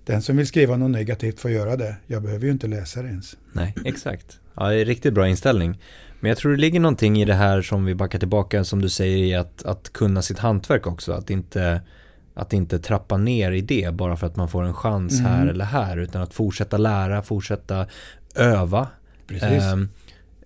den 0.04 0.22
som 0.22 0.36
vill 0.36 0.46
skriva 0.46 0.76
något 0.76 0.90
negativt 0.90 1.40
får 1.40 1.50
göra 1.50 1.76
det. 1.76 1.96
Jag 2.06 2.22
behöver 2.22 2.44
ju 2.44 2.52
inte 2.52 2.66
läsa 2.66 3.02
det 3.02 3.08
ens. 3.08 3.36
Nej, 3.52 3.74
exakt. 3.84 4.40
Ja, 4.54 4.68
det 4.68 4.80
är 4.80 4.84
riktigt 4.84 5.14
bra 5.14 5.28
inställning. 5.28 5.78
Men 6.20 6.28
jag 6.28 6.38
tror 6.38 6.52
det 6.52 6.58
ligger 6.58 6.80
någonting 6.80 7.22
i 7.22 7.24
det 7.24 7.34
här 7.34 7.62
som 7.62 7.84
vi 7.84 7.94
backar 7.94 8.18
tillbaka, 8.18 8.64
som 8.64 8.82
du 8.82 8.88
säger, 8.88 9.16
i 9.16 9.34
att, 9.34 9.62
att 9.62 9.92
kunna 9.92 10.22
sitt 10.22 10.38
hantverk 10.38 10.86
också. 10.86 11.12
Att 11.12 11.30
inte, 11.30 11.80
att 12.34 12.52
inte 12.52 12.78
trappa 12.78 13.16
ner 13.16 13.52
i 13.52 13.60
det 13.60 13.94
bara 13.94 14.16
för 14.16 14.26
att 14.26 14.36
man 14.36 14.48
får 14.48 14.62
en 14.64 14.74
chans 14.74 15.20
här 15.20 15.42
mm. 15.42 15.48
eller 15.48 15.64
här, 15.64 15.96
utan 15.96 16.22
att 16.22 16.34
fortsätta 16.34 16.76
lära, 16.76 17.22
fortsätta 17.22 17.86
öva. 18.34 18.88
Precis. 19.30 19.72
Um, 19.72 19.88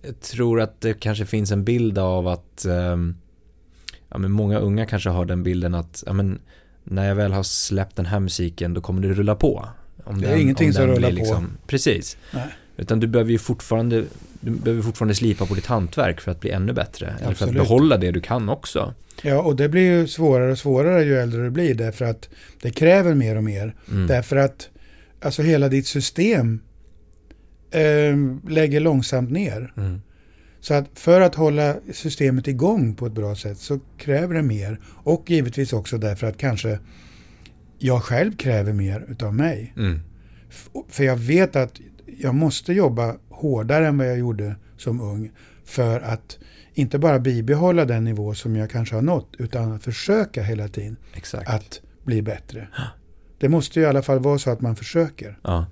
jag 0.01 0.19
tror 0.19 0.61
att 0.61 0.81
det 0.81 0.93
kanske 0.93 1.25
finns 1.25 1.51
en 1.51 1.63
bild 1.63 1.97
av 1.97 2.27
att 2.27 2.65
um, 2.67 3.15
ja, 4.09 4.17
men 4.17 4.31
många 4.31 4.59
unga 4.59 4.85
kanske 4.85 5.09
har 5.09 5.25
den 5.25 5.43
bilden 5.43 5.75
att 5.75 6.03
ja, 6.05 6.13
men, 6.13 6.39
när 6.83 7.07
jag 7.07 7.15
väl 7.15 7.31
har 7.31 7.43
släppt 7.43 7.95
den 7.95 8.05
här 8.05 8.19
musiken 8.19 8.73
då 8.73 8.81
kommer 8.81 9.01
det 9.01 9.13
rulla 9.13 9.35
på. 9.35 9.69
Om 10.03 10.21
det 10.21 10.27
är 10.27 10.31
den, 10.31 10.41
ingenting 10.41 10.73
som 10.73 10.87
rullar 10.87 11.11
liksom, 11.11 11.45
på. 11.45 11.67
Precis. 11.67 12.17
Nej. 12.33 12.47
Utan 12.77 12.99
du 12.99 13.07
behöver 13.07 13.31
ju 13.31 13.37
fortfarande, 13.37 14.03
du 14.39 14.51
behöver 14.51 14.83
fortfarande 14.83 15.15
slipa 15.15 15.45
på 15.45 15.53
ditt 15.53 15.65
hantverk 15.65 16.21
för 16.21 16.31
att 16.31 16.39
bli 16.39 16.49
ännu 16.49 16.73
bättre. 16.73 17.07
Absolut. 17.07 17.25
Eller 17.25 17.35
för 17.35 17.45
att 17.45 17.53
behålla 17.53 17.97
det 17.97 18.11
du 18.11 18.21
kan 18.21 18.49
också. 18.49 18.93
Ja, 19.21 19.41
och 19.41 19.55
det 19.55 19.69
blir 19.69 19.81
ju 19.81 20.07
svårare 20.07 20.51
och 20.51 20.57
svårare 20.57 21.03
ju 21.03 21.17
äldre 21.17 21.43
du 21.43 21.49
blir 21.49 21.75
därför 21.75 22.05
att 22.05 22.29
det 22.61 22.71
kräver 22.71 23.13
mer 23.13 23.35
och 23.35 23.43
mer. 23.43 23.75
Mm. 23.91 24.07
Därför 24.07 24.35
att 24.35 24.69
alltså 25.21 25.41
hela 25.41 25.69
ditt 25.69 25.87
system 25.87 26.61
eh, 27.75 28.17
lägger 28.49 28.79
långsamt 28.79 29.31
ner. 29.31 29.73
Mm. 29.77 30.01
Så 30.59 30.73
att 30.73 30.89
för 30.93 31.21
att 31.21 31.35
hålla 31.35 31.75
systemet 31.93 32.47
igång 32.47 32.95
på 32.95 33.05
ett 33.05 33.13
bra 33.13 33.35
sätt 33.35 33.57
så 33.57 33.79
kräver 33.97 34.35
det 34.35 34.41
mer. 34.41 34.79
Och 34.85 35.29
givetvis 35.29 35.73
också 35.73 35.97
därför 35.97 36.27
att 36.27 36.37
kanske 36.37 36.79
jag 37.79 38.03
själv 38.03 38.35
kräver 38.37 38.73
mer 38.73 39.05
utav 39.09 39.33
mig. 39.33 39.73
Mm. 39.77 39.99
För 40.89 41.03
jag 41.03 41.17
vet 41.17 41.55
att 41.55 41.79
jag 42.19 42.35
måste 42.35 42.73
jobba 42.73 43.15
hårdare 43.29 43.87
än 43.87 43.97
vad 43.97 44.07
jag 44.07 44.17
gjorde 44.17 44.55
som 44.77 45.01
ung 45.01 45.31
för 45.65 45.99
att 45.99 46.37
inte 46.73 46.99
bara 46.99 47.19
bibehålla 47.19 47.85
den 47.85 48.03
nivå 48.03 48.33
som 48.33 48.55
jag 48.55 48.69
kanske 48.69 48.95
har 48.95 49.01
nått 49.01 49.35
utan 49.37 49.71
att 49.71 49.83
försöka 49.83 50.43
hela 50.43 50.67
tiden 50.67 50.97
Exakt. 51.13 51.49
att 51.49 51.81
bli 52.03 52.21
bättre. 52.21 52.67
Det 53.37 53.49
måste 53.49 53.79
ju 53.79 53.85
i 53.85 53.89
alla 53.89 54.01
fall 54.01 54.19
vara 54.19 54.37
så 54.37 54.49
att 54.49 54.61
man 54.61 54.75
försöker. 54.75 55.39
Ja. 55.43 55.65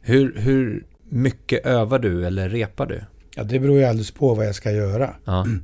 Hur, 0.00 0.34
hur 0.36 0.86
mycket 1.16 1.66
övar 1.66 1.98
du 1.98 2.26
eller 2.26 2.48
repar 2.48 2.86
du? 2.86 3.02
Ja, 3.34 3.44
det 3.44 3.60
beror 3.60 3.78
ju 3.78 3.84
alldeles 3.84 4.10
på 4.10 4.34
vad 4.34 4.46
jag 4.46 4.54
ska 4.54 4.72
göra. 4.72 5.14
Ja. 5.24 5.46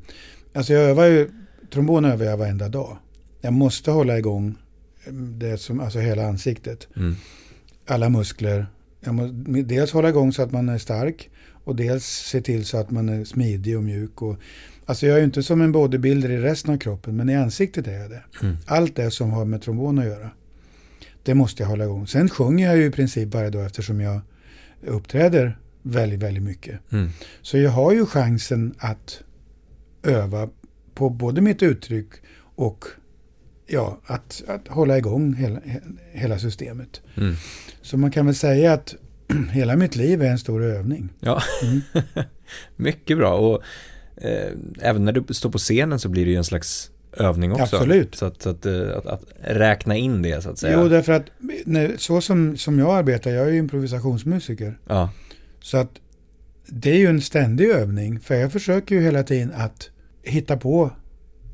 Alltså 0.55 0.73
jag 0.73 0.83
övar 0.83 1.07
ju, 1.07 1.29
trombon 1.71 2.05
övar 2.05 2.25
jag 2.27 2.37
varenda 2.37 2.69
dag. 2.69 2.97
Jag 3.41 3.53
måste 3.53 3.91
hålla 3.91 4.19
igång 4.19 4.55
det 5.11 5.59
som, 5.59 5.81
alltså 5.81 5.99
hela 5.99 6.27
ansiktet. 6.27 6.89
Mm. 6.97 7.15
Alla 7.87 8.09
muskler. 8.09 8.67
Jag 9.01 9.15
måste 9.15 9.35
dels 9.63 9.93
hålla 9.93 10.09
igång 10.09 10.33
så 10.33 10.43
att 10.43 10.53
man 10.53 10.69
är 10.69 10.79
stark 10.79 11.31
och 11.65 11.77
dels 11.77 12.05
se 12.05 12.41
till 12.41 12.65
så 12.65 12.79
att 12.79 12.91
man 12.91 13.09
är 13.09 13.25
smidig 13.25 13.77
och 13.77 13.83
mjuk. 13.83 14.23
Och, 14.23 14.37
alltså 14.87 15.07
jag 15.07 15.15
är 15.15 15.19
ju 15.19 15.25
inte 15.25 15.43
som 15.43 15.61
en 15.61 15.73
bodybuilder 15.73 16.31
i 16.31 16.39
resten 16.39 16.75
av 16.75 16.79
kroppen 16.79 17.17
men 17.17 17.31
i 17.31 17.37
ansiktet 17.37 17.87
är 17.87 18.01
jag 18.01 18.11
det. 18.11 18.23
Mm. 18.43 18.57
Allt 18.67 18.97
det 18.97 19.11
som 19.11 19.31
har 19.31 19.45
med 19.45 19.63
trombon 19.63 19.99
att 19.99 20.05
göra. 20.05 20.31
Det 21.23 21.35
måste 21.35 21.63
jag 21.63 21.69
hålla 21.69 21.85
igång. 21.85 22.07
Sen 22.07 22.29
sjunger 22.29 22.67
jag 22.67 22.77
ju 22.77 22.85
i 22.85 22.91
princip 22.91 23.35
varje 23.35 23.51
dag 23.51 23.67
eftersom 23.67 24.01
jag 24.01 24.21
uppträder 24.87 25.59
väldigt, 25.83 26.23
väldigt 26.23 26.43
mycket. 26.43 26.93
Mm. 26.93 27.09
Så 27.43 27.59
jag 27.59 27.71
har 27.71 27.93
ju 27.93 28.07
chansen 28.07 28.75
att 28.79 29.23
öva 30.03 30.49
på 30.95 31.11
både 31.11 31.41
mitt 31.41 31.63
uttryck 31.63 32.09
och 32.55 32.85
ja, 33.67 34.01
att, 34.05 34.43
att 34.49 34.69
hålla 34.69 34.99
igång 34.99 35.35
hela, 35.35 35.61
hela 36.13 36.39
systemet. 36.39 37.01
Mm. 37.17 37.35
Så 37.83 37.97
man 37.99 38.11
kan 38.11 38.27
väl 38.27 38.35
säga 38.35 38.73
att 38.73 38.95
hela 39.51 39.77
mitt 39.77 39.97
liv 39.97 40.23
är 40.23 40.31
en 40.31 40.39
stor 40.39 40.63
övning. 40.63 41.09
Ja, 41.21 41.43
Mm. 41.63 41.81
mycket 42.77 43.17
bra. 43.19 43.35
Och 43.35 43.63
eh, 44.25 44.53
även 44.81 45.05
när 45.05 45.13
du 45.13 45.35
står 45.35 45.51
på 45.51 45.59
scenen 45.59 45.99
så 45.99 46.09
blir 46.09 46.25
det 46.25 46.31
ju 46.31 46.37
en 46.37 46.45
slags 46.45 46.91
övning 47.13 47.53
också. 47.53 47.77
Absolut. 47.77 48.15
Så, 48.15 48.27
att, 48.27 48.43
så 48.43 48.49
att, 48.51 48.67
eh, 48.67 48.97
att, 48.97 49.07
att 49.07 49.23
räkna 49.41 49.97
in 49.97 50.23
det 50.23 50.43
så 50.43 50.51
att 50.51 50.59
säga. 50.59 50.81
Jo, 50.83 50.89
därför 50.89 51.13
att 51.13 51.25
när, 51.65 51.97
så 51.97 52.21
som, 52.21 52.57
som 52.57 52.79
jag 52.79 52.91
arbetar, 52.99 53.31
jag 53.31 53.47
är 53.47 53.51
ju 53.51 53.59
improvisationsmusiker. 53.59 54.79
Ja, 54.89 55.11
Så 55.61 55.77
att 55.77 55.91
det 56.67 56.91
är 56.91 56.99
ju 56.99 57.07
en 57.07 57.21
ständig 57.21 57.67
övning. 57.71 58.21
För 58.21 58.35
jag 58.35 58.53
försöker 58.53 58.95
ju 58.95 59.01
hela 59.01 59.23
tiden 59.23 59.53
att 59.57 59.91
hitta 60.23 60.57
på, 60.57 60.91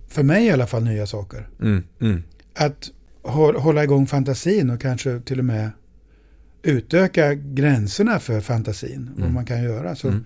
för 0.08 0.22
mig 0.22 0.46
i 0.46 0.50
alla 0.50 0.66
fall, 0.66 0.84
nya 0.84 1.06
saker. 1.06 1.48
mm, 1.60 1.84
mm, 2.00 2.22
Att 2.54 2.90
hå- 3.22 3.58
hålla 3.58 3.84
igång 3.84 4.06
fantasin 4.06 4.70
och 4.70 4.80
kanske 4.80 5.20
till 5.20 5.38
och 5.38 5.44
med 5.44 5.70
utöka 6.62 7.34
gränserna 7.34 8.18
för 8.18 8.40
fantasin. 8.40 9.10
Vad 9.12 9.20
Mm. 9.22 9.34
man 9.34 9.44
kan 9.46 9.62
göra. 9.62 9.96
Så 9.96 10.08
Mm. 10.08 10.24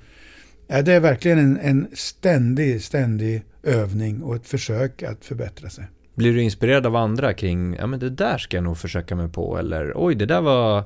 ja, 0.67 0.83
det 0.83 0.93
är 0.93 1.01
verkligen 1.01 1.39
en, 1.39 1.59
en 1.63 1.87
ständig, 1.95 2.83
ständig 2.83 3.43
övning 3.63 4.23
och 4.23 4.37
ett 4.37 4.47
försök 4.47 5.03
att 5.03 5.25
förbättra 5.25 5.71
sig. 5.71 5.85
Blir 6.15 6.33
du 6.33 6.43
inspirerad 6.43 6.87
av 6.87 6.97
andra 6.97 7.33
kring, 7.35 7.75
ja 7.75 7.87
men 7.87 8.01
det 8.01 8.11
där 8.11 8.39
ska 8.39 8.57
jag 8.57 8.65
nog 8.65 8.79
försöka 8.79 9.17
mig 9.17 9.29
på 9.29 9.59
eller 9.59 9.93
oj 9.97 10.15
det 10.15 10.27
där 10.27 10.41
var, 10.41 10.85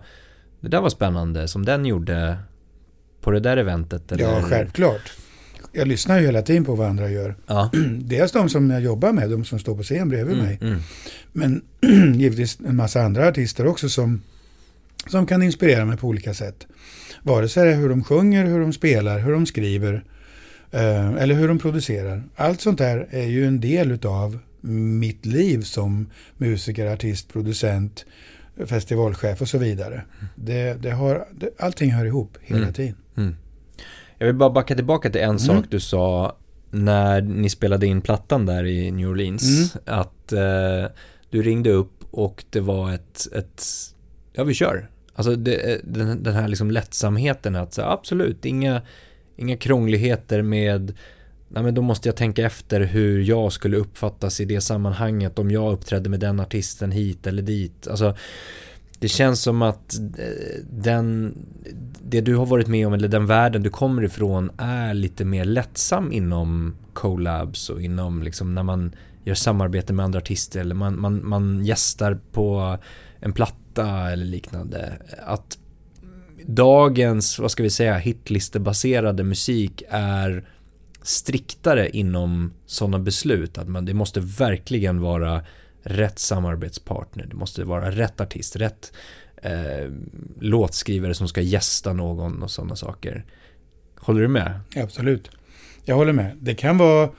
det 0.60 0.68
där 0.68 0.80
var 0.80 0.88
spännande 0.88 1.48
som 1.48 1.64
den 1.64 1.86
gjorde 1.86 2.38
på 3.20 3.30
det 3.30 3.40
där 3.40 3.56
eventet 3.56 4.12
eller? 4.12 4.24
Ja, 4.24 4.42
självklart. 4.42 5.12
Jag 5.72 5.88
lyssnar 5.88 6.18
ju 6.20 6.26
hela 6.26 6.42
tiden 6.42 6.64
på 6.64 6.74
vad 6.74 6.86
andra 6.88 7.10
gör. 7.10 7.36
Ja. 7.46 7.70
Dels 8.00 8.32
de 8.32 8.48
som 8.48 8.70
jag 8.70 8.80
jobbar 8.82 9.12
med, 9.12 9.30
de 9.30 9.44
som 9.44 9.58
står 9.58 9.76
på 9.76 9.82
scen 9.82 10.08
bredvid 10.08 10.34
Mm, 10.34 10.46
mig. 10.46 10.58
mm, 10.62 10.78
Men 11.32 11.62
givetvis 12.18 12.58
en 12.68 12.76
massa 12.76 13.02
andra 13.02 13.28
artister 13.28 13.66
också 13.66 13.88
som, 13.88 14.22
som 15.06 15.26
kan 15.26 15.42
inspirera 15.42 15.84
mig 15.84 15.96
på 15.96 16.06
olika 16.08 16.34
sätt. 16.34 16.66
Vare 17.22 17.48
sig 17.48 17.64
det 17.66 17.72
är 17.72 17.76
hur 17.76 17.88
de 17.88 18.04
sjunger, 18.04 18.44
hur 18.44 18.60
de 18.60 18.72
spelar, 18.72 19.18
hur 19.18 19.32
de 19.32 19.46
skriver 19.46 20.04
eller 20.78 21.34
hur 21.34 21.48
de 21.48 21.58
producerar. 21.58 22.22
Allt 22.36 22.60
sånt 22.60 22.78
där 22.78 23.06
är 23.10 23.26
ju 23.26 23.46
en 23.46 23.60
del 23.60 23.92
utav 23.92 24.38
mitt 25.00 25.26
liv 25.26 25.60
som 25.62 26.10
musiker, 26.36 26.86
artist, 26.92 27.32
producent, 27.32 28.06
festivalchef 28.66 29.40
och 29.40 29.48
så 29.48 29.58
vidare. 29.58 30.04
Det, 30.34 30.74
det 30.82 30.90
har, 30.90 31.28
det, 31.32 31.50
allting 31.58 31.90
hör 31.90 32.04
ihop 32.04 32.38
hela 32.40 32.60
Mm. 32.62 32.72
tiden. 32.72 32.96
mm. 33.16 33.36
Jag 34.18 34.26
vill 34.26 34.36
bara 34.36 34.50
backa 34.50 34.74
tillbaka 34.74 35.10
till 35.10 35.20
en 35.20 35.26
Mm. 35.26 35.38
sak 35.38 35.64
du 35.70 35.80
sa 35.80 36.36
när 36.70 37.20
ni 37.22 37.48
spelade 37.50 37.86
in 37.86 38.00
plattan 38.00 38.46
där 38.46 38.64
i 38.64 38.90
New 38.90 39.08
Orleans. 39.08 39.74
Mm. 39.74 40.00
Att 40.00 40.32
eh, 40.32 40.84
du 41.30 41.42
ringde 41.42 41.70
upp 41.70 42.04
och 42.10 42.44
det 42.50 42.60
var 42.60 42.92
ett, 42.92 43.26
ett 43.34 43.62
ja 44.32 44.44
vi 44.44 44.54
kör. 44.54 44.90
Alltså 45.14 45.36
det, 45.36 45.80
den, 45.84 46.22
den 46.22 46.34
här 46.34 46.48
liksom 46.48 46.70
lättsamheten 46.70 47.56
att 47.56 47.74
säga 47.74 47.88
absolut, 47.90 48.44
inga, 48.44 48.82
inga 49.36 49.56
krångligheter 49.56 50.42
med 50.42 50.94
Nej 51.48 51.62
men 51.62 51.74
då 51.74 51.82
måste 51.82 52.08
jag 52.08 52.16
tänka 52.16 52.46
efter 52.46 52.80
hur 52.80 53.22
jag 53.22 53.52
skulle 53.52 53.76
uppfattas 53.76 54.40
i 54.40 54.44
det 54.44 54.60
sammanhanget 54.60 55.38
om 55.38 55.50
jag 55.50 55.72
uppträdde 55.72 56.10
med 56.10 56.20
den 56.20 56.40
artisten 56.40 56.92
hit 56.92 57.26
eller 57.26 57.42
dit. 57.42 57.88
Alltså 57.88 58.16
det 58.98 59.08
känns 59.08 59.42
som 59.42 59.62
att 59.62 59.98
eh, 59.98 60.64
den, 60.70 61.34
det 62.02 62.20
du 62.20 62.36
har 62.36 62.46
varit 62.46 62.66
med 62.66 62.86
om 62.86 62.92
eller 62.92 63.08
den 63.08 63.26
världen 63.26 63.62
du 63.62 63.70
kommer 63.70 64.04
ifrån 64.04 64.50
är 64.58 64.94
lite 64.94 65.24
mer 65.24 65.44
lättsam 65.44 66.12
inom 66.12 66.74
collabs 66.92 67.70
och 67.70 67.82
inom 67.82 68.22
liksom 68.22 68.54
när 68.54 68.62
man 68.62 68.94
gör 69.24 69.34
samarbete 69.34 69.92
med 69.92 70.04
andra 70.04 70.18
artister 70.18 70.60
eller 70.60 70.74
man, 70.74 71.00
man, 71.00 71.28
man 71.28 71.64
gästar 71.64 72.18
på 72.32 72.78
en 73.20 73.32
platta 73.32 74.10
eller 74.10 74.24
liknande. 74.24 74.92
Att 75.26 75.58
dagens, 76.46 77.38
vad 77.38 77.50
ska 77.50 77.62
vi 77.62 77.70
säga, 77.70 77.96
hitlistebaserade 77.98 79.24
musik 79.24 79.82
är 79.88 80.48
striktare 81.02 81.90
inom 81.90 82.52
sådana 82.66 82.98
beslut. 82.98 83.58
Att 83.58 83.68
man, 83.68 83.84
det 83.84 83.94
måste 83.94 84.20
verkligen 84.20 85.00
vara 85.00 85.42
rätt 85.82 86.18
samarbetspartner. 86.18 87.26
Det 87.26 87.36
måste 87.36 87.64
vara 87.64 87.90
rätt 87.90 88.20
artist, 88.20 88.56
rätt 88.56 88.92
eh, 89.42 89.90
låtskrivare 90.40 91.14
som 91.14 91.28
ska 91.28 91.40
gästa 91.40 91.92
någon 91.92 92.42
och 92.42 92.50
sådana 92.50 92.76
saker. 92.76 93.24
Håller 93.96 94.20
du 94.20 94.28
med? 94.28 94.60
Absolut. 94.76 95.30
Jag 95.84 95.96
håller 95.96 96.12
med. 96.12 96.36
Det 96.40 96.54
kan 96.54 96.78
vara, 96.78 97.10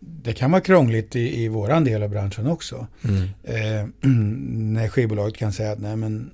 det 0.00 0.32
kan 0.32 0.50
vara 0.50 0.60
krångligt 0.60 1.16
i, 1.16 1.42
i 1.42 1.48
våran 1.48 1.84
del 1.84 2.02
av 2.02 2.10
branschen 2.10 2.46
också. 2.46 2.86
Mm. 3.04 3.28
Eh, 3.42 3.88
när 4.50 4.88
skivbolaget 4.88 5.36
kan 5.36 5.52
säga 5.52 5.72
att 5.72 5.80
nej 5.80 5.96
men 5.96 6.30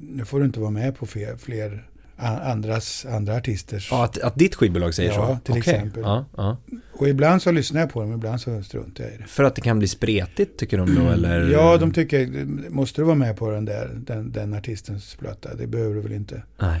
nu 0.00 0.24
får 0.24 0.40
du 0.40 0.46
inte 0.46 0.60
vara 0.60 0.70
med 0.70 0.96
på 0.96 1.06
fler, 1.06 1.36
fler 1.36 1.86
andras, 2.18 3.06
andra 3.06 3.36
artisters. 3.36 3.88
Ja, 3.90 4.04
att, 4.04 4.18
att 4.18 4.34
ditt 4.38 4.54
skivbolag 4.54 4.94
säger 4.94 5.12
Ja, 5.12 5.26
så? 5.26 5.52
till 5.52 5.60
Okej. 5.60 5.74
exempel. 5.74 6.02
Ja, 6.02 6.24
ja. 6.36 6.56
Och 6.92 7.08
ibland 7.08 7.42
så 7.42 7.50
lyssnar 7.50 7.80
jag 7.80 7.90
på 7.92 8.00
dem, 8.00 8.12
ibland 8.12 8.40
så 8.40 8.62
struntar 8.62 9.04
jag 9.04 9.12
i 9.12 9.16
det. 9.16 9.24
För 9.24 9.44
att 9.44 9.54
det 9.54 9.60
kan 9.60 9.78
bli 9.78 9.88
spretigt 9.88 10.58
tycker 10.58 10.78
de 10.78 10.94
då 10.94 11.08
eller? 11.10 11.50
Ja, 11.50 11.76
de 11.76 11.92
tycker, 11.92 12.44
måste 12.70 13.00
du 13.00 13.04
vara 13.04 13.16
med 13.16 13.36
på 13.36 13.50
den 13.50 13.64
där, 13.64 13.90
den, 13.94 14.32
den 14.32 14.54
artistens 14.54 15.14
platta? 15.14 15.54
Det 15.54 15.66
behöver 15.66 15.94
du 15.94 16.00
väl 16.00 16.12
inte. 16.12 16.42
Nej. 16.60 16.80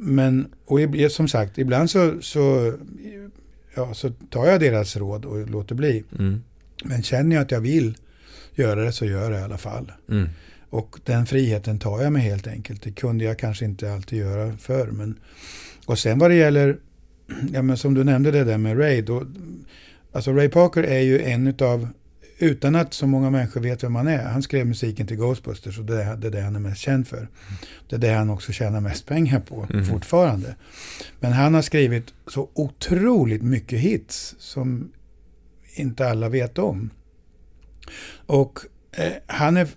Men, 0.00 0.48
och 0.64 0.78
som 1.10 1.28
sagt, 1.28 1.58
ibland 1.58 1.90
så, 1.90 2.14
så, 2.20 2.74
ja, 3.74 3.94
så 3.94 4.10
tar 4.30 4.46
jag 4.46 4.60
deras 4.60 4.96
råd 4.96 5.24
och 5.24 5.50
låter 5.50 5.74
bli. 5.74 6.04
Mm. 6.18 6.42
Men 6.84 7.02
känner 7.02 7.36
jag 7.36 7.42
att 7.42 7.50
jag 7.50 7.60
vill 7.60 7.96
göra 8.54 8.84
det 8.84 8.92
så 8.92 9.04
gör 9.04 9.22
jag 9.22 9.32
det 9.32 9.38
i 9.38 9.42
alla 9.42 9.58
fall. 9.58 9.92
Mm. 10.10 10.28
Och 10.70 10.96
den 11.04 11.26
friheten 11.26 11.78
tar 11.78 12.02
jag 12.02 12.12
mig 12.12 12.22
helt 12.22 12.46
enkelt. 12.46 12.82
Det 12.82 12.90
kunde 12.92 13.24
jag 13.24 13.38
kanske 13.38 13.64
inte 13.64 13.92
alltid 13.92 14.18
göra 14.18 14.56
förr. 14.56 14.86
Men, 14.86 15.18
och 15.86 15.98
sen 15.98 16.18
vad 16.18 16.30
det 16.30 16.34
gäller, 16.36 16.78
ja, 17.52 17.62
men 17.62 17.76
som 17.76 17.94
du 17.94 18.04
nämnde 18.04 18.30
det 18.30 18.44
där 18.44 18.58
med 18.58 18.78
Ray. 18.78 19.02
Då, 19.02 19.26
alltså 20.12 20.32
Ray 20.32 20.48
Parker 20.48 20.82
är 20.82 21.00
ju 21.00 21.22
en 21.22 21.46
utav, 21.46 21.88
utan 22.38 22.74
att 22.74 22.94
så 22.94 23.06
många 23.06 23.30
människor 23.30 23.60
vet 23.60 23.84
vem 23.84 23.94
han 23.94 24.08
är. 24.08 24.24
Han 24.24 24.42
skrev 24.42 24.66
musiken 24.66 25.06
till 25.06 25.16
Ghostbusters 25.16 25.78
och 25.78 25.84
det 25.84 26.02
är 26.02 26.16
det 26.16 26.26
är 26.26 26.30
det 26.30 26.40
han 26.40 26.56
är 26.56 26.60
mest 26.60 26.80
känd 26.80 27.08
för. 27.08 27.28
Det 27.88 27.96
är 27.96 28.00
det 28.00 28.12
han 28.12 28.30
också 28.30 28.52
tjänar 28.52 28.80
mest 28.80 29.06
pengar 29.06 29.40
på 29.40 29.66
Mhm. 29.70 29.84
fortfarande. 29.84 30.54
Men 31.20 31.32
han 31.32 31.54
har 31.54 31.62
skrivit 31.62 32.14
så 32.26 32.48
otroligt 32.54 33.42
mycket 33.42 33.78
hits 33.80 34.34
som 34.38 34.92
inte 35.74 36.08
alla 36.10 36.28
vet 36.28 36.58
om. 36.58 36.90
Och 38.26 38.58
eh, 38.92 39.12
han 39.26 39.56
är 39.56 39.68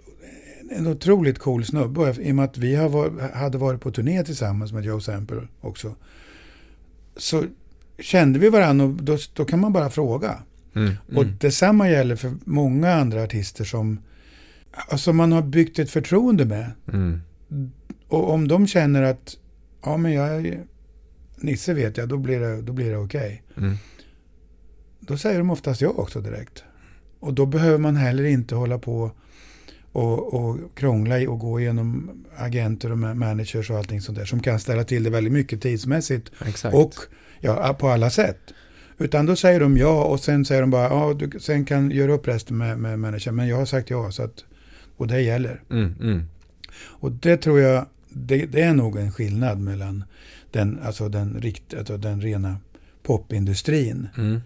en 0.77 0.87
otroligt 0.87 1.39
cool 1.39 1.65
snubbe 1.65 1.99
och 2.01 2.17
i 2.17 2.31
och 2.31 2.35
med 2.35 2.45
att 2.45 2.57
vi 2.57 2.75
var, 2.75 3.33
hade 3.33 3.57
varit 3.57 3.81
på 3.81 3.91
turné 3.91 4.23
tillsammans 4.23 4.71
med 4.71 4.85
Joe 4.85 4.99
Sample 4.99 5.47
också. 5.61 5.95
Så 7.17 7.43
kände 7.99 8.39
vi 8.39 8.49
varandra 8.49 8.85
och 8.85 8.91
då, 8.91 9.17
då 9.33 9.45
kan 9.45 9.59
man 9.59 9.73
bara 9.73 9.89
fråga. 9.89 10.37
Mm. 10.75 10.93
Och 11.15 11.23
Mm. 11.23 11.37
detsamma 11.39 11.89
gäller 11.89 12.15
för 12.15 12.33
många 12.45 12.93
andra 12.93 13.23
artister 13.23 13.63
som 13.63 13.99
alltså 14.89 15.13
man 15.13 15.31
har 15.31 15.41
byggt 15.41 15.79
ett 15.79 15.91
förtroende 15.91 16.45
med. 16.45 16.71
Mm. 16.93 17.21
Och 18.07 18.29
om 18.33 18.47
de 18.47 18.67
känner 18.67 19.03
att 19.03 19.37
ja 19.83 19.97
men 19.97 20.11
jag 20.13 20.29
är 20.47 20.63
Nisse 21.37 21.73
vet 21.73 21.97
jag, 21.97 22.09
då 22.09 22.17
blir 22.17 22.39
det, 22.39 22.61
då 22.61 22.73
blir 22.73 22.89
det 22.89 22.97
okej. 22.97 23.43
Mm. 23.57 23.75
Då 24.99 25.17
säger 25.17 25.37
de 25.37 25.49
oftast 25.49 25.81
ja 25.81 25.89
också 25.89 26.21
direkt. 26.21 26.63
Och 27.19 27.33
då 27.33 27.45
behöver 27.45 27.77
man 27.77 27.95
heller 27.95 28.23
inte 28.23 28.55
hålla 28.55 28.79
på 28.79 29.11
och, 29.91 30.33
och 30.33 30.57
krångla 30.75 31.29
och 31.29 31.39
gå 31.39 31.59
igenom 31.59 32.11
agenter 32.37 32.91
och 32.91 32.97
ma- 32.97 33.13
managers 33.13 33.69
och 33.69 33.77
allting 33.77 34.01
sånt 34.01 34.17
där 34.17 34.25
som 34.25 34.39
kan 34.39 34.59
ställa 34.59 34.83
till 34.83 35.03
det 35.03 35.09
väldigt 35.09 35.33
mycket 35.33 35.61
tidsmässigt 35.61 36.31
Exakt. 36.45 36.75
och 36.75 36.93
ja, 37.39 37.75
på 37.79 37.87
alla 37.87 38.09
sätt. 38.09 38.39
Utan 38.97 39.25
då 39.25 39.35
säger 39.35 39.59
de 39.59 39.77
ja 39.77 40.03
och 40.03 40.19
sen 40.19 40.45
säger 40.45 40.61
de 40.61 40.69
bara 40.69 40.83
ja, 40.83 41.13
du 41.13 41.39
sen 41.39 41.65
kan 41.65 41.91
göra 41.91 42.13
upp 42.13 42.27
resten 42.27 42.57
med, 42.57 42.79
med 42.79 42.99
managern. 42.99 43.35
Men 43.35 43.47
jag 43.47 43.57
har 43.57 43.65
sagt 43.65 43.89
ja 43.89 44.11
så 44.11 44.23
att, 44.23 44.45
och 44.97 45.07
det 45.07 45.21
gäller. 45.21 45.63
Mm. 45.69 45.95
Mm. 46.01 46.23
Och 46.73 47.11
det 47.11 47.37
tror 47.37 47.59
jag, 47.59 47.85
det, 48.09 48.45
det 48.45 48.61
är 48.61 48.73
nog 48.73 48.97
en 48.97 49.11
skillnad 49.11 49.59
mellan 49.59 50.03
den, 50.51 50.79
alltså 50.83 51.09
den, 51.09 51.41
rikt, 51.41 51.73
alltså 51.73 51.97
den 51.97 52.21
rena 52.21 52.57
popindustrin. 53.03 54.07
Mm. 54.17 54.41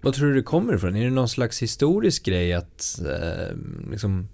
Vad 0.00 0.14
tror 0.14 0.28
du 0.28 0.34
det 0.34 0.42
kommer 0.42 0.74
ifrån? 0.74 0.96
Är 0.96 1.04
det 1.04 1.10
någon 1.10 1.28
slags 1.28 1.62
historisk 1.62 2.24
grej 2.24 2.52
att 2.52 3.00
eh, 3.00 3.56
liksom 3.90 4.28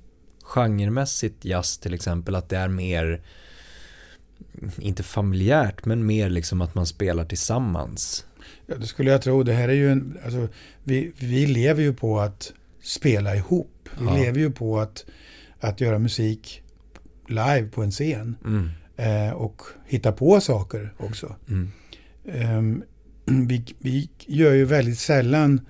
genremässigt 0.50 1.44
jazz 1.44 1.78
till 1.78 1.94
exempel 1.94 2.34
att 2.34 2.48
det 2.48 2.56
är 2.56 2.68
mer 2.68 3.20
inte 4.78 5.02
familjärt 5.02 5.84
men 5.84 6.06
mer 6.06 6.30
liksom 6.30 6.60
att 6.60 6.74
man 6.74 6.86
spelar 6.86 7.24
tillsammans. 7.24 8.26
Ja, 8.66 8.74
det 8.76 8.86
skulle 8.86 9.10
jag 9.10 9.22
tro. 9.22 9.42
Det 9.42 9.52
här 9.52 9.68
är 9.68 9.72
ju 9.72 9.92
en, 9.92 10.18
alltså, 10.24 10.48
vi, 10.84 11.12
vi 11.18 11.46
lever 11.46 11.82
ju 11.82 11.94
på 11.94 12.20
att 12.20 12.52
spela 12.82 13.36
ihop. 13.36 13.88
Vi 13.98 14.04
Ja. 14.06 14.16
lever 14.16 14.38
ju 14.38 14.50
på 14.50 14.80
att, 14.80 15.04
att 15.60 15.80
göra 15.80 15.98
musik 15.98 16.62
live 17.28 17.68
på 17.68 17.82
en 17.82 17.90
scen. 17.90 18.36
Mm. 18.44 18.68
Eh, 18.96 19.32
och 19.32 19.62
hitta 19.86 20.12
på 20.12 20.40
saker 20.40 20.94
också. 20.98 21.36
Mm. 21.48 21.70
Ehm, 22.28 22.82
vi, 23.24 23.64
vi 23.78 24.10
gör 24.26 24.52
ju 24.52 24.64
väldigt 24.64 24.98
sällan 24.98 25.60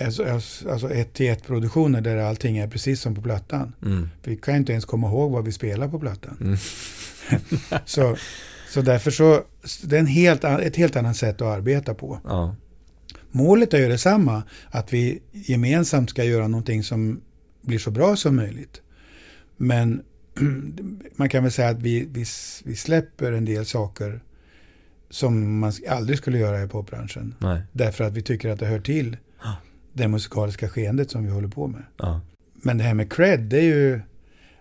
alltså, 0.00 0.90
ett 0.90 1.12
till 1.12 1.30
ett 1.30 1.46
produktioner 1.46 2.00
där 2.00 2.16
allting 2.16 2.58
är 2.58 2.68
precis 2.68 3.00
som 3.00 3.14
på 3.14 3.22
plattan. 3.22 3.72
Mm. 3.82 4.08
Vi 4.22 4.36
kan 4.36 4.56
inte 4.56 4.72
ens 4.72 4.84
komma 4.84 5.08
ihåg 5.08 5.32
vad 5.32 5.44
vi 5.44 5.52
spelar 5.52 5.88
på 5.88 6.00
plattan. 6.00 6.36
Mm. 6.40 6.56
så, 7.84 8.16
så 8.68 8.82
därför 8.82 9.10
så, 9.10 9.42
det 9.82 9.96
är 9.96 10.00
en 10.00 10.06
helt, 10.06 10.44
ett 10.44 10.76
helt 10.76 10.96
annat 10.96 11.16
sätt 11.16 11.40
att 11.40 11.56
arbeta 11.56 11.94
på. 11.94 12.20
Ja. 12.24 12.56
Målet 13.30 13.74
är 13.74 13.78
ju 13.78 13.88
detsamma, 13.88 14.42
att 14.70 14.92
vi 14.92 15.22
gemensamt 15.32 16.10
ska 16.10 16.24
göra 16.24 16.48
någonting 16.48 16.82
som 16.82 17.20
blir 17.62 17.78
så 17.78 17.90
bra 17.90 18.16
som 18.16 18.36
möjligt. 18.36 18.80
Men 19.56 20.02
man 21.16 21.28
kan 21.28 21.42
väl 21.42 21.52
säga 21.52 21.68
att 21.68 21.82
vi, 21.82 22.08
vi, 22.10 22.24
vi 22.64 22.76
släpper 22.76 23.32
en 23.32 23.44
del 23.44 23.66
saker 23.66 24.20
som 25.10 25.58
man 25.58 25.72
aldrig 25.88 26.18
skulle 26.18 26.38
göra 26.38 26.62
i 26.62 26.68
popbranschen. 26.68 27.34
Nej. 27.38 27.62
Därför 27.72 28.04
att 28.04 28.12
vi 28.12 28.22
tycker 28.22 28.48
att 28.48 28.58
det 28.58 28.66
hör 28.66 28.80
till. 28.80 29.16
Det 29.94 30.08
musikaliska 30.08 30.68
skeendet 30.68 31.10
som 31.10 31.24
vi 31.24 31.30
håller 31.30 31.48
på 31.48 31.66
med. 31.66 31.82
Ja. 31.96 32.20
Men 32.54 32.78
det 32.78 32.84
här 32.84 32.94
med 32.94 33.12
cred, 33.12 33.40
det 33.40 33.58
är 33.58 33.62
ju, 33.62 34.00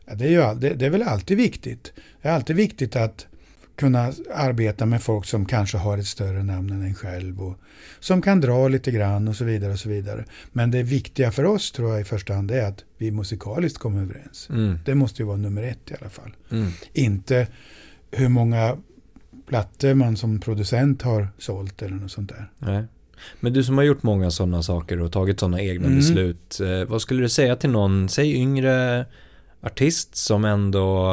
det 0.06 0.26
är, 0.26 0.30
ju 0.30 0.60
det, 0.60 0.74
det 0.74 0.86
är 0.86 0.90
väl 0.90 1.04
alltid 1.04 1.38
viktigt. 1.38 1.94
Det 2.22 2.28
är 2.28 2.34
alltid 2.34 2.56
viktigt 2.56 2.96
att 2.96 3.28
kunna 3.76 4.14
arbeta 4.34 4.86
med 4.86 5.02
folk 5.02 5.26
som 5.26 5.46
kanske 5.46 5.78
har 5.78 5.98
ett 5.98 6.08
större 6.08 6.44
namn 6.44 6.70
än 6.70 6.82
en 6.82 6.96
själv 6.96 7.42
och 7.42 7.60
som 8.00 8.22
kan 8.22 8.42
dra 8.42 8.68
lite 8.68 8.92
grann 8.92 9.28
och 9.28 9.36
så 9.36 9.46
vidare. 9.46 9.72
och 9.72 9.80
så 9.80 9.90
vidare. 9.90 10.26
Men 10.52 10.72
det 10.72 10.84
viktiga 10.84 11.32
för 11.32 11.44
oss 11.44 11.72
tror 11.72 11.92
jag 11.92 12.02
i 12.02 12.04
första 12.04 12.34
hand 12.34 12.52
är 12.52 12.66
att 12.66 12.84
vi 12.98 13.12
musikaliskt 13.12 13.80
kommer 13.80 14.02
överens. 14.02 14.50
Mm. 14.50 14.80
Det 14.86 14.96
måste 14.96 15.22
ju 15.22 15.26
vara 15.26 15.38
nummer 15.38 15.64
ett 15.64 15.92
i 15.92 15.94
alla 16.02 16.10
fall. 16.10 16.36
Mm. 16.52 16.72
Inte 16.94 17.48
hur 18.12 18.30
många 18.30 18.78
plattor 19.48 19.94
man 19.94 20.18
som 20.18 20.40
producent 20.40 21.02
har 21.02 21.28
sålt 21.38 21.82
eller 21.82 21.96
något 21.96 22.12
sånt 22.12 22.30
där. 22.30 22.52
Nej. 22.60 22.84
Men 23.40 23.54
du 23.54 23.64
som 23.64 23.78
har 23.78 23.84
gjort 23.86 24.04
många 24.04 24.32
sådana 24.32 24.64
saker 24.64 25.02
och 25.02 25.12
tagit 25.12 25.40
sådana 25.40 25.62
egna 25.62 25.86
Mm. 25.86 25.98
beslut. 25.98 26.60
Eh, 26.60 26.84
vad 26.90 27.02
skulle 27.02 27.22
du 27.22 27.30
säga 27.30 27.56
till 27.56 27.70
någon, 27.70 28.10
säg 28.10 28.36
yngre 28.36 29.06
artist 29.62 30.16
som 30.16 30.46
ändå 30.46 31.10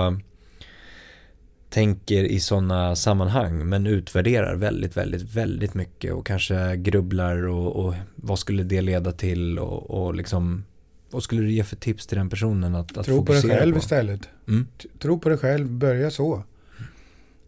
tänker 1.70 2.24
i 2.24 2.40
sådana 2.40 2.96
sammanhang 2.96 3.68
men 3.68 3.86
utvärderar 3.86 4.54
väldigt, 4.56 4.96
väldigt, 4.96 5.22
väldigt 5.36 5.74
mycket 5.74 6.12
och 6.12 6.26
kanske 6.26 6.76
grubblar 6.76 7.46
och, 7.48 7.76
och 7.86 7.94
vad 8.16 8.38
skulle 8.38 8.62
det 8.62 8.80
leda 8.80 9.12
till 9.12 9.58
och, 9.58 9.90
och 9.90 10.14
liksom 10.14 10.64
vad 11.10 11.22
skulle 11.22 11.42
du 11.42 11.52
ge 11.52 11.64
för 11.64 11.76
tips 11.76 12.06
till 12.06 12.18
den 12.18 12.30
personen 12.30 12.74
att, 12.74 12.98
att 12.98 13.06
Tro 13.06 13.24
på 13.24 13.32
dig 13.32 13.40
fokusera 13.42 13.58
själv 13.60 13.72
på? 13.72 13.78
istället. 13.78 14.28
Mm. 14.48 14.66
Tro 14.98 15.18
på 15.18 15.28
dig 15.28 15.38
själv, 15.38 15.70
börja 15.70 16.10
så. 16.10 16.42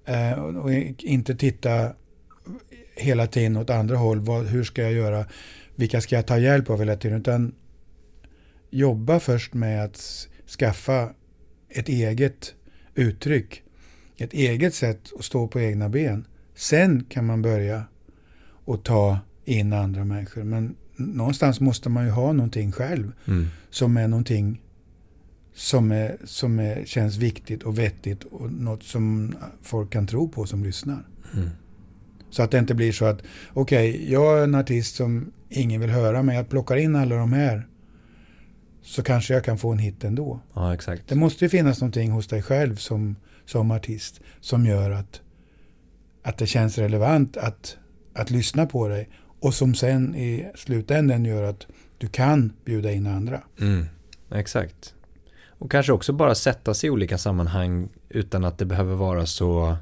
Eh, 0.04 0.32
och, 0.32 0.64
och 0.64 0.72
inte 0.98 1.34
titta 1.34 1.92
hela 3.03 3.26
tiden 3.26 3.57
åt 3.57 3.70
andra 3.70 3.96
håll. 3.96 4.20
Vad, 4.20 4.46
hur 4.46 4.64
ska 4.64 4.82
jag 4.82 4.92
göra? 4.92 5.26
Vilka 5.76 6.00
ska 6.00 6.16
jag 6.16 6.26
ta 6.26 6.38
hjälp 6.38 6.70
av 6.70 6.78
hela 6.78 6.96
tiden? 6.96 7.20
Utan 7.20 7.55
jobba 8.70 9.20
först 9.20 9.55
med 9.55 9.84
att 9.84 10.28
skaffa 10.59 11.11
ett 11.68 11.88
eget 11.88 12.55
uttryck. 12.94 13.62
Ett 14.18 14.32
eget 14.32 14.74
sätt 14.74 15.00
att 15.18 15.24
stå 15.24 15.48
på 15.48 15.61
egna 15.61 15.88
ben. 15.88 16.26
Sen 16.55 17.05
kan 17.05 17.26
man 17.26 17.42
börja 17.42 17.84
och 18.64 18.84
ta 18.84 19.18
in 19.44 19.72
andra 19.72 20.05
människor. 20.05 20.42
Men 20.44 20.74
någonstans 20.96 21.61
måste 21.61 21.88
man 21.88 22.05
ju 22.05 22.11
ha 22.11 22.32
någonting 22.32 22.72
själv 22.72 23.12
Mm. 23.26 23.46
som 23.70 23.96
är 23.96 24.09
någonting 24.09 24.61
som, 25.55 25.92
är, 25.92 26.16
som 26.24 26.59
är, 26.59 26.84
känns 26.84 27.16
viktigt 27.16 27.62
och 27.62 27.78
vettigt 27.78 28.24
och 28.24 28.53
något 28.53 28.82
som 28.82 29.34
folk 29.62 29.92
kan 29.92 30.07
tro 30.07 30.28
på 30.28 30.46
som 30.46 30.64
lyssnar. 30.64 31.07
Mm. 31.34 31.48
Så 32.33 32.43
att 32.43 32.51
det 32.51 32.59
inte 32.59 32.74
blir 32.74 32.93
så 32.93 33.05
att 33.05 33.22
okej, 33.53 34.12
jag 34.12 34.39
är 34.39 34.45
en 34.45 34.55
artist 34.55 34.97
som 34.97 35.33
ingen 35.49 35.80
vill 35.80 35.91
höra 35.91 36.22
men 36.22 36.35
jag 36.35 36.49
plockar 36.49 36.76
in 36.76 36.97
alla 36.97 37.16
de 37.16 37.33
här 37.33 37.66
så 38.83 39.03
kanske 39.03 39.35
jag 39.35 39.45
kan 39.45 39.59
få 39.59 39.72
en 39.72 39.78
hit 39.78 40.05
ändå. 40.05 40.41
Ja, 40.55 40.74
exakt. 40.74 41.09
Det 41.09 41.14
måste 41.14 41.45
ju 41.45 41.49
finnas 41.49 41.80
någonting 41.80 42.11
hos 42.11 42.26
dig 42.26 42.43
själv 42.43 42.76
som, 42.76 43.16
som 43.47 43.70
artist 43.70 44.20
som 44.41 44.66
gör 44.66 44.91
att, 44.91 45.20
att 46.22 46.39
det 46.39 46.47
känns 46.47 46.78
relevant 46.78 47.37
att, 47.37 47.76
att 48.14 48.30
lyssna 48.30 48.66
på 48.66 48.89
dig 48.89 49.09
och 49.41 49.55
som 49.55 49.74
sen 49.74 50.14
i 50.14 50.51
slutändan 50.55 51.24
gör 51.24 51.43
att 51.43 51.66
du 51.99 52.07
kan 52.07 52.53
bjuda 52.64 52.93
in 52.93 53.07
andra. 53.07 53.43
Mm, 53.61 53.87
exakt. 54.30 54.95
Och 55.47 55.70
kanske 55.70 55.93
också 55.93 56.12
bara 56.12 56.35
sätta 56.35 56.74
sig 56.74 56.87
i 56.87 56.91
olika 56.91 57.18
sammanhang 57.18 57.89
utan 58.09 58.45
att 58.45 58.59
det 58.59 58.64
behöver 58.64 58.95
vara 58.95 59.26
så 59.26 59.76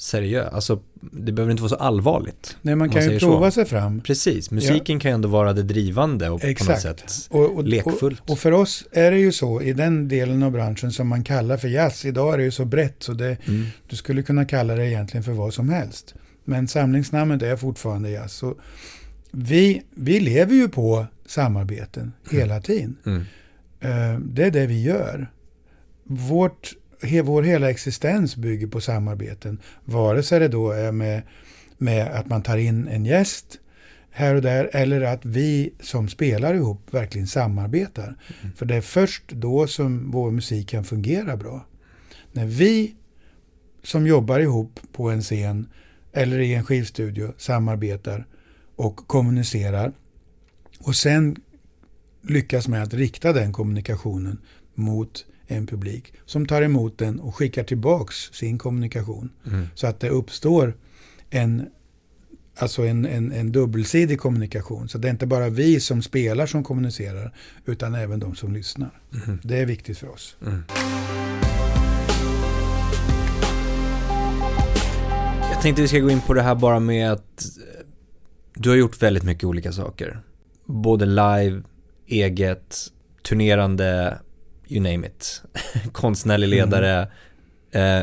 seriöst. 0.00 0.52
Alltså, 0.54 0.80
det 1.12 1.32
behöver 1.32 1.50
inte 1.50 1.62
vara 1.62 1.68
så 1.70 1.76
allvarligt. 1.76 2.56
Nej, 2.62 2.74
man 2.76 2.90
kan 2.90 3.04
man 3.04 3.12
ju 3.12 3.18
prova 3.18 3.50
så. 3.50 3.54
sig 3.54 3.64
fram. 3.64 4.00
Precis, 4.00 4.50
musiken 4.50 5.00
kan 5.00 5.10
ju 5.10 5.14
ändå 5.14 5.28
vara 5.28 5.52
det 5.52 5.62
drivande 5.62 6.30
och 6.30 6.40
på 6.40 6.46
något 6.46 6.50
Exakt. 6.50 6.82
sätt 6.82 7.28
Och, 7.30 7.56
och, 7.56 7.64
lekfullt. 7.64 8.20
Och, 8.20 8.30
och 8.30 8.38
för 8.38 8.52
oss 8.52 8.84
är 8.92 9.10
det 9.10 9.18
ju 9.18 9.32
så 9.32 9.62
i 9.62 9.72
den 9.72 10.08
delen 10.08 10.42
av 10.42 10.50
branschen 10.52 10.92
som 10.92 11.08
man 11.08 11.24
kallar 11.24 11.56
för 11.56 11.68
jazz. 11.68 12.04
Idag 12.04 12.34
är 12.34 12.38
det 12.38 12.44
ju 12.44 12.50
så 12.50 12.64
brett 12.64 12.96
så 13.02 13.12
det, 13.12 13.36
mm, 13.48 13.66
du 13.88 13.96
skulle 13.96 14.22
kunna 14.22 14.44
kalla 14.44 14.74
det 14.74 14.86
egentligen 14.86 15.24
för 15.24 15.32
vad 15.32 15.54
som 15.54 15.68
helst. 15.68 16.14
Men 16.44 16.68
samlingsnamnet 16.68 17.42
är 17.42 17.56
fortfarande 17.56 18.10
jazz. 18.10 18.32
Så 18.32 18.54
vi, 19.30 19.82
vi 19.94 20.20
lever 20.20 20.54
ju 20.54 20.68
på 20.68 21.06
samarbeten 21.26 22.12
hela 22.30 22.60
tiden. 22.60 22.96
mm, 23.06 23.24
Eh, 23.80 24.18
Det 24.20 24.44
är 24.44 24.50
det 24.50 24.66
vi 24.66 24.82
gör. 24.82 25.30
Vårt, 26.04 26.72
vår 27.22 27.42
hela 27.42 27.70
existens 27.70 28.36
bygger 28.36 28.66
på 28.66 28.80
samarbeten. 28.80 29.60
Vare 29.84 30.22
sig 30.22 30.40
det 30.40 30.48
då 30.48 30.70
är 30.70 30.92
med, 30.92 31.22
med 31.78 32.06
att 32.06 32.28
man 32.28 32.42
tar 32.42 32.56
in 32.56 32.88
en 32.88 33.04
gäst 33.04 33.60
här 34.10 34.34
och 34.34 34.42
där 34.42 34.70
eller 34.72 35.00
att 35.00 35.24
vi 35.24 35.74
som 35.80 36.08
spelar 36.08 36.54
ihop 36.54 36.94
verkligen 36.94 37.26
samarbetar. 37.26 38.16
För 38.56 38.66
det 38.66 38.74
är 38.74 38.80
först 38.80 39.28
då 39.28 39.66
som 39.66 40.10
vår 40.10 40.30
musik 40.30 40.68
kan 40.68 40.84
fungera 40.84 41.36
bra. 41.36 41.66
När 42.32 42.46
vi 42.46 42.94
som 43.82 44.06
jobbar 44.06 44.40
ihop 44.40 44.80
på 44.92 45.10
en 45.10 45.22
scen 45.22 45.68
eller 46.12 46.38
i 46.38 46.54
en 46.54 46.64
skivstudio 46.64 47.32
samarbetar 47.36 48.26
och 48.76 48.96
kommunicerar 48.96 49.92
och 50.80 50.96
sen 50.96 51.36
lyckas 52.22 52.68
med 52.68 52.82
att 52.82 52.94
rikta 52.94 53.32
den 53.32 53.52
kommunikationen 53.52 54.38
mot 54.74 55.26
en 55.50 55.66
publik 55.66 56.12
som 56.26 56.46
tar 56.46 56.62
emot 56.62 56.98
den 56.98 57.20
och 57.20 57.34
skickar 57.36 57.64
tillbaks 57.64 58.14
sin 58.32 58.58
kommunikation. 58.58 59.30
mm, 59.46 59.66
Så 59.74 59.86
att 59.86 60.00
det 60.00 60.08
uppstår 60.08 60.76
en, 61.30 61.66
alltså 62.56 62.82
en, 62.86 63.06
en, 63.06 63.32
en 63.32 63.52
dubbelsidig 63.52 64.20
kommunikation. 64.20 64.88
Så 64.88 64.98
det 64.98 65.08
är 65.08 65.10
inte 65.10 65.26
bara 65.26 65.48
vi 65.48 65.80
som 65.80 66.02
spelar 66.02 66.46
som 66.46 66.64
kommunicerar 66.64 67.34
utan 67.66 67.94
även 67.94 68.20
de 68.20 68.34
som 68.34 68.52
lyssnar. 68.52 69.00
mm, 69.26 69.40
Det 69.44 69.56
är 69.58 69.66
viktigt 69.66 69.98
för 69.98 70.08
oss. 70.08 70.36
mm. 70.46 70.62
Jag 75.50 75.62
tänkte 75.62 75.82
vi 75.82 75.88
ska 75.88 75.98
gå 75.98 76.10
in 76.10 76.20
på 76.20 76.34
det 76.34 76.42
här 76.42 76.54
bara 76.54 76.80
med 76.80 77.12
att 77.12 77.42
eh, 77.58 77.84
du 78.54 78.68
har 78.68 78.76
gjort 78.76 79.02
väldigt 79.02 79.22
mycket 79.22 79.44
olika 79.44 79.72
saker. 79.72 80.20
Både 80.64 81.06
live, 81.06 81.62
eget, 82.06 82.76
turnerande, 83.28 84.18
you 84.68 84.80
name 84.92 85.06
it. 85.06 85.42
Konstnärlig 85.92 86.48
ledare. 86.48 87.08
Eh, 87.70 88.02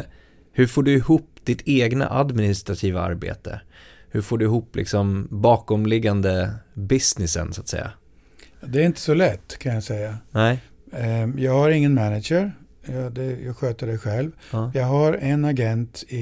hur 0.54 0.68
får 0.68 0.84
du 0.84 0.94
ihop 0.94 1.30
ditt 1.44 1.62
egna 1.66 2.10
administrativa 2.10 3.02
arbete? 3.02 3.62
Hur 4.10 4.22
får 4.22 4.38
du 4.38 4.46
ihop 4.46 4.76
liksom 4.76 5.28
bakomliggande 5.32 6.54
businessen 6.74 7.54
så 7.54 7.62
att 7.62 7.68
säga? 7.68 7.92
Det 8.62 8.82
är 8.82 8.86
inte 8.86 9.00
så 9.02 9.14
lätt 9.14 9.58
kan 9.60 9.74
jag 9.74 9.84
säga. 9.84 10.18
Nej? 10.32 10.60
Eh, 10.94 11.30
Jag 11.38 11.54
har 11.54 11.70
ingen 11.70 11.94
manager. 11.94 12.52
Jag, 12.86 13.14
det, 13.14 13.26
jag 13.46 13.58
sköter 13.58 13.88
det 13.88 13.98
själv. 13.98 14.32
Ja. 14.52 14.72
Jag 14.74 14.84
har 14.86 15.14
en 15.14 15.46
agent 15.46 16.04
i, 16.08 16.20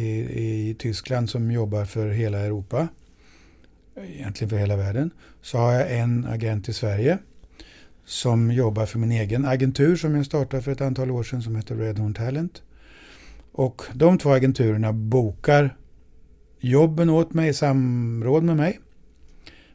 i 0.70 0.76
Tyskland 0.80 1.30
som 1.30 1.52
jobbar 1.52 1.86
för 1.86 2.08
hela 2.10 2.40
Europa. 2.40 2.88
Egentligen 4.08 4.50
för 4.50 4.58
hela 4.58 4.76
världen. 4.76 5.12
Så 5.42 5.58
har 5.58 5.74
jag 5.74 5.92
en 5.98 6.26
agent 6.26 6.70
i 6.70 6.74
Sverige. 6.74 7.18
Som 8.06 8.52
jobbar 8.52 8.86
för 8.86 9.00
min 9.00 9.12
egen 9.12 9.46
agentur 9.46 9.96
som 9.96 10.16
jag 10.16 10.26
startade 10.26 10.64
för 10.64 10.72
ett 10.72 10.82
antal 10.82 11.12
år 11.12 11.24
sedan 11.24 11.42
som 11.42 11.56
heter 11.56 11.76
Redhorn 11.76 12.14
Talent. 12.14 12.62
Och 13.52 13.82
de 13.94 14.18
två 14.18 14.30
agenturerna 14.30 14.94
bokar 14.94 15.78
jobben 16.60 17.10
åt 17.10 17.34
mig 17.34 17.50
i 17.50 17.54
samråd 17.54 18.44
med 18.44 18.58
mig. 18.58 18.80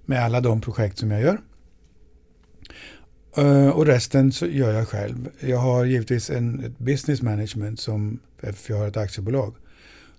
Med 0.04 0.24
alla 0.24 0.40
de 0.40 0.60
projekt 0.60 0.98
som 0.98 1.10
jag 1.10 1.20
gör. 1.20 1.40
Eh, 3.36 3.68
och 3.68 3.86
resten 3.86 4.32
så 4.32 4.46
gör 4.46 4.72
jag 4.72 4.88
själv. 4.88 5.28
Jag 5.40 5.58
har 5.58 5.84
givetvis 5.84 6.30
en 6.30 6.64
ett 6.64 6.78
business 6.78 7.22
management 7.22 7.80
som, 7.80 8.18
för 8.40 8.72
jag 8.72 8.78
har 8.78 8.88
ett 8.88 8.96
aktiebolag, 8.96 9.54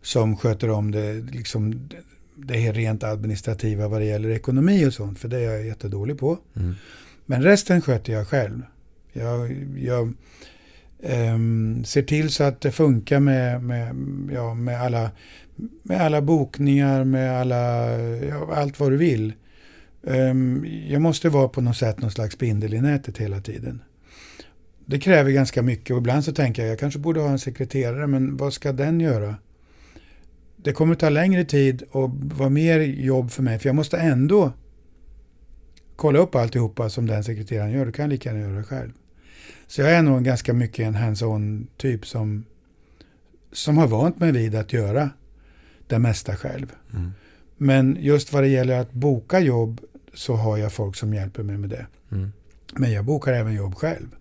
som 0.02 0.38
sköter 0.38 0.70
om 0.70 0.92
det, 0.92 1.14
liksom, 1.14 1.90
det 2.36 2.72
rent 2.72 3.04
administrativa 3.04 3.88
vad 3.88 4.02
det 4.02 4.06
gäller 4.06 4.30
ekonomi 4.30 4.86
och 4.86 4.94
sånt, 4.94 5.20
för 5.20 5.28
det 5.28 5.38
är 5.38 5.52
jag 5.52 5.66
jättedålig 5.66 6.20
på. 6.20 6.38
Mm. 6.56 6.76
Men 7.30 7.44
resten 7.44 7.82
sköter 7.82 8.14
jag 8.14 8.28
själv. 8.28 8.62
Jag, 9.14 9.52
jag, 9.78 10.14
Um, 11.04 11.84
ser 11.84 12.02
till 12.02 12.30
så 12.30 12.44
att 12.44 12.62
det 12.62 12.72
funkar 12.72 13.20
med, 13.20 13.64
med, 13.64 13.96
ja, 14.34 14.54
med, 14.54 14.82
alla, 14.82 15.12
med 15.84 16.02
alla 16.02 16.22
bokningar, 16.22 17.04
med 17.04 17.40
alla, 17.42 17.92
ja, 18.02 18.54
allt 18.54 18.80
vad 18.80 18.92
du 18.92 18.98
vill. 18.98 19.34
Um, 20.02 20.66
jag 20.88 21.02
måste 21.02 21.30
vara 21.30 21.48
på 21.48 21.62
något 21.62 21.78
sätt 21.78 22.02
någon 22.02 22.12
slags 22.12 22.36
spindel 22.36 22.74
i 22.74 22.82
nätet 22.82 23.18
hela 23.18 23.42
tiden. 23.42 23.82
Det 24.86 25.00
kräver 25.00 25.32
ganska 25.32 25.62
mycket 25.62 25.92
och 25.92 25.98
ibland 25.98 26.26
så 26.26 26.32
tänker 26.32 26.62
jag 26.62 26.72
jag 26.72 26.80
kanske 26.80 27.00
borde 27.00 27.20
ha 27.20 27.30
en 27.30 27.40
sekreterare 27.40 28.08
men 28.08 28.38
vad 28.38 28.54
ska 28.54 28.72
den 28.72 29.00
göra? 29.00 29.36
Det 30.56 30.72
kommer 30.72 30.96
ta 30.96 31.10
längre 31.10 31.46
tid 31.46 31.84
och 31.92 32.10
vara 32.14 32.50
mer 32.50 32.80
jobb 32.80 33.32
för 33.32 33.44
mig 33.44 33.60
för 33.60 33.70
jag 33.70 33.76
måste 33.76 33.98
ändå 33.98 34.54
kolla 36.00 36.20
upp 36.20 36.36
alltihopa 36.36 36.90
som 36.90 37.08
den 37.08 37.24
sekreteraren 37.24 37.72
gör. 37.72 37.86
Det 37.86 37.92
kan 37.92 38.04
jag 38.04 38.10
lika 38.10 38.30
gärna 38.30 38.42
göra 38.42 38.58
det 38.58 38.64
själv. 38.64 38.92
Så 39.68 39.82
jag 39.82 39.92
är 39.92 40.02
nog 40.02 40.24
ganska 40.24 40.54
mycket 40.54 40.88
en 40.88 40.96
hands-on 40.96 41.68
typ 41.78 42.08
som, 42.08 42.46
som 43.52 43.78
har 43.78 43.88
vant 43.88 44.20
mig 44.20 44.32
vid 44.32 44.56
att 44.56 44.74
göra 44.74 45.10
det 45.88 46.00
mesta 46.00 46.36
själv. 46.36 46.72
Mm. 46.94 47.12
Men 47.58 47.98
just 48.00 48.34
vad 48.34 48.44
det 48.44 48.48
gäller 48.48 48.80
att 48.80 48.92
boka 48.92 49.40
jobb 49.40 49.82
så 50.14 50.36
har 50.36 50.58
jag 50.58 50.74
folk 50.74 50.96
som 50.96 51.14
hjälper 51.14 51.44
mig 51.44 51.58
med 51.58 51.70
det. 51.70 51.86
Mm. 52.12 52.32
Men 52.74 52.92
jag 52.92 53.06
bokar 53.06 53.34
även 53.34 53.54
jobb 53.54 53.76
själv. 53.76 54.16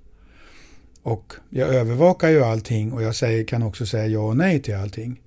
Och 1.03 1.35
jag 1.51 1.75
övervakar 1.75 2.29
ju 2.29 2.43
allting 2.43 2.93
och 2.93 3.03
jag 3.03 3.15
säger, 3.15 3.45
kan 3.45 3.63
också 3.63 3.87
säga 3.87 4.07
ja 4.07 4.21
och 4.21 4.37
nej 4.37 4.63
till 4.63 4.77
allting. 4.77 5.21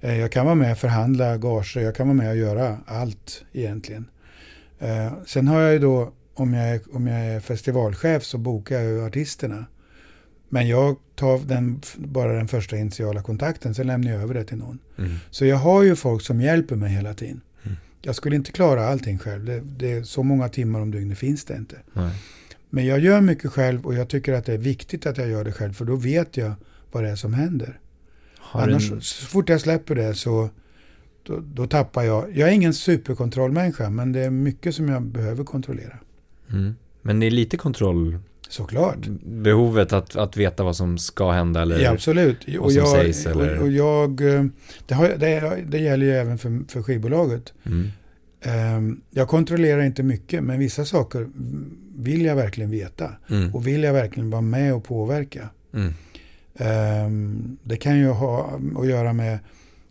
Eh, 0.00 0.18
jag 0.18 0.32
kan 0.32 0.44
vara 0.44 0.54
med 0.54 0.72
och 0.72 0.78
förhandla 0.78 1.36
gager, 1.36 1.80
jag 1.80 1.94
kan 1.94 2.06
vara 2.08 2.16
med 2.16 2.30
och 2.30 2.36
göra 2.36 2.78
allt 2.86 3.44
egentligen. 3.52 4.08
Eh, 4.78 5.12
sen 5.26 5.48
har 5.48 5.60
jag 5.60 5.72
ju 5.72 5.78
då, 5.78 6.12
om 6.34 6.54
jag, 6.54 6.68
är, 6.68 6.80
om 6.92 7.06
jag 7.06 7.26
är 7.26 7.40
festivalchef 7.40 8.24
så 8.24 8.38
bokar 8.38 8.80
jag 8.80 8.84
ju 8.84 9.06
artisterna. 9.06 9.64
Men 10.48 10.68
jag 10.68 10.96
tar 11.14 11.38
den, 11.38 11.80
bara 11.96 12.32
den 12.32 12.48
första 12.48 12.76
initiala 12.76 13.22
kontakten, 13.22 13.74
sen 13.74 13.86
lämnar 13.86 14.12
jag 14.12 14.22
över 14.22 14.34
det 14.34 14.44
till 14.44 14.56
någon. 14.56 14.78
Mm. 14.98 15.14
Så 15.30 15.44
jag 15.44 15.56
har 15.56 15.82
ju 15.82 15.96
folk 15.96 16.22
som 16.22 16.40
hjälper 16.40 16.76
mig 16.76 16.90
hela 16.90 17.14
tiden. 17.14 17.40
Mm. 17.62 17.76
Jag 18.02 18.14
skulle 18.14 18.36
inte 18.36 18.52
klara 18.52 18.86
allting 18.88 19.18
själv. 19.18 19.44
Det, 19.44 19.60
det 19.60 19.92
är 19.92 20.02
så 20.02 20.22
många 20.22 20.48
timmar 20.48 20.80
om 20.80 20.90
dygnet 20.90 21.18
finns 21.18 21.44
det 21.44 21.56
inte. 21.56 21.76
Nej. 21.92 22.10
Men 22.70 22.86
jag 22.86 22.98
gör 22.98 23.20
mycket 23.20 23.52
själv 23.52 23.86
och 23.86 23.94
jag 23.94 24.08
tycker 24.08 24.32
att 24.32 24.44
det 24.44 24.52
är 24.52 24.58
viktigt 24.58 25.06
att 25.06 25.18
jag 25.18 25.28
gör 25.28 25.44
det 25.44 25.52
själv 25.52 25.72
för 25.72 25.84
då 25.84 25.96
vet 25.96 26.36
jag 26.36 26.52
vad 26.92 27.04
det 27.04 27.10
är 27.10 27.16
som 27.16 27.34
händer. 27.34 27.80
Har 28.38 28.62
Annars, 28.62 28.92
en... 28.92 29.00
så 29.00 29.26
fort 29.26 29.48
jag 29.48 29.60
släpper 29.60 29.94
det 29.94 30.14
så 30.14 30.50
då, 31.28 31.42
då, 31.54 31.66
tappar 31.66 32.02
jag. 32.02 32.36
Jag 32.36 32.48
är 32.48 32.52
ingen 32.52 32.74
superkontrollmänniska 32.74 33.90
men 33.90 34.12
det 34.12 34.20
är 34.20 34.30
mycket 34.30 34.74
som 34.74 34.88
jag 34.88 35.02
behöver 35.02 35.44
kontrollera. 35.44 35.98
Mm. 36.52 36.76
Men 37.02 37.20
det 37.20 37.26
är 37.26 37.30
lite 37.30 37.56
kontroll? 37.56 38.18
Såklart. 38.48 39.06
Behovet 39.24 39.92
att, 39.92 40.16
att 40.16 40.36
veta 40.36 40.64
vad 40.64 40.76
som 40.76 40.98
ska 40.98 41.30
hända 41.30 41.62
eller 41.62 41.80
ja, 41.80 41.90
absolut. 41.90 42.38
vad 42.46 42.56
och 42.56 42.72
som 42.72 42.80
jag, 42.80 42.88
sägs? 42.88 43.26
Eller? 43.26 43.56
Och, 43.56 43.62
och 43.62 43.72
jag, 43.72 44.34
eh, 44.34 44.44
det, 44.86 44.94
har, 44.94 45.08
det, 45.08 45.64
det, 45.66 45.78
gäller 45.78 46.06
ju 46.06 46.12
även 46.12 46.38
för, 46.38 46.60
för 46.68 46.82
skivbolaget. 46.82 47.52
Mm. 47.64 47.90
Um, 48.76 49.00
jag 49.10 49.28
kontrollerar 49.28 49.82
inte 49.82 50.02
mycket 50.02 50.44
men 50.44 50.58
vissa 50.58 50.84
saker 50.84 51.28
vill 51.96 52.24
jag 52.24 52.36
verkligen 52.36 52.70
veta. 52.70 53.12
Mm. 53.30 53.54
Och 53.54 53.66
vill 53.66 53.82
jag 53.82 53.92
verkligen 53.92 54.30
vara 54.30 54.42
med 54.42 54.74
och 54.74 54.84
påverka. 54.84 55.48
Mm. 55.74 55.94
Um, 57.06 57.58
det 57.62 57.76
kan 57.76 57.98
ju 57.98 58.08
ha 58.08 58.60
att 58.78 58.86
göra 58.86 59.12
med 59.12 59.38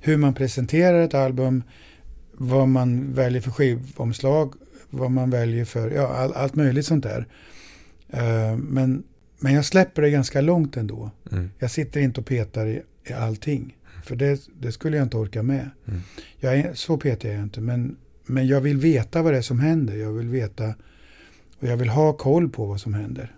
hur 0.08 0.18
man 0.18 0.34
presenterar 0.34 1.02
ett 1.02 1.14
album, 1.14 1.64
vad 2.32 2.68
man 2.68 3.14
väljer 3.14 3.42
för 3.42 3.52
skivomslag, 3.52 4.54
vad 4.90 5.12
man 5.12 5.30
väljer 5.30 5.66
för, 5.66 5.92
ja 5.92 6.08
all, 6.08 6.34
allt 6.34 6.56
möjligt 6.56 6.86
sånt 6.86 7.04
där. 7.04 7.28
Uh, 8.14 8.58
men, 8.58 9.04
men 9.40 9.54
jag 9.54 9.66
släpper 9.66 10.02
det 10.02 10.10
ganska 10.10 10.42
långt 10.42 10.78
ändå. 10.78 11.12
Mm. 11.32 11.50
Jag 11.60 11.72
sitter 11.72 12.02
inte 12.02 12.20
och 12.20 12.26
petar 12.28 12.66
i, 12.66 12.82
i 13.10 13.14
allting. 13.14 13.78
För 14.04 14.16
det, 14.16 14.42
det 14.60 14.72
skulle 14.72 14.98
jag 14.98 15.06
inte 15.06 15.18
orka 15.18 15.44
med. 15.44 15.70
Mm. 15.88 16.02
Jag 16.40 16.58
är, 16.58 16.74
så 16.74 16.98
petar 16.98 17.30
jag 17.30 17.44
inte, 17.44 17.62
men, 17.62 17.96
men 18.26 18.48
jag 18.48 18.62
vill 18.62 18.78
veta 18.78 19.22
vad 19.22 19.34
det 19.34 19.38
är 19.38 19.42
som 19.42 19.60
händer. 19.60 19.96
Jag 19.96 20.14
vill 20.14 20.30
veta 20.30 20.74
och 21.60 21.68
jag 21.68 21.78
vill 21.78 21.90
ha 21.90 22.14
koll 22.14 22.50
på 22.50 22.66
vad 22.66 22.80
som 22.80 22.94
händer. 22.94 23.36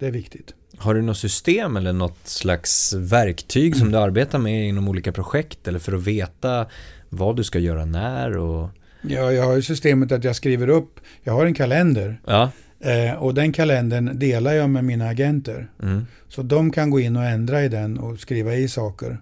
Det 0.00 0.06
är 0.06 0.10
viktigt. 0.10 0.54
Har 0.76 0.94
du 0.94 1.02
något 1.02 1.16
system 1.16 1.76
eller 1.76 1.92
något 1.92 2.18
slags 2.28 2.92
verktyg 2.92 3.76
som 3.76 3.92
du 3.92 3.98
arbetar 3.98 4.38
med 4.38 4.68
inom 4.68 4.88
olika 4.88 5.12
projekt 5.12 5.68
eller 5.68 5.78
för 5.78 5.92
att 5.92 6.02
veta 6.02 6.66
vad 7.08 7.36
du 7.36 7.44
ska 7.44 7.58
göra 7.58 7.84
när? 7.84 8.36
Och... 8.36 8.68
Ja, 9.02 9.32
jag 9.32 9.44
har 9.44 9.56
ju 9.56 9.62
systemet 9.62 10.12
att 10.12 10.24
jag 10.24 10.36
skriver 10.36 10.68
upp, 10.68 11.00
jag 11.22 11.32
har 11.32 11.46
en 11.46 11.54
kalender. 11.54 12.20
Ja. 12.26 12.50
Eh, 12.80 13.14
och 13.14 13.34
den 13.34 13.52
kalendern 13.52 14.18
delar 14.18 14.52
jag 14.52 14.70
med 14.70 14.84
mina 14.84 15.08
agenter. 15.08 15.70
Mm. 15.82 16.06
Så 16.28 16.42
de 16.42 16.70
kan 16.70 16.90
gå 16.90 17.00
in 17.00 17.16
och 17.16 17.24
ändra 17.24 17.64
i 17.64 17.68
den 17.68 17.98
och 17.98 18.18
skriva 18.18 18.54
i 18.54 18.68
saker. 18.68 19.18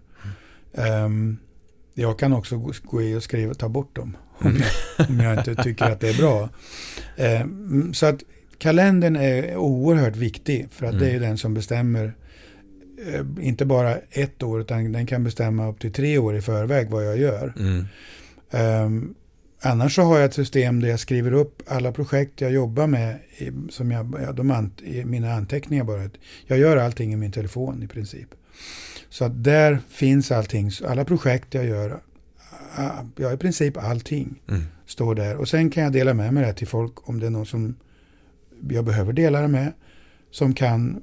Mm. 0.74 1.38
Jag 1.94 2.18
kan 2.18 2.32
också 2.32 2.56
gå 2.82 3.02
in 3.02 3.16
och 3.16 3.22
skriva, 3.22 3.54
ta 3.54 3.68
bort 3.68 3.96
dem. 3.96 4.16
Om 4.38 4.56
jag, 4.56 5.10
om 5.10 5.20
jag 5.20 5.38
inte 5.38 5.54
tycker 5.54 5.84
att 5.84 6.00
det 6.00 6.08
är 6.08 6.18
bra. 6.18 6.48
Eh, 7.16 7.46
så 7.92 8.06
att 8.06 8.22
kalendern 8.58 9.16
är 9.16 9.56
oerhört 9.56 10.16
viktig 10.16 10.68
för 10.70 10.86
att 10.86 10.92
mm. 10.92 11.04
det 11.04 11.10
är 11.10 11.20
den 11.20 11.38
som 11.38 11.54
bestämmer 11.54 12.12
eh, 13.06 13.46
inte 13.46 13.66
bara 13.66 13.96
ett 14.10 14.42
år 14.42 14.60
utan 14.60 14.92
den 14.92 15.06
kan 15.06 15.24
bestämma 15.24 15.68
upp 15.68 15.80
till 15.80 15.92
tre 15.92 16.18
år 16.18 16.36
i 16.36 16.40
förväg 16.40 16.90
vad 16.90 17.06
jag 17.06 17.18
gör. 17.18 17.54
Mm. 17.58 17.84
Um, 18.50 19.14
annars 19.60 19.94
så 19.94 20.02
har 20.02 20.16
jag 20.16 20.24
ett 20.24 20.34
system 20.34 20.80
där 20.80 20.88
jag 20.88 21.00
skriver 21.00 21.32
upp 21.32 21.62
alla 21.66 21.92
projekt 21.92 22.40
jag 22.40 22.52
jobbar 22.52 22.86
med 22.86 23.18
i, 23.36 23.50
som 23.70 23.90
jag, 23.90 24.16
ja, 24.22 24.32
de 24.32 24.50
an, 24.50 24.72
i 24.84 25.04
mina 25.04 25.32
anteckningar 25.32 25.84
bara. 25.84 26.10
Jag 26.46 26.58
gör 26.58 26.76
allting 26.76 27.12
i 27.12 27.16
min 27.16 27.32
telefon 27.32 27.82
i 27.82 27.86
princip. 27.86 28.28
Så 29.10 29.24
att 29.24 29.44
där 29.44 29.78
finns 29.88 30.32
allting, 30.32 30.70
alla 30.86 31.04
projekt 31.04 31.54
jag 31.54 31.66
gör, 31.66 32.00
ja 33.16 33.32
i 33.32 33.36
princip 33.36 33.76
allting 33.76 34.40
mm. 34.48 34.62
står 34.86 35.14
där. 35.14 35.36
Och 35.36 35.48
sen 35.48 35.70
kan 35.70 35.82
jag 35.82 35.92
dela 35.92 36.14
med 36.14 36.34
mig 36.34 36.44
det 36.44 36.52
till 36.52 36.68
folk 36.68 37.08
om 37.08 37.20
det 37.20 37.26
är 37.26 37.30
någon 37.30 37.46
som 37.46 37.74
jag 38.70 38.84
behöver 38.84 39.12
dela 39.12 39.40
det 39.40 39.48
med 39.48 39.72
som 40.30 40.54
kan 40.54 41.02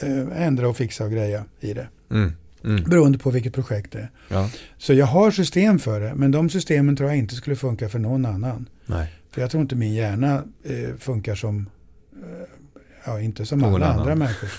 eh, 0.00 0.42
ändra 0.42 0.68
och 0.68 0.76
fixa 0.76 1.04
och 1.04 1.10
greja 1.10 1.44
i 1.60 1.72
det. 1.72 1.88
Mm. 2.10 2.32
Mm. 2.64 2.84
Beroende 2.84 3.18
på 3.18 3.30
vilket 3.30 3.54
projekt 3.54 3.92
det 3.92 3.98
är. 3.98 4.10
Ja. 4.28 4.50
Så 4.78 4.92
jag 4.92 5.06
har 5.06 5.30
system 5.30 5.78
för 5.78 6.00
det, 6.00 6.14
men 6.14 6.30
de 6.30 6.50
systemen 6.50 6.96
tror 6.96 7.08
jag 7.08 7.18
inte 7.18 7.34
skulle 7.34 7.56
funka 7.56 7.88
för 7.88 7.98
någon 7.98 8.26
annan. 8.26 8.68
Nej. 8.86 9.12
För 9.30 9.40
jag 9.40 9.50
tror 9.50 9.60
inte 9.62 9.76
min 9.76 9.94
hjärna 9.94 10.44
eh, 10.64 10.96
funkar 10.98 11.34
som, 11.34 11.70
eh, 12.12 12.48
ja 13.04 13.20
inte 13.20 13.46
som 13.46 13.58
någon 13.58 13.74
alla 13.74 13.86
annan. 13.86 14.00
andra 14.00 14.14
människor. 14.14 14.50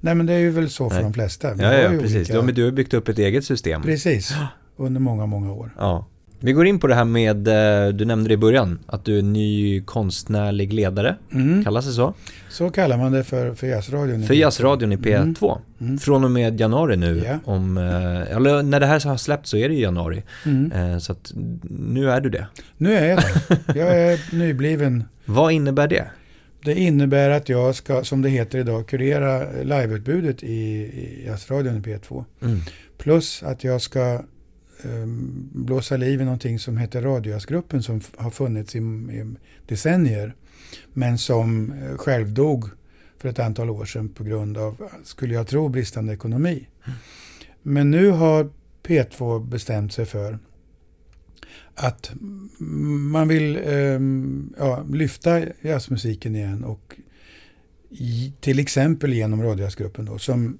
Nej 0.00 0.14
men 0.14 0.26
det 0.26 0.32
är 0.32 0.38
ju 0.38 0.50
väl 0.50 0.70
så 0.70 0.88
för 0.90 0.96
Nej. 0.96 1.04
de 1.04 1.12
flesta. 1.12 1.54
ja, 1.58 1.74
ja, 1.74 1.88
precis. 1.88 2.16
Olika... 2.16 2.32
Ja, 2.32 2.42
men 2.42 2.54
du 2.54 2.64
har 2.64 2.70
byggt 2.70 2.94
upp 2.94 3.08
ett 3.08 3.18
eget 3.18 3.44
system. 3.44 3.82
Precis, 3.82 4.34
under 4.76 5.00
många, 5.00 5.26
många 5.26 5.52
år. 5.52 5.74
Ja. 5.78 6.06
Vi 6.40 6.52
går 6.52 6.66
in 6.66 6.78
på 6.78 6.86
det 6.86 6.94
här 6.94 7.04
med, 7.04 7.48
eh, 7.48 7.88
du 7.92 8.04
nämnde 8.04 8.28
det 8.28 8.34
i 8.34 8.36
början, 8.36 8.78
att 8.86 9.04
du 9.04 9.18
är 9.18 9.22
ny 9.22 9.80
konstnärlig 9.80 10.72
ledare. 10.72 11.16
Mm. 11.32 11.64
Kallas 11.64 11.86
det 11.86 11.92
så? 11.92 12.14
Så 12.48 12.70
kallar 12.70 12.98
man 12.98 13.12
det 13.12 13.24
för, 13.24 13.54
för 13.54 13.66
jazzradion. 13.66 14.22
För 14.22 14.34
jazzradion 14.34 14.92
i 14.92 14.96
P2. 14.96 15.52
Mm. 15.52 15.62
Mm. 15.80 15.98
Från 15.98 16.24
och 16.24 16.30
med 16.30 16.60
januari 16.60 16.96
nu. 16.96 17.16
Yeah. 17.16 17.38
Om, 17.44 17.78
eh, 17.78 18.36
eller 18.36 18.62
när 18.62 18.80
det 18.80 18.86
här 18.86 19.08
har 19.08 19.16
släppt 19.16 19.46
så 19.46 19.56
är 19.56 19.68
det 19.68 19.74
i 19.74 19.82
januari. 19.82 20.22
Mm. 20.46 20.72
Eh, 20.72 20.98
så 20.98 21.12
att 21.12 21.32
nu 21.70 22.10
är 22.10 22.20
du 22.20 22.30
det. 22.30 22.46
Nu 22.76 22.94
är 22.94 23.08
jag 23.08 23.18
det. 23.18 23.78
Jag 23.78 24.00
är 24.00 24.20
nybliven. 24.36 25.04
Vad 25.24 25.52
innebär 25.52 25.88
det? 25.88 26.04
Det 26.64 26.74
innebär 26.74 27.30
att 27.30 27.48
jag 27.48 27.74
ska, 27.74 28.04
som 28.04 28.22
det 28.22 28.28
heter 28.28 28.58
idag, 28.58 28.88
kurera 28.88 29.62
liveutbudet 29.62 30.42
i, 30.42 30.52
i 30.52 31.24
jazzradion 31.26 31.76
i 31.76 31.80
P2. 31.80 32.24
Mm. 32.42 32.60
Plus 32.98 33.42
att 33.42 33.64
jag 33.64 33.82
ska 33.82 34.20
Ehm, 34.86 35.48
blåsa 35.52 35.96
liv 35.96 36.20
i 36.20 36.24
någonting 36.24 36.58
som 36.58 36.76
heter 36.76 37.02
Radiojazzgruppen 37.02 37.82
som 37.82 38.00
har 38.16 38.30
funnits 38.30 38.76
i, 38.76 38.78
i 38.78 39.34
decennier. 39.66 40.34
Men 40.92 41.18
som 41.18 41.72
eh, 41.72 41.96
självdog 41.96 42.64
för 43.18 43.28
ett 43.28 43.38
antal 43.38 43.70
år 43.70 43.84
sedan 43.84 44.08
på 44.08 44.24
grund 44.24 44.58
av, 44.58 44.88
skulle 45.04 45.34
jag 45.34 45.46
tro, 45.46 45.68
bristande 45.68 46.12
ekonomi. 46.12 46.68
Men 47.62 47.90
nu 47.90 48.10
har 48.10 48.50
P2 48.82 49.48
bestämt 49.48 49.92
sig 49.92 50.04
för 50.06 50.38
att 51.74 52.12
man 53.10 53.28
vill 53.28 53.56
eh, 53.56 54.00
ja, 54.58 54.84
lyfta 54.92 55.42
jazzmusiken 55.60 56.36
igen 56.36 56.64
och 56.64 56.96
till 58.40 58.58
exempel 58.58 59.12
genom 59.12 59.42
Radiojazzgruppen 59.42 60.04
då, 60.04 60.18
som 60.18 60.58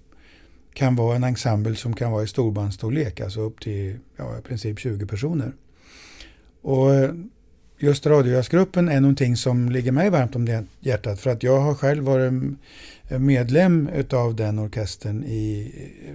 kan 0.76 0.96
vara 0.96 1.16
en 1.16 1.24
ensemble 1.24 1.76
som 1.76 1.94
kan 1.94 2.12
vara 2.12 2.22
i 2.22 2.26
storbandsstorlek, 2.26 3.20
alltså 3.20 3.40
upp 3.40 3.60
till 3.60 3.98
ja, 4.16 4.38
i 4.38 4.42
princip 4.42 4.78
20 4.78 5.06
personer. 5.06 5.52
Och 6.62 6.94
eh, 6.94 7.14
just 7.78 8.06
Radiojazzgruppen 8.06 8.88
är 8.88 9.00
någonting 9.00 9.36
som 9.36 9.68
ligger 9.68 9.92
mig 9.92 10.10
varmt 10.10 10.36
om 10.36 10.66
hjärtat 10.80 11.20
för 11.20 11.30
att 11.30 11.42
jag 11.42 11.60
har 11.60 11.74
själv 11.74 12.04
varit 12.04 12.32
medlem 13.08 13.90
av 14.12 14.36
den 14.36 14.58
orkestern 14.58 15.24
i 15.24 15.72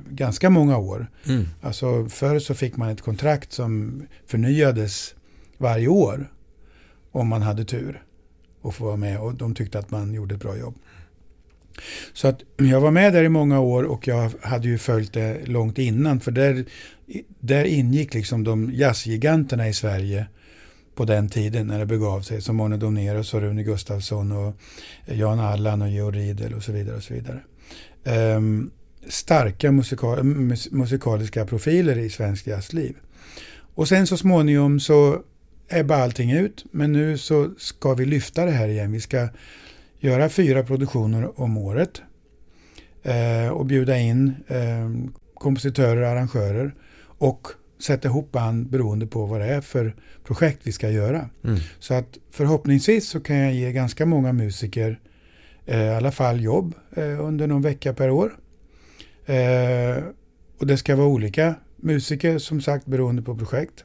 ganska 0.09 0.49
många 0.49 0.77
år. 0.77 1.07
Mm. 1.27 1.45
Alltså 1.61 2.09
förr 2.09 2.39
så 2.39 2.53
fick 2.53 2.77
man 2.77 2.89
ett 2.89 3.01
kontrakt 3.01 3.51
som 3.51 4.03
förnyades 4.27 5.15
varje 5.57 5.87
år 5.87 6.31
om 7.11 7.27
man 7.27 7.41
hade 7.41 7.65
tur 7.65 8.03
och 8.61 8.75
få 8.75 8.85
vara 8.85 8.97
med 8.97 9.19
och 9.19 9.33
de 9.33 9.55
tyckte 9.55 9.79
att 9.79 9.91
man 9.91 10.13
gjorde 10.13 10.35
ett 10.35 10.41
bra 10.41 10.57
jobb. 10.57 10.75
Så 12.13 12.27
att 12.27 12.41
jag 12.57 12.81
var 12.81 12.91
med 12.91 13.13
där 13.13 13.23
i 13.23 13.29
många 13.29 13.59
år 13.59 13.83
och 13.83 14.07
jag 14.07 14.31
hade 14.41 14.67
ju 14.67 14.77
följt 14.77 15.13
det 15.13 15.45
långt 15.45 15.77
innan. 15.77 16.19
För 16.19 16.31
där, 16.31 16.65
där 17.39 17.65
ingick 17.65 18.13
liksom 18.13 18.43
de 18.43 18.71
jazzgiganterna 18.73 19.67
i 19.67 19.73
Sverige 19.73 20.25
på 20.95 21.05
den 21.05 21.29
tiden 21.29 21.67
när 21.67 21.79
det 21.79 21.85
begav 21.85 22.21
sig. 22.21 22.41
Som 22.41 22.59
Arne 22.59 22.77
Donéus 22.77 23.33
och 23.33 23.41
Rune 23.41 23.63
Gustafsson 23.63 24.31
och 24.31 24.55
Jan 25.05 25.39
Allan 25.39 25.81
och 25.81 25.89
Georg 25.89 26.19
Riedel 26.19 26.53
och 26.53 26.63
så 26.63 26.71
vidare. 26.71 26.95
Och 26.95 27.03
så 27.03 27.13
vidare. 27.13 27.39
Um, 28.35 28.71
starka 29.07 29.71
musikal, 29.71 30.23
musikaliska 30.71 31.45
profiler 31.45 31.97
i 31.97 32.09
svensk 32.09 32.47
jazzliv. 32.47 32.95
Och 33.75 33.87
sen 33.87 34.07
så 34.07 34.17
småningom 34.17 34.79
så 34.79 35.21
ebbade 35.69 36.03
allting 36.03 36.31
ut. 36.31 36.65
Men 36.71 36.91
nu 36.91 37.17
så 37.17 37.49
ska 37.57 37.93
vi 37.93 38.05
lyfta 38.05 38.45
det 38.45 38.51
här 38.51 38.67
igen. 38.67 38.91
Vi 38.91 39.01
ska 39.01 39.27
göra 40.01 40.29
fyra 40.29 40.63
produktioner 40.63 41.41
om 41.41 41.57
året. 41.57 42.01
Eh, 43.03 43.47
och 43.47 43.65
bjuda 43.65 43.97
in 43.97 44.33
eh, 44.47 45.11
kompositörer 45.33 46.01
och 46.01 46.07
arrangörer. 46.07 46.75
Och 47.01 47.47
sätta 47.81 48.07
ihop 48.07 48.31
band 48.31 48.69
beroende 48.69 49.07
på 49.07 49.25
vad 49.25 49.41
det 49.41 49.47
är 49.47 49.61
för 49.61 49.95
projekt 50.23 50.59
vi 50.63 50.71
ska 50.71 50.89
göra. 50.89 51.29
Mm. 51.43 51.59
Så 51.79 51.93
att 51.93 52.17
förhoppningsvis 52.31 53.09
så 53.09 53.19
kan 53.19 53.35
jag 53.35 53.53
ge 53.53 53.71
ganska 53.71 54.05
många 54.05 54.33
musiker 54.33 54.99
eh, 55.65 55.85
i 55.85 55.89
alla 55.89 56.11
fall 56.11 56.41
jobb 56.41 56.75
eh, 56.95 57.25
under 57.25 57.47
någon 57.47 57.61
vecka 57.61 57.93
per 57.93 58.09
år. 58.09 58.37
Eh, 59.25 60.03
och 60.57 60.67
det 60.67 60.77
ska 60.77 60.95
vara 60.95 61.07
olika 61.07 61.55
musiker 61.75 62.37
som 62.37 62.61
sagt 62.61 62.85
beroende 62.85 63.21
på 63.21 63.37
projekt. 63.37 63.83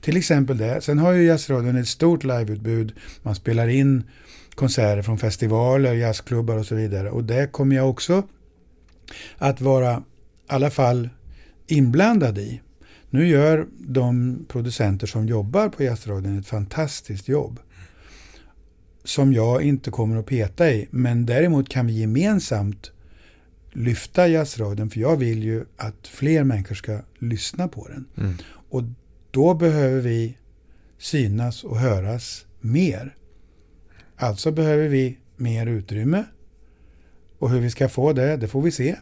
Till 0.00 0.16
exempel 0.16 0.58
det. 0.58 0.80
Sen 0.80 0.98
har 0.98 1.12
ju 1.12 1.24
Jazzradion 1.24 1.76
ett 1.76 1.88
stort 1.88 2.24
liveutbud. 2.24 2.92
Man 3.22 3.34
spelar 3.34 3.68
in 3.68 4.04
konserter 4.60 5.02
från 5.02 5.18
festivaler, 5.18 5.94
jazzklubbar 5.94 6.56
och 6.56 6.66
så 6.66 6.74
vidare. 6.74 7.10
Och 7.10 7.24
det 7.24 7.52
kommer 7.52 7.76
jag 7.76 7.90
också 7.90 8.22
att 9.38 9.60
vara 9.60 9.96
i 9.96 10.02
alla 10.46 10.70
fall 10.70 11.08
inblandad 11.66 12.38
i. 12.38 12.60
Nu 13.10 13.28
gör 13.28 13.66
de 13.78 14.38
producenter 14.48 15.06
som 15.06 15.26
jobbar 15.26 15.68
på 15.68 15.82
Jazzradion 15.82 16.38
ett 16.38 16.46
fantastiskt 16.46 17.28
jobb. 17.28 17.60
Som 19.04 19.32
jag 19.32 19.62
inte 19.62 19.90
kommer 19.90 20.16
att 20.16 20.26
peta 20.26 20.70
i. 20.70 20.88
Men 20.90 21.26
däremot 21.26 21.68
kan 21.68 21.86
vi 21.86 22.00
gemensamt 22.00 22.90
lyfta 23.72 24.28
jazzradion. 24.28 24.90
För 24.90 25.00
jag 25.00 25.16
vill 25.16 25.42
ju 25.42 25.64
att 25.76 26.06
fler 26.06 26.44
människor 26.44 26.74
ska 26.74 27.00
lyssna 27.18 27.68
på 27.68 27.88
den. 27.88 28.04
Mm. 28.16 28.36
Och 28.70 28.82
då 29.30 29.54
behöver 29.54 30.00
vi 30.00 30.36
synas 30.98 31.64
och 31.64 31.78
höras 31.78 32.46
mer. 32.60 33.14
Alltså 34.22 34.52
behöver 34.52 34.88
vi 34.88 35.18
mer 35.36 35.66
utrymme. 35.66 36.24
Och 37.38 37.50
hur 37.50 37.60
vi 37.60 37.70
ska 37.70 37.88
få 37.88 38.12
det, 38.12 38.36
det 38.36 38.48
får 38.48 38.62
vi 38.62 38.70
se. 38.70 38.96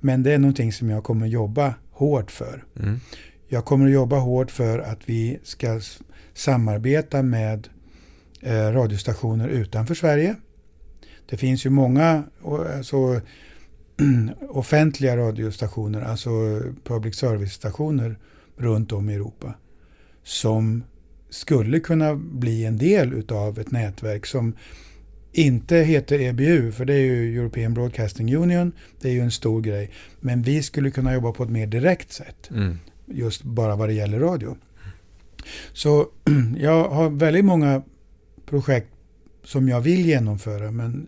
Men 0.00 0.22
det 0.22 0.32
är 0.32 0.38
någonting 0.38 0.72
som 0.72 0.90
jag 0.90 1.04
kommer 1.04 1.26
jobba 1.26 1.74
hårt 1.90 2.30
för. 2.30 2.64
Mm. 2.80 3.00
Jag 3.48 3.64
kommer 3.64 3.86
att 3.86 3.92
jobba 3.92 4.18
hårt 4.18 4.50
för 4.50 4.78
att 4.78 4.98
vi 5.08 5.38
ska 5.42 5.80
samarbeta 6.34 7.22
med 7.22 7.68
eh, 8.42 8.72
radiostationer 8.72 9.48
utanför 9.48 9.94
Sverige. 9.94 10.36
Det 11.28 11.36
finns 11.36 11.66
ju 11.66 11.70
många 11.70 12.24
alltså, 12.76 13.20
offentliga 14.48 15.16
radiostationer, 15.16 16.02
alltså 16.02 16.30
public 16.84 17.16
service-stationer 17.16 18.18
runt 18.56 18.92
om 18.92 19.10
i 19.10 19.14
Europa 19.14 19.54
som 20.22 20.82
skulle 21.30 21.80
kunna 21.80 22.14
bli 22.16 22.64
en 22.64 22.76
del 22.78 23.22
av 23.28 23.58
ett 23.58 23.70
nätverk 23.70 24.26
som 24.26 24.54
inte 25.32 25.76
heter 25.76 26.20
EBU, 26.20 26.72
för 26.72 26.84
det 26.84 26.94
är 26.94 27.04
ju 27.04 27.38
European 27.38 27.74
Broadcasting 27.74 28.36
Union, 28.36 28.72
det 29.00 29.08
är 29.08 29.12
ju 29.12 29.20
en 29.20 29.30
stor 29.30 29.60
grej. 29.60 29.90
Men 30.20 30.42
vi 30.42 30.62
skulle 30.62 30.90
kunna 30.90 31.14
jobba 31.14 31.32
på 31.32 31.42
ett 31.42 31.50
mer 31.50 31.66
direkt 31.66 32.12
sätt, 32.12 32.50
mm. 32.50 32.78
just 33.06 33.42
bara 33.42 33.76
vad 33.76 33.88
det 33.88 33.92
gäller 33.92 34.18
radio. 34.18 34.56
Så 35.72 36.06
jag 36.58 36.88
har 36.88 37.10
väldigt 37.10 37.44
många 37.44 37.82
projekt 38.46 38.90
som 39.44 39.68
jag 39.68 39.80
vill 39.80 40.06
genomföra, 40.06 40.70
men 40.70 41.06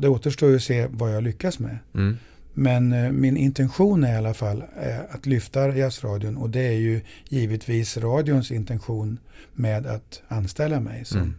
det 0.00 0.08
återstår 0.08 0.50
ju 0.50 0.56
att 0.56 0.62
se 0.62 0.86
vad 0.90 1.14
jag 1.14 1.22
lyckas 1.22 1.58
med. 1.58 1.78
Mm. 1.94 2.16
Men 2.54 2.92
eh, 2.92 3.12
min 3.12 3.36
intention 3.36 4.04
är 4.04 4.12
i 4.12 4.16
alla 4.16 4.34
fall 4.34 4.64
eh, 4.82 5.14
att 5.14 5.26
lyfta 5.26 5.76
jazzradion 5.76 6.36
och 6.36 6.50
det 6.50 6.66
är 6.66 6.78
ju 6.78 7.00
givetvis 7.28 7.96
radions 7.96 8.50
intention 8.50 9.18
med 9.52 9.86
att 9.86 10.22
anställa 10.28 10.80
mig 10.80 11.04
som, 11.04 11.18
mm. 11.18 11.34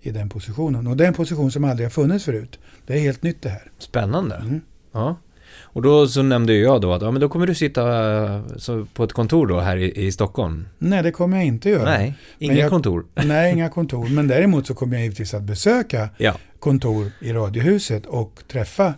i 0.00 0.10
den 0.10 0.28
positionen. 0.28 0.86
Och 0.86 0.96
det 0.96 1.04
är 1.04 1.08
en 1.08 1.14
position 1.14 1.52
som 1.52 1.64
aldrig 1.64 1.86
har 1.86 1.90
funnits 1.90 2.24
förut. 2.24 2.58
Det 2.86 2.94
är 2.94 3.00
helt 3.00 3.22
nytt 3.22 3.42
det 3.42 3.48
här. 3.48 3.70
Spännande. 3.78 4.36
Mm. 4.36 4.60
Ja. 4.92 5.16
Och 5.60 5.82
då 5.82 6.08
så 6.08 6.22
nämnde 6.22 6.54
jag 6.54 6.80
då 6.80 6.92
att 6.92 7.02
ja, 7.02 7.10
men 7.10 7.20
då 7.20 7.28
kommer 7.28 7.46
du 7.46 7.54
sitta 7.54 7.82
eh, 8.24 8.84
på 8.94 9.04
ett 9.04 9.12
kontor 9.12 9.46
då 9.46 9.60
här 9.60 9.76
i, 9.76 10.06
i 10.06 10.12
Stockholm. 10.12 10.68
Nej, 10.78 11.02
det 11.02 11.10
kommer 11.10 11.36
jag 11.36 11.46
inte 11.46 11.70
göra. 11.70 11.84
Nej, 11.84 12.14
inga 12.38 12.54
jag, 12.54 12.70
kontor. 12.70 13.06
Nej, 13.24 13.52
inga 13.52 13.68
kontor. 13.68 14.08
Men 14.08 14.28
däremot 14.28 14.66
så 14.66 14.74
kommer 14.74 14.96
jag 14.96 15.02
givetvis 15.02 15.34
att 15.34 15.42
besöka 15.42 16.08
ja. 16.16 16.34
kontor 16.58 17.10
i 17.20 17.32
Radiohuset 17.32 18.06
och 18.06 18.42
träffa 18.48 18.94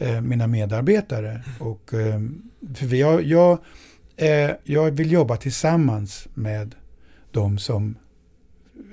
eh, 0.00 0.20
mina 0.20 0.46
medarbetare. 0.46 1.40
Och, 1.58 1.94
eh, 1.94 2.20
för 2.74 2.94
jag, 2.94 3.22
jag, 3.22 3.58
eh, 4.16 4.50
jag 4.64 4.90
vill 4.90 5.12
jobba 5.12 5.36
tillsammans 5.36 6.28
med 6.34 6.74
de 7.30 7.58
som, 7.58 7.96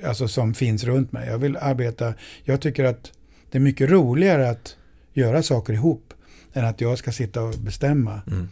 alltså 0.04 0.28
som 0.28 0.54
finns 0.54 0.84
runt 0.84 1.12
mig. 1.12 1.28
Jag 1.28 1.38
vill 1.38 1.58
arbeta, 1.58 2.14
jag 2.44 2.62
tycker 2.62 2.84
att 2.84 3.12
det 3.52 3.58
är 3.58 3.62
mycket 3.62 3.90
roligare 3.90 4.50
att 4.50 4.78
göra 5.14 5.44
saker 5.44 5.74
ihop 5.74 6.14
än 6.54 6.66
att 6.66 6.82
jag 6.82 6.98
ska 6.98 7.12
sitta 7.12 7.42
och 7.42 7.54
bestämma 7.54 8.22
mm. 8.28 8.50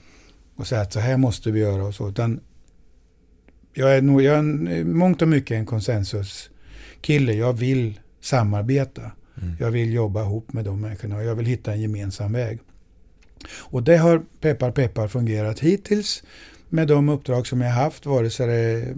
och 0.55 0.67
säga 0.67 0.81
att 0.81 0.93
så 0.93 0.99
här 0.99 1.17
måste 1.17 1.51
vi 1.51 1.59
göra 1.59 1.83
och 1.83 1.95
så. 1.95 2.09
Utan 2.09 2.39
jag 3.73 3.97
är 3.97 4.01
nog, 4.01 4.21
jag 4.21 4.37
är 4.37 4.83
mångt 4.83 5.21
och 5.21 5.27
mycket 5.27 5.55
en 5.55 5.65
konsensuskille. 5.65 7.33
Jag 7.33 7.53
vill 7.53 7.99
samarbeta. 8.21 9.11
Mm. 9.41 9.55
Jag 9.59 9.71
vill 9.71 9.93
jobba 9.93 10.21
ihop 10.21 10.53
med 10.53 10.65
de 10.65 10.81
människorna 10.81 11.15
och 11.15 11.23
jag 11.23 11.35
vill 11.35 11.45
hitta 11.45 11.73
en 11.73 11.81
gemensam 11.81 12.33
väg. 12.33 12.59
Och 13.57 13.83
det 13.83 13.97
har 13.97 14.23
peppar 14.41 14.71
peppar 14.71 15.07
fungerat 15.07 15.59
hittills 15.59 16.23
med 16.69 16.87
de 16.87 17.09
uppdrag 17.09 17.47
som 17.47 17.61
jag 17.61 17.71
haft, 17.71 18.05
vare 18.05 18.29
sig 18.29 18.47
det 18.47 18.53
är 18.53 18.95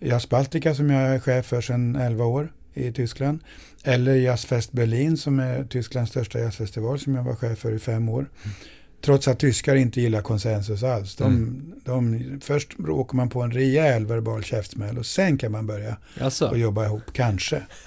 Jazz 0.00 0.28
Baltica 0.28 0.74
som 0.74 0.90
jag 0.90 1.14
är 1.14 1.18
chef 1.18 1.46
för 1.46 1.60
sedan 1.60 1.96
11 1.96 2.24
år 2.24 2.52
i 2.74 2.92
Tyskland, 2.92 3.40
eller 3.84 4.14
Jazzfest 4.14 4.72
Berlin 4.72 5.16
som 5.16 5.38
är 5.38 5.64
Tysklands 5.64 6.10
största 6.10 6.38
jazzfestival 6.38 6.98
som 6.98 7.14
jag 7.14 7.22
var 7.22 7.34
chef 7.34 7.58
för 7.58 7.72
i 7.72 7.78
fem 7.78 8.08
år. 8.08 8.30
Mm. 8.44 8.56
Trots 9.00 9.28
att 9.28 9.38
tyskar 9.38 9.76
inte 9.76 10.00
gillar 10.00 10.22
konsensus 10.22 10.82
alls. 10.82 11.16
De, 11.16 11.24
mm. 11.24 11.74
de, 11.84 12.40
först 12.42 12.80
åker 12.88 13.16
man 13.16 13.28
på 13.28 13.42
en 13.42 13.50
rejäl 13.50 14.06
verbal 14.06 14.44
käftsmäll 14.44 14.98
och 14.98 15.06
sen 15.06 15.38
kan 15.38 15.52
man 15.52 15.66
börja 15.66 15.96
alltså. 16.20 16.48
och 16.48 16.58
jobba 16.58 16.84
ihop, 16.84 17.02
kanske. 17.12 17.62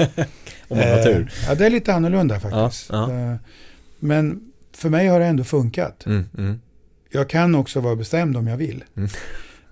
Om 0.68 0.78
man 0.78 0.88
har 0.88 1.04
tur. 1.04 1.22
Eh, 1.22 1.48
ja, 1.48 1.56
det 1.56 1.66
är 1.66 1.70
lite 1.70 1.94
annorlunda 1.94 2.40
faktiskt. 2.40 2.90
Ja, 2.90 3.12
ja. 3.12 3.32
Eh, 3.32 3.36
men 4.00 4.52
för 4.72 4.90
mig 4.90 5.08
har 5.08 5.20
det 5.20 5.26
ändå 5.26 5.44
funkat. 5.44 6.06
Mm, 6.06 6.26
mm. 6.38 6.62
Jag 7.10 7.30
kan 7.30 7.56
också 7.56 7.80
vara 7.80 7.96
bestämd 7.96 8.38
om 8.38 8.48
jag 8.48 8.58
vill. 8.58 8.84
Mm. 8.96 9.10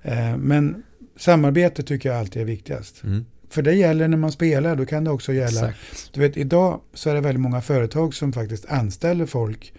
Eh, 0.02 0.38
men 0.38 0.84
samarbete 1.18 1.84
tycker 1.84 2.10
jag 2.10 2.18
alltid 2.18 2.42
är 2.42 2.46
viktigast. 2.46 3.04
Mm. 3.04 3.26
För 3.50 3.62
det 3.62 3.74
gäller 3.74 4.08
när 4.08 4.18
man 4.18 4.32
spelar, 4.32 4.76
då 4.76 4.86
kan 4.86 5.04
det 5.04 5.12
också 5.12 5.34
gälla. 5.34 5.70
Exakt. 5.70 6.10
Du 6.14 6.20
vet, 6.20 6.38
idag 6.38 6.82
så 6.94 7.10
är 7.10 7.14
det 7.14 7.22
väldigt 7.22 7.42
många 7.42 7.62
företag 7.62 8.14
som 8.14 8.34
faktiskt 8.34 8.66
anställer 8.66 9.26
folk 9.26 9.74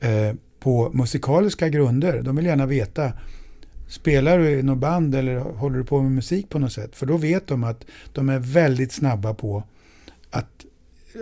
eh, 0.00 0.34
på 0.62 0.90
musikaliska 0.94 1.68
grunder. 1.68 2.22
De 2.22 2.36
vill 2.36 2.46
gärna 2.46 2.66
veta, 2.66 3.12
spelar 3.88 4.38
du 4.38 4.50
i 4.50 4.62
något 4.62 4.78
band 4.78 5.14
eller 5.14 5.38
håller 5.38 5.78
du 5.78 5.84
på 5.84 6.02
med 6.02 6.12
musik 6.12 6.48
på 6.48 6.58
något 6.58 6.72
sätt? 6.72 6.96
För 6.96 7.06
då 7.06 7.16
vet 7.16 7.46
de 7.46 7.64
att 7.64 7.84
de 8.12 8.28
är 8.28 8.38
väldigt 8.38 8.92
snabba 8.92 9.34
på 9.34 9.64
att, 10.30 10.64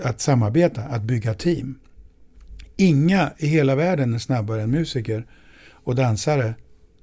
att 0.04 0.20
samarbeta, 0.20 0.82
att 0.82 1.02
bygga 1.02 1.34
team. 1.34 1.78
Inga 2.76 3.32
i 3.38 3.46
hela 3.46 3.74
världen 3.74 4.14
är 4.14 4.18
snabbare 4.18 4.62
än 4.62 4.70
musiker 4.70 5.26
och 5.70 5.94
dansare 5.94 6.54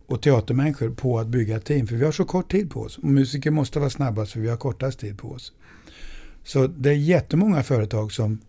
och 0.05 0.21
teatermänniskor 0.21 0.89
på 0.89 1.19
att 1.19 1.27
bygga 1.27 1.59
team. 1.59 1.87
För 1.87 1.95
vi 1.95 2.05
har 2.05 2.11
så 2.11 2.25
kort 2.25 2.51
tid 2.51 2.71
på 2.71 2.81
oss. 2.81 2.97
Och 2.97 3.03
musiker 3.03 3.51
måste 3.51 3.79
vara 3.79 3.89
snabbast 3.89 4.31
för 4.31 4.39
vi 4.39 4.49
har 4.49 4.57
kortast 4.57 4.99
tid 4.99 5.17
på 5.17 5.31
oss. 5.31 5.53
Så 6.43 6.67
det 6.67 6.89
är 6.89 6.93
jättemånga 6.93 7.63
företag 7.63 8.11
som 8.11 8.39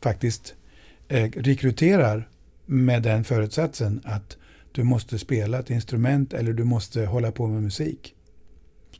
faktiskt 0.00 0.54
eh, 1.08 1.30
rekryterar 1.30 2.28
med 2.66 3.02
den 3.02 3.24
förutsatsen 3.24 4.00
att 4.04 4.36
du 4.72 4.84
måste 4.84 5.18
spela 5.18 5.58
ett 5.58 5.70
instrument 5.70 6.32
eller 6.32 6.52
du 6.52 6.64
måste 6.64 7.04
hålla 7.06 7.32
på 7.32 7.46
med 7.46 7.62
musik. 7.62 8.14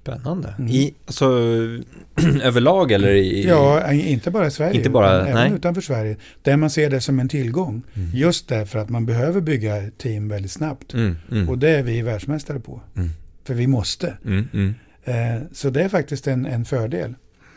Spännande. 0.04 0.54
Mm. 0.58 0.70
I, 0.70 0.94
alltså, 1.06 1.24
överlag 2.42 2.92
eller 2.92 3.14
i... 3.14 3.48
Ja, 3.48 3.92
inte 3.92 4.30
bara 4.30 4.46
i 4.46 4.50
Sverige. 4.50 4.76
Inte 4.76 4.90
bara, 4.90 5.20
även 5.20 5.34
nej. 5.34 5.52
utanför 5.52 5.80
Sverige. 5.80 6.16
Där 6.42 6.56
man 6.56 6.70
ser 6.70 6.90
det 6.90 7.00
som 7.00 7.20
en 7.20 7.28
tillgång. 7.28 7.82
Mm. 7.94 8.10
Just 8.14 8.48
därför 8.48 8.78
att 8.78 8.88
man 8.88 9.06
behöver 9.06 9.40
bygga 9.40 9.90
team 9.98 10.28
väldigt 10.28 10.50
snabbt. 10.50 10.94
Mm, 10.94 11.16
mm. 11.30 11.48
Och 11.48 11.58
det 11.58 11.70
är 11.70 11.82
vi 11.82 12.02
världsmästare 12.02 12.60
på. 12.60 12.80
Mm. 12.96 13.10
För 13.44 13.54
vi 13.54 13.66
måste. 13.66 14.16
Mm, 14.24 14.74
eh, 15.04 15.42
så 15.52 15.70
det 15.70 15.82
är 15.82 15.88
faktiskt 15.88 16.26
en, 16.26 16.46
en 16.46 16.64
fördel. 16.64 17.14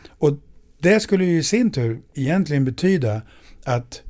Och 0.08 0.38
det 0.80 1.00
skulle 1.00 1.24
ju 1.24 1.38
i 1.38 1.42
sin 1.42 1.70
tur 1.70 2.00
egentligen 2.14 2.64
betyda 2.64 3.22
att 3.64 4.02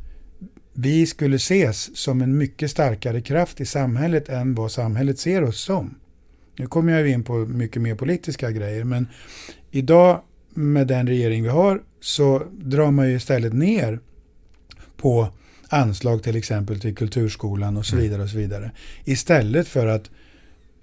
vi 0.80 1.06
skulle 1.06 1.36
ses 1.36 1.96
som 1.96 2.22
en 2.22 2.38
mycket 2.38 2.70
starkare 2.70 3.20
kraft 3.20 3.60
i 3.60 3.66
samhället 3.66 4.28
än 4.28 4.54
vad 4.54 4.72
samhället 4.72 5.18
ser 5.18 5.44
oss 5.44 5.60
som. 5.60 5.94
Nu 6.56 6.66
kommer 6.66 6.92
jag 6.92 7.08
in 7.08 7.24
på 7.24 7.32
mycket 7.32 7.82
mer 7.82 7.94
politiska 7.94 8.50
grejer, 8.50 8.84
men 8.84 9.08
idag 9.70 10.22
med 10.54 10.86
den 10.86 11.06
regering 11.06 11.42
vi 11.42 11.48
har 11.48 11.82
så 12.00 12.42
drar 12.52 12.90
man 12.90 13.08
ju 13.08 13.16
istället 13.16 13.52
ner 13.52 14.00
på 14.96 15.28
anslag 15.68 16.22
till 16.22 16.36
exempel 16.36 16.80
till 16.80 16.94
kulturskolan 16.94 17.76
och 17.76 17.86
så 17.86 17.96
mm. 17.96 18.04
vidare. 18.04 18.22
och 18.22 18.28
så 18.28 18.38
vidare. 18.38 18.70
Istället 19.04 19.68
för 19.68 19.86
att 19.86 20.10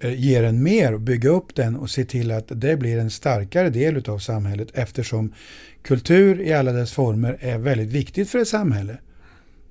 eh, 0.00 0.20
ge 0.20 0.40
den 0.40 0.62
mer 0.62 0.94
och 0.94 1.00
bygga 1.00 1.30
upp 1.30 1.54
den 1.54 1.76
och 1.76 1.90
se 1.90 2.04
till 2.04 2.30
att 2.30 2.46
det 2.48 2.76
blir 2.76 2.98
en 2.98 3.10
starkare 3.10 3.70
del 3.70 4.10
av 4.10 4.18
samhället 4.18 4.68
eftersom 4.74 5.32
kultur 5.82 6.40
i 6.40 6.52
alla 6.52 6.72
dess 6.72 6.92
former 6.92 7.36
är 7.40 7.58
väldigt 7.58 7.88
viktigt 7.88 8.30
för 8.30 8.38
ett 8.38 8.48
samhälle. 8.48 8.98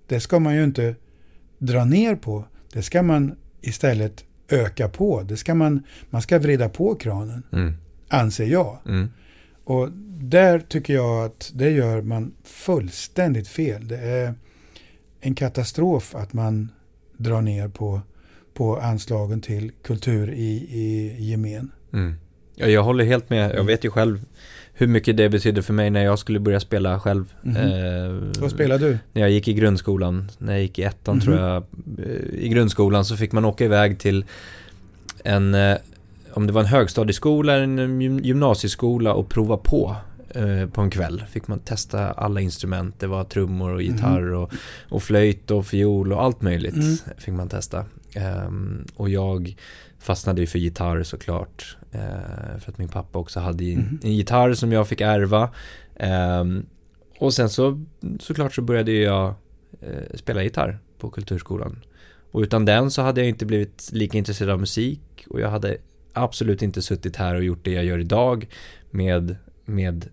Det 0.08 0.20
ska 0.20 0.39
man 0.39 0.56
ju 0.56 0.64
inte 0.64 0.95
dra 1.58 1.86
ner 1.86 2.16
på. 2.16 2.45
Det 2.74 2.82
ska 2.82 3.03
man 3.03 3.36
istället 3.62 4.26
öka 4.49 4.89
på. 4.89 5.22
Det 5.22 5.38
ska 5.38 5.56
man, 5.56 5.84
man 6.10 6.22
ska 6.22 6.39
vrida 6.39 6.70
på 6.70 6.95
kranen, 6.95 7.43
mm. 7.51 7.74
anser 8.08 8.45
jag. 8.45 8.78
Mm. 8.86 9.10
Och 9.64 9.91
där 10.20 10.60
tycker 10.60 10.93
jag 10.93 11.26
att 11.26 11.51
det 11.56 11.70
gör 11.70 12.01
man 12.01 12.34
fullständigt 12.43 13.47
fel. 13.47 13.88
Det 13.88 13.97
är 13.97 14.34
en 15.20 15.36
katastrof 15.36 16.16
att 16.16 16.34
man 16.34 16.72
drar 17.18 17.41
ner 17.41 17.68
på, 17.68 18.01
på 18.53 18.78
anslagen 18.78 19.41
till 19.41 19.72
kultur 19.84 20.34
i, 20.34 20.68
i 20.72 21.16
gemen. 21.24 21.72
Mm. 21.93 22.16
Ja, 22.56 22.68
jag 22.68 22.84
håller 22.84 23.06
helt 23.06 23.30
med. 23.30 23.45
Jag 23.45 23.53
mm. 23.53 23.66
vet 23.66 23.86
ju 23.86 23.89
själv 23.89 24.20
hur 24.74 24.88
mycket 24.88 25.18
det 25.18 25.30
betydde 25.30 25.62
för 25.64 25.74
mig 25.74 25.89
när 25.89 26.03
jag 26.03 26.20
skulle 26.20 26.39
börja 26.39 26.60
spela 26.60 26.99
själv. 26.99 27.34
Mm 27.43 27.56
-hmm. 27.56 28.36
eh, 28.36 28.41
Vad 28.41 28.51
spelade 28.51 28.88
du? 28.88 28.97
När 29.14 29.22
jag 29.22 29.32
gick 29.32 29.47
i 29.47 29.53
grundskolan, 29.53 30.32
när 30.38 30.53
jag 30.53 30.62
gick 30.62 30.80
i 30.80 30.84
ettan 30.84 31.20
mm 31.20 31.22
-hmm. 31.22 31.26
tror 31.26 31.49
jag. 31.49 31.64
Eh, 32.10 32.43
I 32.45 32.49
grundskolan 32.49 33.06
så 33.06 33.18
fick 33.18 33.32
man 33.32 33.45
åka 33.45 33.66
iväg 33.66 33.99
till 33.99 34.26
en, 35.24 35.56
eh, 35.56 35.78
om 36.34 36.47
det 36.47 36.53
var 36.53 36.62
en 36.62 36.68
högstadieskola 36.68 37.53
eller 37.53 37.64
en 37.64 38.20
gymnasieskola 38.24 39.14
och 39.14 39.30
prova 39.30 39.58
på 39.58 39.95
eh, 40.30 40.70
på 40.70 40.82
en 40.82 40.89
kväll. 40.89 41.24
Fick 41.30 41.47
man 41.47 41.60
testa 41.60 42.12
alla 42.12 42.41
instrument. 42.41 42.99
Det 42.99 43.08
var 43.08 43.24
trummor 43.24 43.74
och 43.74 43.82
gitarr 43.82 44.22
mm. 44.22 44.39
och, 44.39 44.51
och 44.89 45.03
flöjt 45.03 45.51
och 45.51 45.68
fiol 45.68 46.14
och 46.14 46.24
allt 46.24 46.41
möjligt 46.41 46.76
mm. 46.76 46.97
fick 47.18 47.34
man 47.34 47.49
testa. 47.49 47.86
Um, 48.47 48.86
och 48.95 49.10
jag 49.10 49.56
fastnade 49.99 50.41
ju 50.41 50.47
för 50.47 50.60
gitarr 50.60 51.03
såklart. 51.03 51.78
Uh, 51.96 52.60
för 52.60 52.72
att 52.72 52.78
min 52.78 52.89
pappa 52.89 53.20
också 53.20 53.39
hade 53.39 53.64
mm. 53.64 54.00
en 54.04 54.14
gitarr 54.14 54.54
som 54.54 54.72
jag 54.72 54.88
fick 54.88 55.02
ärva. 55.02 55.50
Um, 56.39 56.66
och 57.20 57.34
sen 57.34 57.50
så 57.50 57.84
såklart 58.20 58.54
så 58.56 58.62
började 58.62 58.91
jag 58.91 59.34
uh, 59.84 60.16
spela 60.16 60.43
gitarr 60.43 60.80
på 61.00 61.10
kulturskolan. 61.10 61.80
Och 62.32 62.41
utan 62.41 62.66
den 62.66 62.91
så 62.91 63.02
hade 63.02 63.22
jag 63.22 63.30
inte 63.30 63.46
blivit 63.46 63.89
lika 63.93 64.18
intresserad 64.18 64.52
av 64.52 64.60
musik 64.60 65.26
och 65.30 65.39
jag 65.39 65.50
hade 65.50 65.78
absolut 66.14 66.62
inte 66.62 66.82
suttit 66.82 67.16
här 67.16 67.36
och 67.36 67.43
gjort 67.43 67.66
det 67.66 67.72
jag 67.72 67.86
gör 67.86 68.00
idag 68.00 68.48
med, 68.91 69.36
med 69.66 70.06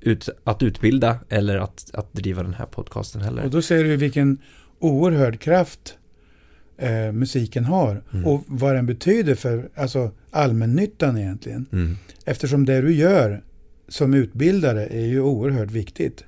ut, 0.00 0.28
att 0.44 0.62
utbilda 0.62 1.18
eller 1.28 1.56
att, 1.56 1.90
att 1.92 2.12
driva 2.12 2.42
den 2.42 2.54
här 2.54 2.66
podcasten 2.66 3.22
heller. 3.22 3.44
Och 3.44 3.50
då 3.50 3.62
ser 3.62 3.84
du 3.84 3.96
vilken 3.96 4.38
oerhörd 4.78 5.40
kraft 5.40 5.98
eh, 6.76 7.12
musiken 7.12 7.64
har 7.64 8.02
mm. 8.12 8.26
och 8.26 8.44
vad 8.46 8.74
den 8.74 8.86
betyder 8.86 9.34
för 9.34 9.68
alltså, 9.74 10.10
allmännyttan 10.36 11.18
egentligen. 11.18 11.66
Mm. 11.72 11.96
Eftersom 12.24 12.64
det 12.64 12.80
du 12.80 12.94
gör 12.94 13.42
som 13.88 14.14
utbildare 14.14 14.86
är 14.86 15.06
ju 15.06 15.20
oerhört 15.20 15.70
viktigt. 15.70 16.24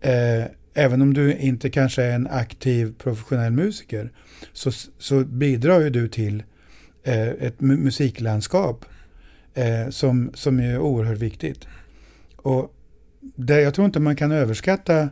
Eh, 0.00 0.44
även 0.74 1.02
om 1.02 1.14
du 1.14 1.36
inte 1.36 1.70
kanske 1.70 2.02
är 2.02 2.14
en 2.14 2.26
aktiv 2.26 2.94
professionell 2.98 3.52
musiker 3.52 4.12
så, 4.52 4.70
så 4.98 5.24
bidrar 5.24 5.80
ju 5.80 5.90
du 5.90 6.08
till 6.08 6.42
eh, 7.02 7.28
ett 7.28 7.60
musiklandskap 7.60 8.84
eh, 9.54 9.88
som, 9.90 10.30
som 10.34 10.60
är 10.60 10.78
oerhört 10.78 11.18
viktigt. 11.18 11.66
Och 12.36 12.74
det, 13.36 13.60
jag 13.60 13.74
tror 13.74 13.84
inte 13.84 14.00
man 14.00 14.16
kan 14.16 14.32
överskatta 14.32 15.08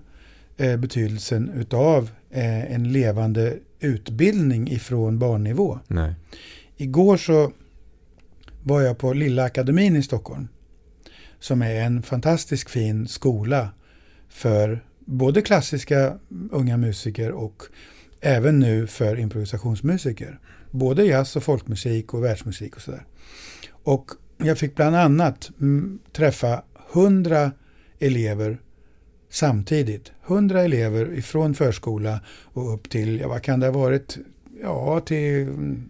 eh, 0.57 0.77
betydelsen 0.77 1.51
utav 1.51 2.11
eh, 2.31 2.73
en 2.73 2.93
levande 2.93 3.57
utbildning 3.81 4.70
ifrån 4.70 5.18
barnnivå. 5.18 5.79
Nej. 5.89 6.14
Igår 6.77 7.16
så 7.16 7.53
var 8.63 8.81
jag 8.81 8.99
på 8.99 9.13
Lilla 9.13 9.45
Akademin 9.45 9.97
i 9.97 10.03
Stockholm. 10.03 10.49
Som 11.39 11.63
är 11.63 11.75
en 11.75 12.03
fantastisk 12.03 12.69
fin 12.69 13.09
skola 13.09 13.69
för 14.29 14.85
både 14.99 15.43
klassiska 15.43 16.19
unga 16.51 16.77
musiker 16.77 17.33
och 17.33 17.63
även 18.21 18.59
nu 18.59 18.87
för 18.87 19.19
improvisationsmusiker. 19.19 20.39
Både 20.71 21.05
jazz 21.05 21.37
och 21.37 21.43
folkmusik 21.43 22.15
och 22.15 22.25
världsmusik 22.25 22.77
och 22.77 22.83
sådär. 22.83 23.07
Och 23.83 24.11
jag 24.39 24.59
fick 24.59 24.77
bland 24.77 24.97
annat 24.97 25.51
mm, 25.61 25.99
träffa 26.13 26.63
hundra 26.93 27.53
elever 27.99 28.59
samtidigt. 29.31 30.13
100 30.27 30.63
elever 30.63 31.13
ifrån 31.19 31.55
förskola 31.55 32.21
och 32.43 32.75
upp 32.75 32.91
till, 32.91 33.21
ja 33.21 33.29
vad 33.29 33.43
kan 33.43 33.61
det 33.61 33.67
ha 33.67 33.73
varit, 33.73 34.19
ja 34.63 35.01
till 35.01 35.49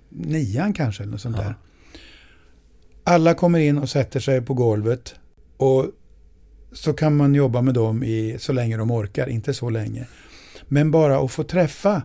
nian 0.08 0.72
kanske 0.72 1.02
eller 1.02 1.12
något 1.12 1.20
sånt 1.20 1.36
ja. 1.36 1.42
där. 1.42 1.54
Alla 3.04 3.34
kommer 3.34 3.58
in 3.58 3.78
och 3.78 3.88
sätter 3.88 4.20
sig 4.20 4.42
på 4.42 4.54
golvet 4.54 5.14
och 5.56 5.86
så 6.72 6.92
kan 6.92 7.16
man 7.16 7.34
jobba 7.34 7.62
med 7.62 7.74
dem 7.74 8.02
i 8.02 8.36
så 8.38 8.52
länge 8.52 8.76
de 8.76 8.90
orkar, 8.90 9.28
inte 9.28 9.54
så 9.54 9.70
länge. 9.70 10.06
Men 10.68 10.90
bara 10.90 11.18
att 11.18 11.32
få 11.32 11.42
träffa 11.42 12.02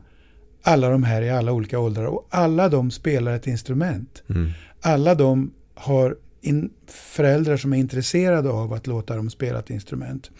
alla 0.63 0.89
de 0.89 1.03
här 1.03 1.21
i 1.21 1.29
alla 1.29 1.51
olika 1.51 1.79
åldrar 1.79 2.05
och 2.05 2.27
alla 2.29 2.69
de 2.69 2.91
spelar 2.91 3.35
ett 3.35 3.47
instrument. 3.47 4.23
Mm. 4.29 4.49
Alla 4.81 5.15
de 5.15 5.53
har 5.75 6.17
in, 6.41 6.69
föräldrar 6.87 7.57
som 7.57 7.73
är 7.73 7.77
intresserade 7.77 8.49
av 8.49 8.73
att 8.73 8.87
låta 8.87 9.15
dem 9.15 9.29
spela 9.29 9.59
ett 9.59 9.69
instrument. 9.69 10.31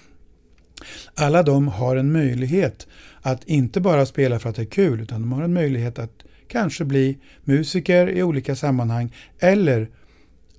Alla 1.15 1.43
de 1.43 1.67
har 1.67 1.95
en 1.95 2.11
möjlighet 2.11 2.87
att 3.21 3.43
inte 3.43 3.81
bara 3.81 4.05
spela 4.05 4.39
för 4.39 4.49
att 4.49 4.55
det 4.55 4.61
är 4.61 4.65
kul 4.65 5.01
utan 5.01 5.21
de 5.21 5.31
har 5.31 5.43
en 5.43 5.53
möjlighet 5.53 5.99
att 5.99 6.23
kanske 6.47 6.85
bli 6.85 7.17
musiker 7.43 8.09
i 8.09 8.23
olika 8.23 8.55
sammanhang 8.55 9.13
eller 9.39 9.89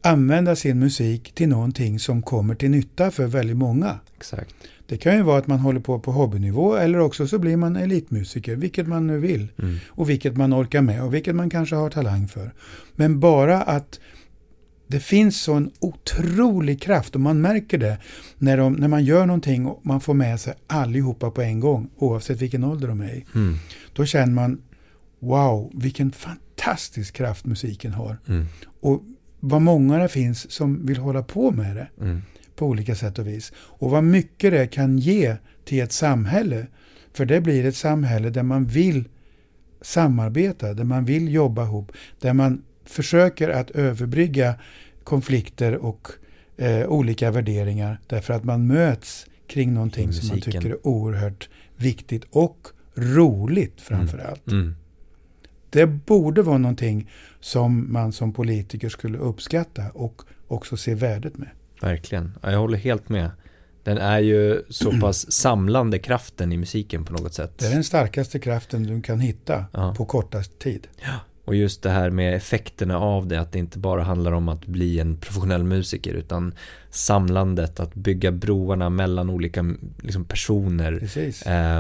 använda 0.03 0.57
sin 0.57 0.79
musik 0.79 1.33
till 1.35 1.49
någonting 1.49 1.99
som 1.99 2.23
kommer 2.23 2.55
till 2.55 2.71
nytta 2.71 3.11
för 3.11 3.27
väldigt 3.27 3.57
många. 3.57 3.99
Exakt. 4.17 4.55
Det 4.87 4.97
kan 4.97 5.17
ju 5.17 5.23
vara 5.23 5.39
att 5.39 5.47
man 5.47 5.59
håller 5.59 5.81
på 5.81 5.99
på 5.99 6.13
hobbynivå 6.13 6.77
eller 6.77 6.99
också 6.99 7.27
så 7.27 7.39
blir 7.39 7.57
man 7.57 7.77
elitmusiker, 7.77 8.57
vilket 8.57 8.89
man 8.89 9.07
nu 9.07 9.19
vill. 9.19 9.49
Mm. 9.59 9.77
Och 9.87 10.11
vilket 10.11 10.37
man 10.37 10.55
orkar 10.55 10.83
med 10.83 11.03
och 11.03 11.15
vilket 11.15 11.35
man 11.35 11.51
kanske 11.51 11.77
har 11.77 11.91
talang 11.91 12.29
för. 12.29 12.55
Men 12.95 13.21
bara 13.21 13.63
att 13.63 14.01
det 14.87 15.01
finns 15.01 15.43
sån 15.43 15.71
otrolig 15.81 16.83
kraft 16.83 17.15
och 17.15 17.21
man 17.21 17.41
märker 17.41 17.79
det 17.79 17.99
när, 18.39 18.57
de, 18.57 18.73
när 18.73 18.89
man 18.89 19.05
gör 19.05 19.27
någonting 19.27 19.67
och 19.67 19.87
man 19.87 20.01
får 20.01 20.15
med 20.15 20.41
sig 20.41 20.55
allihopa 20.67 21.31
på 21.31 21.43
en 21.43 21.61
gång 21.61 21.91
oavsett 21.97 22.43
vilken 22.43 22.65
ålder 22.65 22.89
de 22.89 23.01
är 23.01 23.15
i. 23.15 23.25
Mm. 23.35 23.57
Då 23.93 24.07
känner 24.07 24.33
man 24.33 24.63
wow, 25.19 25.71
vilken 25.75 26.13
fantastisk 26.13 27.15
kraft 27.15 27.45
musiken 27.45 27.93
har. 27.93 28.17
Mm. 28.29 28.47
Och 28.81 29.03
vad 29.41 29.63
många 29.63 29.99
det 29.99 30.09
finns 30.09 30.51
som 30.51 30.87
vill 30.87 30.97
hålla 30.97 31.23
på 31.23 31.51
med 31.51 31.77
det 31.77 31.89
mm. 32.01 32.23
på 32.57 32.67
olika 32.67 32.95
sätt 32.95 33.19
och 33.19 33.27
vis. 33.27 33.53
Och 33.57 33.91
vad 33.91 34.05
mycket 34.05 34.53
det 34.53 34.67
kan 34.67 34.99
ge 34.99 35.37
till 35.65 35.81
ett 35.83 35.93
samhälle. 35.93 36.67
För 37.13 37.27
det 37.27 37.41
blir 37.41 37.65
ett 37.65 37.77
samhälle 37.77 38.31
där 38.31 38.43
man 38.43 38.67
vill 38.67 39.09
samarbeta, 39.81 40.75
där 40.75 40.85
man 40.85 41.05
vill 41.05 41.33
jobba 41.33 41.65
ihop, 41.65 41.93
där 42.21 42.33
man 42.33 42.63
försöker 42.85 43.49
att 43.49 43.71
överbrygga 43.71 44.55
konflikter 45.05 45.77
och 45.77 46.09
eh, 46.57 46.87
olika 46.87 47.31
värderingar 47.31 48.01
därför 48.07 48.35
att 48.35 48.45
man 48.45 48.67
möts 48.67 49.27
kring 49.47 49.75
någonting 49.75 50.13
som 50.13 50.29
man 50.29 50.41
tycker 50.41 50.71
är 50.71 50.87
oerhört 50.87 51.49
viktigt 51.77 52.25
och 52.31 52.69
roligt 52.95 53.81
framför 53.81 54.19
allt. 54.19 54.47
Mm. 54.47 54.61
Mm. 54.61 54.75
Det 55.71 55.87
borde 55.87 56.43
vara 56.43 56.59
någonting 56.59 57.11
som 57.41 57.93
man 57.93 58.13
som 58.13 58.33
politiker 58.33 58.89
skulle 58.89 59.19
uppskatta 59.19 59.83
och 59.95 60.23
också 60.49 60.77
se 60.77 60.95
värdet 60.95 61.39
med. 61.39 61.49
Verkligen, 61.81 62.39
jag 62.43 62.59
håller 62.59 62.79
helt 62.79 63.09
med. 63.09 63.31
Den 63.83 63.99
är 63.99 64.19
ju 64.19 64.63
så 64.69 64.91
pass 65.01 65.33
samlande 65.33 65.99
kraften 65.99 66.53
i 66.53 66.57
musiken 66.57 67.05
på 67.05 67.13
något 67.13 67.35
sätt. 67.35 67.59
Det 67.59 67.67
är 67.67 67.71
den 67.71 67.85
starkaste 67.85 68.39
kraften 68.39 68.83
du 68.83 69.03
kan 69.03 69.21
hitta 69.21 69.65
ja. 69.73 69.95
på 69.97 70.05
kortast 70.05 70.59
tid. 70.59 70.89
Ja. 71.03 71.21
Och 71.49 71.57
just 71.57 71.83
det 71.83 71.91
här 71.91 72.11
med 72.11 72.35
effekterna 72.35 72.99
av 72.99 73.27
det, 73.27 73.41
att 73.41 73.53
det 73.53 73.59
inte 73.59 73.79
bara 73.79 74.03
handlar 74.03 74.33
om 74.33 74.49
att 74.49 74.67
bli 74.67 75.01
en 75.01 75.17
professionell 75.17 75.65
musiker 75.65 76.15
utan 76.15 76.55
samlandet, 76.91 77.81
att 77.81 77.95
bygga 77.95 78.33
broarna 78.33 78.91
mellan 78.91 79.31
olika 79.31 79.75
liksom, 80.03 80.25
personer. 80.25 81.09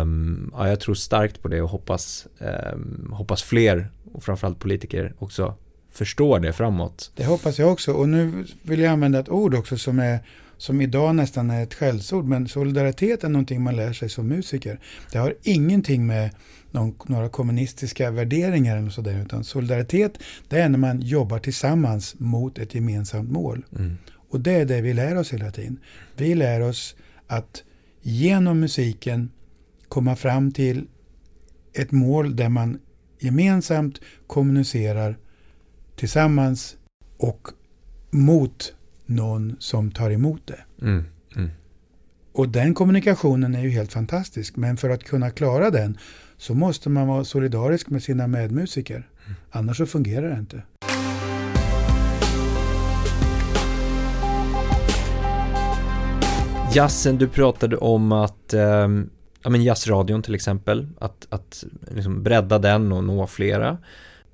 Um, 0.00 0.52
ja, 0.56 0.68
jag 0.68 0.80
tror 0.80 0.94
starkt 0.94 1.42
på 1.42 1.48
det 1.48 1.62
och 1.62 1.68
hoppas, 1.68 2.26
um, 2.72 3.12
hoppas 3.12 3.42
fler 3.42 3.90
och 4.12 4.22
framförallt 4.22 4.58
politiker 4.58 5.14
också 5.18 5.54
förstår 5.92 6.40
det 6.40 6.52
framåt. 6.52 7.10
Det 7.16 7.24
hoppas 7.24 7.58
jag 7.58 7.72
också 7.72 7.92
och 7.92 8.08
nu 8.08 8.44
vill 8.62 8.80
jag 8.80 8.92
använda 8.92 9.18
ett 9.18 9.28
ord 9.28 9.54
också 9.54 9.78
som 9.78 9.98
är 9.98 10.18
som 10.58 10.80
idag 10.80 11.14
nästan 11.14 11.50
är 11.50 11.62
ett 11.62 11.74
skällsord, 11.74 12.24
men 12.24 12.48
solidaritet 12.48 13.24
är 13.24 13.28
någonting 13.28 13.62
man 13.62 13.76
lär 13.76 13.92
sig 13.92 14.08
som 14.08 14.28
musiker. 14.28 14.80
Det 15.12 15.18
har 15.18 15.34
ingenting 15.42 16.06
med 16.06 16.30
någon, 16.70 16.94
några 17.06 17.28
kommunistiska 17.28 18.10
värderingar 18.10 18.76
eller 18.76 18.90
sådär, 18.90 19.22
utan 19.22 19.44
solidaritet 19.44 20.18
det 20.48 20.60
är 20.60 20.68
när 20.68 20.78
man 20.78 21.00
jobbar 21.00 21.38
tillsammans 21.38 22.14
mot 22.18 22.58
ett 22.58 22.74
gemensamt 22.74 23.30
mål. 23.30 23.64
Mm. 23.78 23.96
Och 24.28 24.40
det 24.40 24.52
är 24.52 24.64
det 24.64 24.80
vi 24.80 24.94
lär 24.94 25.16
oss 25.16 25.32
hela 25.32 25.50
tiden. 25.50 25.80
Vi 26.16 26.34
lär 26.34 26.60
oss 26.60 26.96
att 27.26 27.62
genom 28.02 28.60
musiken 28.60 29.30
komma 29.88 30.16
fram 30.16 30.52
till 30.52 30.86
ett 31.72 31.92
mål 31.92 32.36
där 32.36 32.48
man 32.48 32.78
gemensamt 33.20 34.00
kommunicerar 34.26 35.18
tillsammans 35.96 36.76
och 37.16 37.48
mot 38.10 38.74
någon 39.06 39.56
som 39.58 39.90
tar 39.90 40.10
emot 40.10 40.46
det. 40.46 40.60
Mm, 40.82 41.04
mm. 41.36 41.50
Och 42.32 42.48
den 42.48 42.74
kommunikationen 42.74 43.54
är 43.54 43.62
ju 43.62 43.70
helt 43.70 43.92
fantastisk. 43.92 44.56
Men 44.56 44.76
för 44.76 44.90
att 44.90 45.04
kunna 45.04 45.30
klara 45.30 45.70
den 45.70 45.98
så 46.39 46.55
måste 46.55 46.89
man 46.89 47.07
vara 47.07 47.24
solidarisk 47.24 47.91
med 47.91 48.03
sina 48.03 48.26
medmusiker. 48.26 48.95
Mm. 48.97 49.36
Annars 49.51 49.76
så 49.76 49.86
fungerar 49.86 50.28
det 50.28 50.39
inte. 50.39 50.62
Jazzen, 56.74 57.18
du 57.18 57.28
pratade 57.28 57.76
om 57.76 58.12
att 58.12 58.55
eh, 58.55 58.89
ja, 59.43 59.51
men 59.51 59.62
jazzradion 59.62 60.22
till 60.22 60.34
exempel, 60.34 60.89
att, 60.99 61.26
att 61.30 61.64
liksom 61.95 62.22
bredda 62.22 62.59
den 62.59 62.93
och 62.93 63.05
nå 63.05 63.26
flera. 63.26 63.78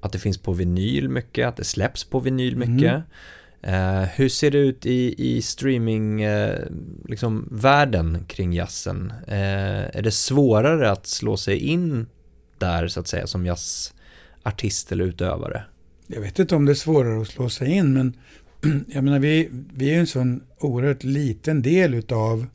Att 0.00 0.12
det 0.12 0.18
finns 0.18 0.38
på 0.38 0.52
vinyl 0.52 1.08
mycket, 1.08 1.48
att 1.48 1.56
det 1.56 1.64
släpps 1.64 2.04
på 2.04 2.20
vinyl 2.20 2.54
mm. 2.54 2.74
mycket. 2.74 2.90
Mm. 2.90 3.02
Eh, 3.66 4.02
hur 4.02 4.28
ser 4.28 4.50
det 4.50 4.58
ut 4.58 4.86
i, 4.86 5.14
i 5.18 5.42
streaming, 5.42 6.22
eh, 6.22 6.58
liksom 7.08 7.48
världen 7.50 8.24
kring 8.28 8.52
jazzen? 8.52 9.12
Eh, 9.26 9.96
är 9.96 10.02
det 10.02 10.10
svårare 10.10 10.90
att 10.90 11.06
slå 11.06 11.36
sig 11.36 11.58
in 11.58 12.06
där 12.58 12.88
så 12.88 13.00
att 13.00 13.08
säga 13.08 13.26
som 13.26 13.46
jazzartist 13.46 14.92
eller 14.92 15.04
utövare? 15.04 15.64
Jag 16.06 16.20
vet 16.20 16.38
inte 16.38 16.56
om 16.56 16.64
det 16.64 16.72
är 16.72 16.74
svårare 16.74 17.22
att 17.22 17.28
slå 17.28 17.48
sig 17.48 17.70
in, 17.70 17.92
men 17.92 18.12
jag 18.88 19.04
menar, 19.04 19.18
vi, 19.18 19.48
vi 19.74 19.94
är 19.94 19.98
en 19.98 20.06
sån 20.06 20.42
oerhört 20.58 21.04
liten 21.04 21.62
del 21.62 21.94
utav, 21.94 22.46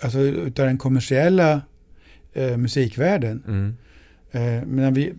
alltså, 0.00 0.18
utav 0.18 0.66
den 0.66 0.78
kommersiella 0.78 1.60
eh, 2.32 2.56
musikvärlden. 2.56 3.42
Mm. 3.46 3.76
Eh, 4.30 4.66
men 4.66 4.94
vi, 4.94 5.12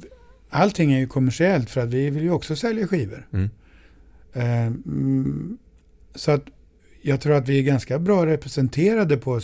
allting 0.49 0.93
är 0.93 0.99
ju 0.99 1.07
kommersiellt 1.07 1.69
för 1.69 1.81
att 1.81 1.89
vi 1.89 2.09
vill 2.09 2.23
ju 2.23 2.31
också 2.31 2.55
sälja 2.55 2.87
skivor. 2.87 3.27
Mm. 3.33 3.49
Eh, 4.33 4.65
mm, 4.65 5.57
så 6.15 6.31
att 6.31 6.43
jag 7.01 7.21
tror 7.21 7.33
att 7.33 7.49
vi 7.49 7.59
är 7.59 7.63
ganska 7.63 7.99
bra 7.99 8.25
representerade 8.25 9.17
på, 9.17 9.39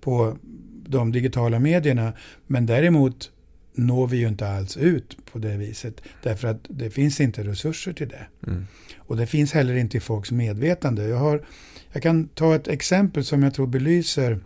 på 0.00 0.38
de 0.86 1.12
digitala 1.12 1.58
medierna. 1.58 2.12
Men 2.46 2.66
däremot 2.66 3.30
når 3.74 4.06
vi 4.06 4.16
ju 4.16 4.28
inte 4.28 4.48
alls 4.48 4.76
ut 4.76 5.16
på 5.32 5.38
det 5.38 5.56
viset. 5.56 6.00
Därför 6.22 6.48
att 6.48 6.60
det 6.68 6.90
finns 6.90 7.20
inte 7.20 7.44
resurser 7.44 7.92
till 7.92 8.08
det. 8.08 8.26
Mm. 8.46 8.66
Och 8.98 9.16
det 9.16 9.26
finns 9.26 9.52
heller 9.52 9.74
inte 9.74 9.96
i 9.96 10.00
folks 10.00 10.30
medvetande. 10.30 11.08
Jag, 11.08 11.16
har, 11.16 11.46
jag 11.92 12.02
kan 12.02 12.28
ta 12.28 12.54
ett 12.54 12.68
exempel 12.68 13.24
som 13.24 13.42
jag 13.42 13.54
tror 13.54 13.66
belyser 13.66 14.40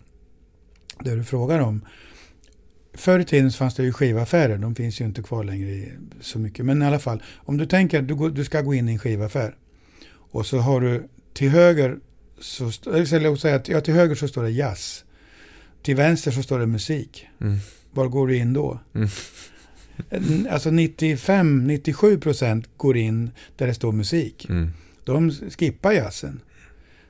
det 1.03 1.15
du 1.15 1.23
frågar 1.23 1.59
om. 1.59 1.85
Förr 2.93 3.19
i 3.19 3.25
tiden 3.25 3.51
fanns 3.51 3.75
det 3.75 3.83
ju 3.83 3.93
skivaffärer. 3.93 4.57
De 4.57 4.75
finns 4.75 5.01
ju 5.01 5.05
inte 5.05 5.23
kvar 5.23 5.43
längre 5.43 5.85
så 6.21 6.39
mycket. 6.39 6.65
Men 6.65 6.81
i 6.81 6.85
alla 6.85 6.99
fall, 6.99 7.23
om 7.35 7.57
du 7.57 7.65
tänker 7.65 7.99
att 7.99 8.07
du, 8.07 8.29
du 8.29 8.45
ska 8.45 8.61
gå 8.61 8.73
in 8.73 8.89
i 8.89 8.91
en 8.91 8.99
skivaffär. 8.99 9.55
Och 10.11 10.45
så 10.45 10.57
har 10.57 10.81
du 10.81 11.07
till 11.33 11.49
höger, 11.49 11.99
så, 12.39 12.65
eller 12.65 13.35
säga 13.35 13.55
att 13.55 13.67
ja, 13.67 13.81
till 13.81 13.93
höger 13.93 14.15
så 14.15 14.27
står 14.27 14.43
det 14.43 14.49
jazz. 14.49 15.05
Till 15.81 15.95
vänster 15.95 16.31
så 16.31 16.43
står 16.43 16.59
det 16.59 16.65
musik. 16.65 17.27
Mm. 17.41 17.57
Var 17.91 18.07
går 18.07 18.27
du 18.27 18.37
in 18.37 18.53
då? 18.53 18.79
Mm. 18.93 19.09
Alltså 20.49 20.69
95-97 20.69 22.19
procent 22.19 22.69
går 22.77 22.97
in 22.97 23.31
där 23.57 23.67
det 23.67 23.73
står 23.73 23.91
musik. 23.91 24.49
Mm. 24.49 24.69
De 25.03 25.31
skippar 25.31 25.91
jazzen. 25.91 26.41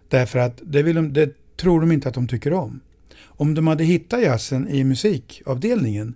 Därför 0.09 0.39
att 0.39 0.61
det, 0.63 0.83
vill 0.83 0.95
de, 0.95 1.13
det 1.13 1.57
tror 1.57 1.81
de 1.81 1.91
inte 1.91 2.07
att 2.09 2.15
de 2.15 2.27
tycker 2.27 2.53
om. 2.53 2.79
Om 3.39 3.53
de 3.53 3.67
hade 3.67 3.83
hittat 3.83 4.21
jazzen 4.21 4.67
i 4.67 4.83
musikavdelningen 4.83 6.15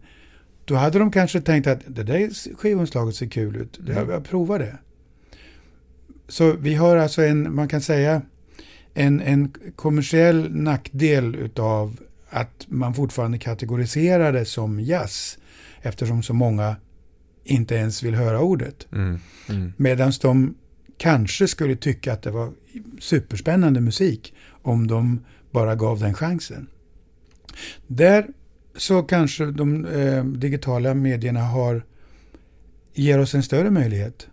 då 0.65 0.75
hade 0.75 0.99
de 0.99 1.11
kanske 1.11 1.41
tänkt 1.41 1.67
att 1.67 1.81
det 1.87 2.03
där 2.03 2.55
skivomslaget 2.55 3.15
ser 3.15 3.27
kul 3.27 3.55
ut. 3.55 3.79
Mm. 3.79 4.09
Jag 4.09 4.23
provar 4.23 4.59
det. 4.59 4.77
Så 6.27 6.51
vi 6.51 6.75
har 6.75 6.97
alltså 6.97 7.21
en, 7.21 7.55
man 7.55 7.67
kan 7.67 7.81
säga, 7.81 8.21
en, 8.93 9.21
en 9.21 9.53
kommersiell 9.75 10.55
nackdel 10.55 11.35
utav 11.35 11.99
att 12.29 12.65
man 12.69 12.93
fortfarande 12.93 13.37
kategoriserar 13.37 14.33
det 14.33 14.45
som 14.45 14.79
jazz 14.79 15.37
eftersom 15.81 16.23
så 16.23 16.33
många 16.33 16.75
inte 17.43 17.75
ens 17.75 18.03
vill 18.03 18.15
höra 18.15 18.41
ordet. 18.41 18.87
Mm. 18.91 19.19
Mm. 19.49 19.73
Medan 19.77 20.11
de 20.21 20.55
kanske 20.97 21.47
skulle 21.47 21.75
tycka 21.75 22.13
att 22.13 22.21
det 22.21 22.31
var 22.31 22.51
superspännande 22.99 23.81
musik 23.81 24.33
om 24.49 24.87
de 24.87 25.19
bara 25.51 25.75
gav 25.75 25.99
den 25.99 26.13
chansen. 26.13 26.67
Där 27.87 28.27
så 28.75 29.03
kanske 29.03 29.45
de 29.45 29.85
eh, 29.85 30.25
digitala 30.25 30.93
medierna 30.93 31.41
har, 31.41 31.85
ger 32.93 33.19
oss 33.19 33.35
en 33.35 33.43
större 33.43 33.69
möjlighet. 33.69 34.27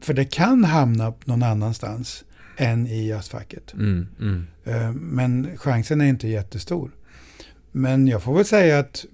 För 0.00 0.14
det 0.14 0.24
kan 0.24 0.64
hamna 0.64 1.14
någon 1.24 1.42
annanstans 1.42 2.24
än 2.56 2.86
i 2.86 3.08
jazzfacket. 3.08 3.72
Mm, 3.74 4.06
mm. 4.20 4.46
Eh, 4.64 4.92
men 4.92 5.56
chansen 5.56 6.00
är 6.00 6.04
inte 6.04 6.28
jättestor. 6.28 6.90
Men 7.72 8.08
jag 8.08 8.22
får 8.22 8.34
väl 8.34 8.44
säga 8.44 8.78
att 8.78 9.04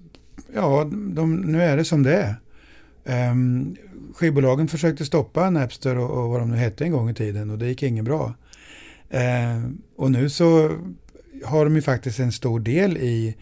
ja, 0.53 0.89
de, 0.91 1.35
nu 1.35 1.61
är 1.61 1.77
det 1.77 1.85
som 1.85 2.03
det 2.03 2.13
är. 2.13 2.35
Um, 3.31 3.75
skivbolagen 4.15 4.67
försökte 4.67 5.05
stoppa 5.05 5.49
Napster 5.49 5.97
och, 5.97 6.23
och, 6.23 6.29
vad 6.29 6.41
de 6.41 6.51
nu 6.51 6.57
hette 6.57 6.83
en 6.83 6.91
gång 6.91 7.09
i 7.09 7.13
tiden 7.13 7.49
och 7.49 7.57
det 7.57 7.67
gick 7.67 7.83
inget 7.83 8.05
bra. 8.05 8.33
Uh, 9.13 9.71
och 9.95 10.11
nu 10.11 10.29
så 10.29 10.77
har 11.45 11.65
de 11.65 11.75
ju 11.75 11.81
faktiskt 11.81 12.19
en 12.19 12.31
stor 12.31 12.59
del 12.59 12.97
i 12.97 13.35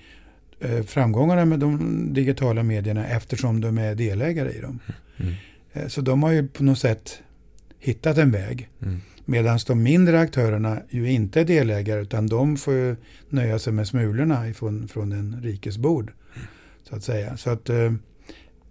uh, 0.65 0.81
framgångarna 0.81 1.45
med 1.45 1.59
de 1.59 2.13
digitala 2.13 2.63
medierna 2.63 3.07
eftersom 3.07 3.61
de 3.61 3.77
är 3.77 3.95
delägare 3.95 4.51
i 4.51 4.61
dem. 4.61 4.79
Mm. 5.17 5.33
Uh, 5.77 5.87
så 5.87 6.01
de 6.01 6.23
har 6.23 6.31
ju 6.31 6.47
på 6.47 6.63
något 6.63 6.79
sätt 6.79 7.21
hittat 7.79 8.17
en 8.17 8.31
väg. 8.31 8.69
Mm. 8.81 9.01
Medan 9.25 9.59
de 9.67 9.83
mindre 9.83 10.19
aktörerna 10.19 10.81
ju 10.89 11.11
inte 11.11 11.41
är 11.41 11.45
delägare 11.45 12.01
utan 12.01 12.27
de 12.27 12.57
får 12.57 12.97
nöja 13.29 13.59
sig 13.59 13.73
med 13.73 13.87
smulorna 13.87 14.49
ifrån, 14.49 14.87
från 14.87 15.09
den 15.09 15.39
rikes 15.43 15.77
bord. 15.77 16.11
Så 16.89 16.95
att 16.95 17.03
säga. 17.03 17.37
Så 17.37 17.49
att 17.49 17.69
eh, 17.69 17.93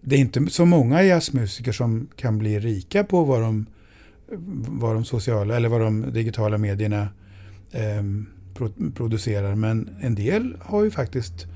det 0.01 0.17
är 0.17 0.21
inte 0.21 0.47
så 0.47 0.67
många 0.67 1.03
jazzmusiker 1.03 1.73
som 1.73 2.09
kan 2.17 2.39
bli 2.39 2.61
rika 2.61 3.05
på 3.05 3.25
vad 3.25 3.41
de, 3.41 3.67
vad 4.69 4.95
de 4.95 5.05
sociala 5.05 5.57
eller 5.57 5.69
vad 5.69 5.81
de 5.81 6.13
digitala 6.13 6.59
medierna 6.59 7.09
eh, 7.73 8.03
pro, 8.03 8.34
producerar. 8.95 9.55
Men 9.55 9.89
en 10.01 10.15
del 10.15 10.57
har 10.61 10.85
ju 10.85 10.91
faktiskt 10.91 11.47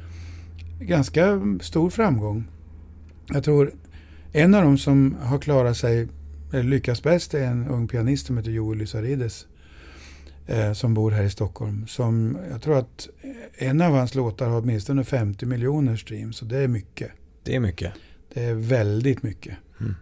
ganska 0.81 1.41
stor 1.61 1.91
framgång. 1.91 2.45
Jag 3.27 3.45
tror 3.45 3.73
en 4.33 4.55
av 4.55 4.63
dem 4.63 4.79
som 4.79 5.17
har 5.21 5.39
klarat 5.39 5.77
sig 5.77 6.09
lyckas 6.51 7.03
bäst 7.03 7.35
är 7.35 7.45
en 7.45 7.69
ung 7.69 7.89
pianist 7.89 8.27
som 8.27 8.37
heter 8.37 8.51
Joel 8.51 8.79
Lysarides. 8.79 9.47
Eh, 10.49 10.73
som 10.73 10.95
bor 10.95 11.11
här 11.11 11.25
i 11.25 11.31
Stockholm. 11.31 11.87
Som, 11.87 12.39
jag 12.51 12.63
tror 12.63 12.79
att 12.79 13.09
en 13.55 13.81
av 13.81 13.93
hans 13.93 14.15
låtar 14.15 14.49
har 14.49 14.61
åtminstone 14.61 15.05
50 15.05 15.47
miljoner 15.47 15.97
streams. 15.97 16.37
Så 16.37 16.45
det 16.45 16.59
är 16.59 16.69
mycket. 16.69 17.11
Det 17.43 17.57
är 17.57 17.61
mycket. 17.61 17.93
Det 18.35 18.45
är 18.45 18.55
väldigt 18.55 19.23
mycket. 19.23 19.57
Mm. 19.81 19.95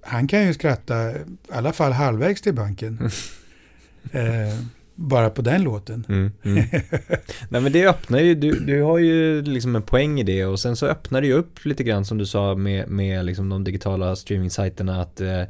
Han 0.00 0.28
kan 0.28 0.46
ju 0.46 0.54
skratta 0.54 1.12
i 1.12 1.24
alla 1.50 1.72
fall 1.72 1.92
halvvägs 1.92 2.42
till 2.42 2.54
banken. 2.54 2.98
eh, 4.12 4.58
bara 4.96 5.30
på 5.30 5.42
den 5.42 5.62
låten. 5.62 6.04
Mm, 6.08 6.32
mm. 6.42 6.64
Nej 7.48 7.60
men 7.60 7.72
det 7.72 7.86
öppnar 7.86 8.18
ju, 8.18 8.34
du, 8.34 8.50
du 8.50 8.82
har 8.82 8.98
ju 8.98 9.42
liksom 9.42 9.76
en 9.76 9.82
poäng 9.82 10.20
i 10.20 10.22
det 10.22 10.44
och 10.44 10.60
sen 10.60 10.76
så 10.76 10.86
öppnar 10.86 11.20
det 11.20 11.26
ju 11.26 11.32
upp 11.32 11.64
lite 11.64 11.84
grann 11.84 12.04
som 12.04 12.18
du 12.18 12.26
sa 12.26 12.54
med, 12.54 12.88
med 12.88 13.24
liksom 13.24 13.48
de 13.48 13.64
digitala 13.64 14.16
streaming-sajterna 14.16 15.02
att 15.02 15.20
eh, 15.20 15.42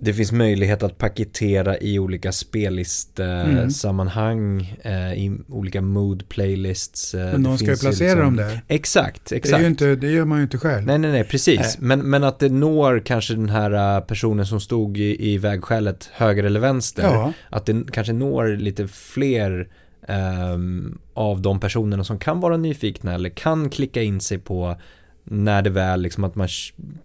det 0.00 0.14
finns 0.14 0.32
möjlighet 0.32 0.82
att 0.82 0.98
paketera 0.98 1.78
i 1.78 1.98
olika 1.98 2.32
spellistsammanhang, 2.32 4.76
mm. 4.82 5.12
eh, 5.12 5.24
i 5.24 5.38
olika 5.48 5.82
mood 5.82 6.28
playlists. 6.28 7.14
Eh, 7.14 7.32
men 7.32 7.42
någon 7.42 7.58
ska 7.58 7.70
ju 7.70 7.76
placera 7.76 8.08
liksom... 8.08 8.24
dem 8.24 8.36
där. 8.36 8.60
Exakt, 8.68 9.32
exakt. 9.32 9.58
Det, 9.58 9.64
är 9.64 9.68
inte, 9.68 9.96
det 9.96 10.10
gör 10.10 10.24
man 10.24 10.38
ju 10.38 10.42
inte 10.42 10.58
själv. 10.58 10.86
Nej, 10.86 10.98
nej, 10.98 11.12
nej, 11.12 11.24
precis. 11.24 11.58
Nej. 11.58 11.74
Men, 11.78 12.10
men 12.10 12.24
att 12.24 12.38
det 12.38 12.48
når 12.48 13.00
kanske 13.00 13.34
den 13.34 13.48
här 13.48 13.96
eh, 13.96 14.00
personen 14.00 14.46
som 14.46 14.60
stod 14.60 14.98
i, 14.98 15.32
i 15.32 15.38
vägskälet 15.38 16.10
höger 16.12 16.44
eller 16.44 16.60
vänster. 16.60 17.02
Ja. 17.02 17.32
Att 17.50 17.66
det 17.66 17.84
kanske 17.92 18.12
når 18.12 18.56
lite 18.56 18.88
fler 18.88 19.68
um, 20.08 20.98
av 21.14 21.42
de 21.42 21.60
personerna 21.60 22.04
som 22.04 22.18
kan 22.18 22.40
vara 22.40 22.56
nyfikna 22.56 23.14
eller 23.14 23.30
kan 23.30 23.70
klicka 23.70 24.02
in 24.02 24.20
sig 24.20 24.38
på 24.38 24.76
när 25.24 25.62
det 25.62 25.70
väl 25.70 26.02
liksom 26.02 26.24
att 26.24 26.34
man, 26.34 26.48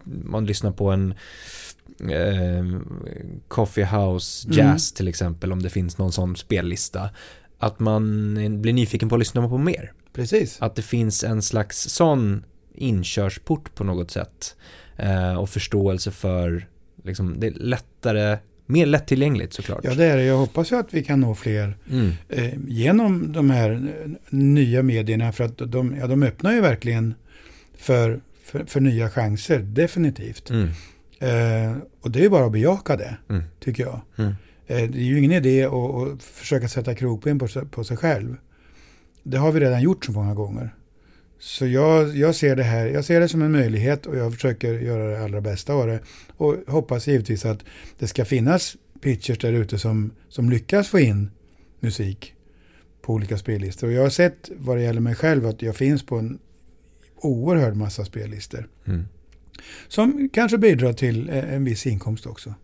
man 0.04 0.46
lyssnar 0.46 0.70
på 0.70 0.90
en 0.90 1.14
eh, 2.10 2.64
Coffee 3.48 3.84
House 3.84 4.48
Mm. 4.48 4.58
Jazz 4.58 4.92
till 4.92 5.08
exempel, 5.08 5.52
om 5.52 5.62
det 5.62 5.70
finns 5.70 5.98
någon 5.98 6.12
sån 6.12 6.36
spellista, 6.36 7.10
att 7.58 7.80
man 7.80 8.34
blir 8.62 8.72
nyfiken 8.72 9.08
på 9.08 9.14
att 9.14 9.18
lyssna 9.18 9.48
på 9.48 9.58
mer. 9.58 9.92
Precis. 10.12 10.56
Att 10.60 10.76
det 10.76 10.82
finns 10.82 11.24
en 11.24 11.42
slags 11.42 11.78
sån 11.88 12.44
inkörsport 12.74 13.74
på 13.74 13.84
något 13.84 14.10
sätt 14.10 14.56
eh, 14.96 15.34
och 15.34 15.48
förståelse 15.50 16.10
för, 16.10 16.68
liksom, 17.04 17.40
det 17.40 17.46
är 17.46 17.50
lättare, 17.50 18.38
mer 18.66 18.86
lättillgängligt 18.86 19.52
såklart. 19.52 19.80
Ja, 19.84 19.94
det 19.94 20.04
är 20.04 20.16
det. 20.16 20.24
Jag 20.24 20.36
hoppas 20.36 20.72
ju 20.72 20.76
att 20.76 20.94
vi 20.94 21.04
kan 21.04 21.20
nå 21.20 21.34
fler 21.34 21.76
Mm. 21.90 22.12
eh, 22.28 22.54
genom 22.68 23.32
de 23.32 23.50
här 23.50 23.70
eh, 23.70 24.10
nya 24.30 24.82
medierna. 24.82 25.32
För 25.32 25.44
att 25.44 25.58
de, 25.58 25.96
ja, 26.00 26.06
de 26.06 26.22
öppnar 26.22 26.52
ju 26.52 26.60
verkligen 26.60 27.14
för, 27.78 28.20
för, 28.44 28.64
för 28.64 28.80
nya 28.80 29.10
chanser, 29.10 29.58
definitivt. 29.58 30.50
Mm. 30.50 30.68
Eh, 31.24 31.76
och 32.00 32.10
det 32.10 32.24
är 32.24 32.28
bara 32.28 32.46
att 32.46 32.52
bejaka 32.52 32.96
det, 32.96 33.16
Mm. 33.28 33.42
tycker 33.60 33.82
jag. 33.82 34.00
Mm. 34.16 34.30
Eh, 34.66 34.90
det 34.90 34.98
är 34.98 35.02
ju 35.04 35.18
ingen 35.18 35.32
idé 35.32 35.64
att, 35.64 35.72
att 35.72 36.22
försöka 36.22 36.68
sätta 36.68 36.94
krokben 36.94 37.38
på, 37.38 37.48
sig- 37.48 37.66
på 37.66 37.84
sig 37.84 37.96
själv. 37.96 38.36
Det 39.22 39.36
har 39.38 39.52
vi 39.52 39.60
redan 39.60 39.82
gjort 39.82 40.04
så 40.04 40.12
många 40.12 40.34
gånger. 40.34 40.74
Så 41.38 41.66
jag, 41.66 42.16
jag 42.16 42.34
ser 42.34 42.56
det 42.56 42.62
här 42.62 42.86
jag 42.86 43.04
ser 43.04 43.20
det 43.20 43.28
som 43.28 43.42
en 43.42 43.52
möjlighet 43.52 44.06
och 44.06 44.16
jag 44.16 44.32
försöker 44.34 44.72
göra 44.74 45.08
det 45.10 45.24
allra 45.24 45.40
bästa 45.40 45.72
av 45.74 45.86
det. 45.86 46.00
Och 46.36 46.56
hoppas 46.66 47.06
givetvis 47.06 47.44
att 47.44 47.58
det 47.98 48.06
ska 48.06 48.24
finnas 48.24 48.76
pitchers 49.00 49.38
där 49.38 49.52
ute 49.52 49.78
som, 49.78 50.10
som 50.28 50.50
lyckas 50.50 50.88
få 50.88 50.98
in 51.00 51.30
musik 51.80 52.34
på 53.02 53.12
olika 53.12 53.38
spellistor. 53.38 53.86
Och 53.86 53.92
jag 53.92 54.02
har 54.02 54.10
sett 54.10 54.50
vad 54.56 54.76
det 54.76 54.82
gäller 54.82 55.00
mig 55.00 55.14
själv 55.14 55.46
att 55.46 55.62
jag 55.62 55.76
finns 55.76 56.06
på 56.06 56.16
en 56.18 56.38
oerhörd 57.16 57.76
massa 57.76 58.04
spellistor. 58.04 58.68
Mm. 58.86 59.04
Som 59.88 60.28
kanske 60.32 60.58
bidrar 60.58 60.92
till 60.92 61.28
eh, 61.28 61.54
en 61.54 61.64
viss 61.64 61.86
inkomst 61.86 62.26
också. 62.26 62.54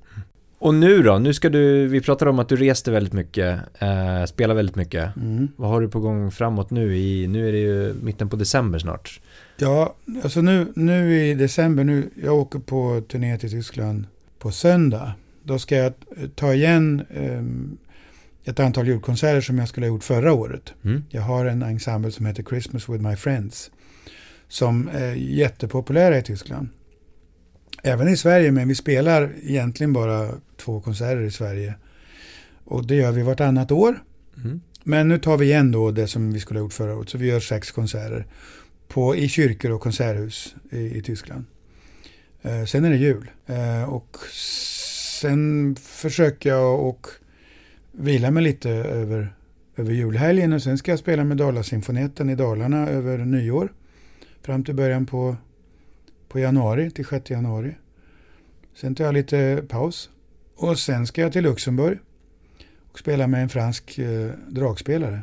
Och 0.60 0.74
nu 0.74 1.02
då? 1.02 1.18
Nu 1.18 1.34
ska 1.34 1.48
du, 1.48 1.86
vi 1.86 2.00
pratar 2.00 2.26
om 2.26 2.38
att 2.38 2.48
du 2.48 2.56
reste 2.56 2.90
väldigt 2.90 3.12
mycket, 3.12 3.60
eh, 3.78 4.24
spelar 4.24 4.54
väldigt 4.54 4.76
mycket. 4.76 5.16
Mm. 5.16 5.48
Vad 5.56 5.70
har 5.70 5.80
du 5.80 5.88
på 5.88 6.00
gång 6.00 6.30
framåt 6.30 6.70
nu? 6.70 6.96
I, 6.96 7.26
nu 7.26 7.48
är 7.48 7.52
det 7.52 7.58
ju 7.58 7.94
mitten 8.02 8.28
på 8.28 8.36
december 8.36 8.78
snart. 8.78 9.20
Ja, 9.56 9.94
alltså 10.22 10.40
nu, 10.40 10.72
nu 10.76 11.24
i 11.24 11.34
december, 11.34 11.84
nu, 11.84 12.10
jag 12.22 12.34
åker 12.34 12.58
på 12.58 13.02
turné 13.08 13.38
till 13.38 13.50
Tyskland 13.50 14.04
på 14.38 14.50
söndag. 14.50 15.12
Då 15.42 15.58
ska 15.58 15.76
jag 15.76 15.92
eh, 16.16 16.28
ta 16.34 16.54
igen 16.54 17.02
ehm, 17.14 17.78
ett 18.44 18.60
antal 18.60 18.86
julkonserter 18.86 19.40
som 19.40 19.58
jag 19.58 19.68
skulle 19.68 19.86
ha 19.86 19.94
gjort 19.94 20.04
förra 20.04 20.32
året. 20.32 20.74
Mm. 20.84 21.04
Jag 21.08 21.22
har 21.22 21.46
en 21.46 21.62
ensemble 21.62 22.10
som 22.10 22.26
heter 22.26 22.42
Christmas 22.42 22.88
with 22.88 23.02
my 23.02 23.16
friends. 23.16 23.70
Som 24.48 24.88
är 24.92 25.14
jättepopulära 25.14 26.18
i 26.18 26.22
Tyskland. 26.22 26.68
Även 27.82 28.08
i 28.08 28.16
Sverige, 28.16 28.52
men 28.52 28.68
vi 28.68 28.74
spelar 28.74 29.32
egentligen 29.42 29.92
bara 29.92 30.34
två 30.56 30.80
konserter 30.80 31.22
i 31.22 31.30
Sverige. 31.30 31.74
Och 32.64 32.86
det 32.86 32.94
gör 32.94 33.12
vi 33.12 33.22
vartannat 33.22 33.70
år. 33.70 34.02
Mm. 34.36 34.60
Men 34.84 35.08
nu 35.08 35.18
tar 35.18 35.36
vi 35.36 35.46
igen 35.46 35.72
då 35.72 35.90
det 35.90 36.06
som 36.06 36.32
vi 36.32 36.40
skulle 36.40 36.60
ha 36.60 36.64
gjort 36.64 36.72
förra 36.72 36.96
året. 36.96 37.08
Så 37.08 37.18
vi 37.18 37.26
gör 37.26 37.40
sex 37.40 37.70
konserter 37.70 38.26
på, 38.88 39.16
i 39.16 39.28
kyrkor 39.28 39.70
och 39.70 39.80
konserthus 39.80 40.54
i, 40.70 40.98
i 40.98 41.02
Tyskland. 41.02 41.44
Eh, 42.42 42.64
sen 42.64 42.84
är 42.84 42.90
det 42.90 42.96
jul. 42.96 43.30
Eh, 43.46 43.94
och 43.94 44.16
sen 45.20 45.76
försöker 45.76 46.50
jag 46.50 46.80
och 46.80 47.06
vila 47.92 48.30
mig 48.30 48.42
lite 48.42 48.70
över, 48.70 49.34
över 49.76 49.92
julhelgen. 49.92 50.52
Och 50.52 50.62
sen 50.62 50.78
ska 50.78 50.92
jag 50.92 50.98
spela 50.98 51.24
med 51.24 51.36
Dalasymfoneten 51.36 52.30
i 52.30 52.34
Dalarna 52.34 52.88
över 52.88 53.18
nyår. 53.18 53.72
Fram 54.42 54.64
till 54.64 54.74
början 54.74 55.06
på, 55.06 55.36
på 56.30 56.38
januari, 56.38 56.90
till 56.90 57.06
6 57.06 57.30
januari. 57.30 57.74
Sen 58.74 58.94
tar 58.94 59.04
jag 59.04 59.14
lite 59.14 59.62
paus. 59.68 60.10
Och 60.56 60.78
sen 60.78 61.06
ska 61.06 61.20
jag 61.20 61.32
till 61.32 61.42
Luxemburg 61.42 61.98
och 62.92 62.98
spela 62.98 63.26
med 63.26 63.42
en 63.42 63.48
fransk 63.48 63.98
eh, 63.98 64.30
dragspelare. 64.48 65.22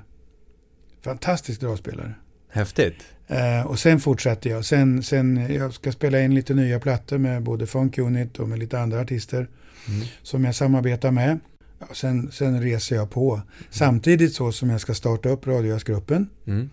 Fantastisk 1.01 1.61
dragspelare. 1.61 2.13
Häftigt. 2.49 3.03
Eh, 3.27 3.67
och 3.67 3.79
sen 3.79 3.99
fortsätter 3.99 4.49
jag. 4.49 4.65
Sen, 4.65 5.03
sen 5.03 5.53
jag 5.53 5.73
ska 5.73 5.91
spela 5.91 6.21
in 6.21 6.35
lite 6.35 6.53
nya 6.53 6.79
plattor 6.79 7.17
med 7.17 7.43
både 7.43 7.67
Funk 7.67 7.97
Unit 7.97 8.39
och 8.39 8.49
med 8.49 8.59
lite 8.59 8.79
andra 8.79 8.99
artister 8.99 9.47
Mm. 9.89 10.07
som 10.23 10.45
jag 10.45 10.55
samarbetar 10.55 11.11
med. 11.11 11.39
Ja, 11.79 11.85
sen, 11.93 12.31
sen 12.31 12.61
reser 12.61 12.95
jag 12.95 13.09
på. 13.09 13.41
Samtidigt 13.69 14.33
så 14.33 14.51
som 14.51 14.69
jag 14.69 14.81
ska 14.81 14.93
starta 14.93 15.29
upp 15.29 15.47
Radiojazzgruppen. 15.47 16.29
Mm. 16.45 16.69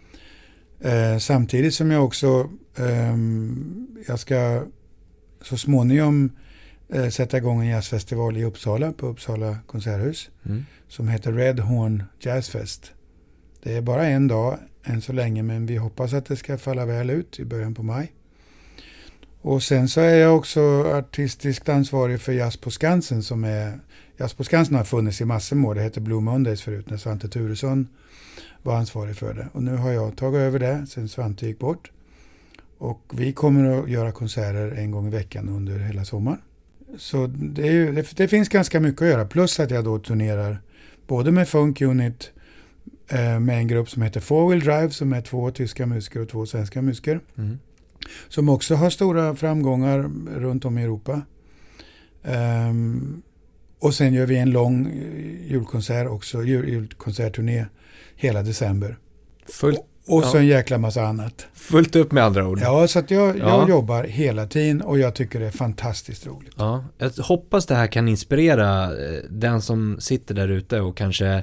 Eh, 0.85 1.19
samtidigt 1.19 1.75
som 1.75 1.91
jag 1.91 2.05
också 2.05 2.51
ehm, 2.77 3.87
jag 4.07 4.19
ska 4.19 4.63
så 5.43 5.57
småningom 5.57 6.31
eh, 6.93 7.09
sätta 7.09 7.37
igång 7.37 7.61
en 7.61 7.67
jazzfestival 7.67 8.37
i 8.37 8.45
Uppsala 8.45 8.93
på 8.93 9.07
Uppsala 9.07 9.59
konserthus 9.67 10.31
Mm. 10.47 10.65
som 10.89 11.09
heter 11.09 11.33
Red 11.33 11.61
Horn 11.61 12.03
Jazzfest. 12.21 12.93
Det 13.63 13.77
är 13.77 13.81
bara 13.83 14.07
en 14.07 14.29
dag 14.29 14.59
än 14.85 15.01
så 15.01 15.13
länge 15.13 15.43
men 15.43 15.67
vi 15.67 15.77
hoppas 15.77 16.13
att 16.13 16.27
det 16.27 16.37
ska 16.37 16.59
falla 16.59 16.87
väl 16.87 17.11
ut 17.11 17.39
i 17.39 17.45
början 17.45 17.75
på 17.75 17.83
maj. 17.83 18.13
Och 19.41 19.63
sen 19.63 19.89
så 19.89 20.01
är 20.01 20.15
jag 20.15 20.37
också 20.37 20.85
artistiskt 20.85 21.69
ansvarig 21.69 22.21
för 22.21 22.33
Jazz 22.33 22.57
på 22.57 22.71
Skansen 22.71 23.23
som 23.23 23.45
är 23.45 23.81
Jazz 24.17 24.35
på 24.35 24.45
Skansen 24.45 24.75
har 24.75 24.85
funnits 24.85 25.21
i 25.21 25.25
massor 25.25 25.57
med 25.57 25.71
år. 25.71 25.75
Det 25.75 25.83
hette 25.83 26.01
Blue 26.01 26.21
Mondays 26.21 26.63
förut 26.63 26.91
när 26.91 26.97
Svante 26.97 27.29
Turesson 27.29 27.89
var 28.63 28.77
ansvarig 28.77 29.17
för 29.17 29.35
det. 29.35 29.49
Och 29.53 29.63
nu 29.63 29.77
har 29.77 29.91
jag 29.93 30.17
tagit 30.17 30.39
över 30.39 30.59
det 30.59 30.87
sen 30.87 31.09
Svante 31.09 31.47
gick 31.47 31.59
bort. 31.59 31.91
Och 32.79 33.01
vi 33.13 33.33
kommer 33.33 33.83
att 33.83 33.91
göra 33.91 34.13
konserter 34.13 34.71
en 34.71 34.91
gång 34.91 35.07
i 35.07 35.11
veckan 35.11 35.49
under 35.49 35.79
hela 35.79 36.05
sommaren. 36.05 36.39
Så 36.99 37.27
det, 37.27 37.67
ju, 37.67 37.93
det, 37.93 38.17
det 38.17 38.29
finns 38.29 38.49
ganska 38.49 38.81
mycket 38.81 39.03
att 39.03 39.09
göra. 39.09 39.25
Plus 39.25 39.61
att 39.61 39.71
jag 39.71 39.85
då 39.85 39.99
turnerar 39.99 40.61
både 41.07 41.33
med 41.33 41.49
Funk 41.49 41.81
Unit 41.81 42.31
eh, 43.09 43.41
med 43.41 43.59
en 43.59 43.69
grupp 43.69 43.91
som 43.91 44.03
heter 44.03 44.21
Four 44.21 44.49
Wheel 44.49 44.61
Drive 44.61 44.91
som 44.91 45.13
är 45.13 45.21
två 45.21 45.51
tyska 45.51 45.87
musiker 45.87 46.21
och 46.21 46.29
två 46.29 46.47
svenska 46.47 46.83
musiker. 46.83 47.21
Mm. 47.37 47.59
Som 48.29 48.49
också 48.49 48.75
har 48.75 48.91
stora 48.91 49.37
framgångar 49.37 50.11
runt 50.41 50.65
om 50.65 50.79
i 50.79 50.83
Europa. 50.83 51.23
Ehm, 52.23 53.23
och 53.79 53.95
sen 53.95 54.15
gör 54.15 54.27
vi 54.27 54.37
en 54.37 54.51
lång 54.51 54.87
eh, 54.87 55.51
julkonsert 55.53 56.09
också, 56.09 56.43
jul, 56.43 56.69
julkonsertturné 56.69 57.67
hela 58.17 58.43
december. 58.43 58.99
Fullt, 59.49 59.81
Och 60.07 60.25
så 60.25 60.37
Ja. 60.37 60.41
en 60.41 60.47
jäkla 60.47 60.79
massa 60.79 61.03
annat. 61.07 61.47
fullt 61.55 61.97
upp 61.97 62.13
med 62.13 62.25
andra 62.25 62.49
ord. 62.49 62.59
Ja, 62.63 62.89
så 62.89 62.99
att 62.99 63.11
jag, 63.11 63.29
jag 63.29 63.49
Ja. 63.49 63.69
jobbar 63.69 64.05
hela 64.05 64.47
tiden 64.47 64.83
och 64.83 64.99
jag 64.99 65.15
tycker 65.15 65.41
det 65.41 65.47
är 65.47 65.51
fantastiskt 65.51 66.27
roligt. 66.27 66.53
Ja, 66.57 66.85
jag 66.99 67.11
hoppas 67.11 67.67
det 67.67 67.75
här 67.75 67.87
kan 67.87 68.09
inspirera 68.09 68.85
eh, 68.85 69.23
den 69.31 69.63
som 69.63 69.97
sitter 70.01 70.35
där 70.35 70.49
ute 70.49 70.81
och 70.81 70.97
kanske 70.97 71.43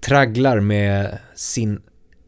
tragglar 0.00 0.60
med 0.60 1.18
sin 1.34 1.80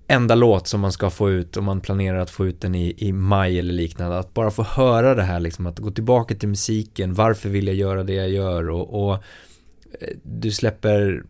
enda 0.08 0.34
låt 0.34 0.68
som 0.68 0.80
man 0.80 0.92
ska 0.92 1.10
få 1.10 1.30
ut 1.30 1.56
och 1.56 1.62
man 1.64 1.80
planerar 1.80 2.18
att 2.18 2.30
få 2.30 2.46
ut 2.46 2.60
den 2.60 2.74
i, 2.74 2.94
i 2.98 3.12
maj 3.12 3.58
eller 3.58 3.72
liknande. 3.74 4.18
Att 4.18 4.34
bara 4.34 4.50
få 4.50 4.62
höra 4.62 5.14
det 5.14 5.22
här 5.22 5.40
liksom, 5.40 5.66
att 5.66 5.78
gå 5.78 5.90
tillbaka 5.90 6.34
till 6.34 6.48
musiken, 6.48 7.14
varför 7.14 7.48
vill 7.48 7.66
jag 7.66 7.76
göra 7.76 8.02
det 8.02 8.14
jag 8.14 8.28
gör 8.30 8.70
och, 8.70 9.04
och 9.06 9.14
eh, 9.14 10.08
du 10.22 10.50
släpper 10.50 11.22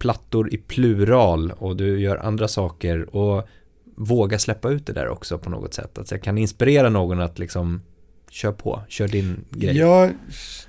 plattor 0.00 0.54
i 0.54 0.56
plural 0.58 1.52
och 1.58 1.76
du 1.76 2.00
gör 2.00 2.16
andra 2.16 2.48
saker 2.48 3.16
och 3.16 3.48
våga 3.94 4.38
släppa 4.38 4.70
ut 4.70 4.86
det 4.86 4.92
där 4.92 5.08
också 5.08 5.38
på 5.38 5.50
något 5.50 5.74
sätt. 5.74 5.98
Att 5.98 6.10
jag 6.10 6.22
kan 6.22 6.38
inspirera 6.38 6.88
någon 6.88 7.20
att 7.20 7.38
liksom 7.38 7.80
kör 8.30 8.52
på, 8.52 8.82
kör 8.88 9.08
din 9.08 9.44
grej. 9.50 9.76
Ja, 9.76 10.10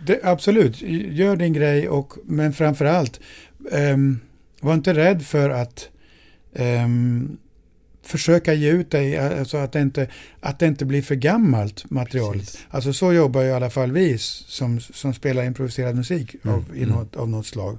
det, 0.05 0.19
absolut. 0.23 0.81
Gör 1.11 1.35
din 1.35 1.53
grej, 1.53 1.89
och, 1.89 2.13
men 2.25 2.53
framför 2.53 2.85
allt, 2.85 3.19
ehm, 3.71 4.19
var 4.59 4.73
inte 4.73 4.93
rädd 4.93 5.25
för 5.25 5.49
att 5.49 5.89
ehm, 6.53 7.37
försöka 8.03 8.53
ge 8.53 8.71
ut 8.71 8.91
dig, 8.91 9.17
alltså 9.17 9.57
att 9.57 9.71
det 9.71 9.81
inte, 9.81 10.07
att 10.39 10.59
det 10.59 10.65
inte 10.65 10.85
blir 10.85 11.01
för 11.01 11.15
gammalt 11.15 11.89
material. 11.89 12.33
Precis. 12.33 12.65
Alltså 12.69 12.93
så 12.93 13.13
jobbar 13.13 13.41
ju 13.41 13.47
i 13.47 13.53
alla 13.53 13.69
fall 13.69 13.91
vi 13.91 14.17
som, 14.17 14.79
som 14.79 15.13
spelar 15.13 15.43
improviserad 15.43 15.95
musik 15.95 16.35
Mm, 16.43 16.55
av, 16.55 16.65
i 16.75 16.83
mm. 16.83 16.95
något, 16.95 17.15
av 17.15 17.29
något 17.29 17.45
slag. 17.45 17.77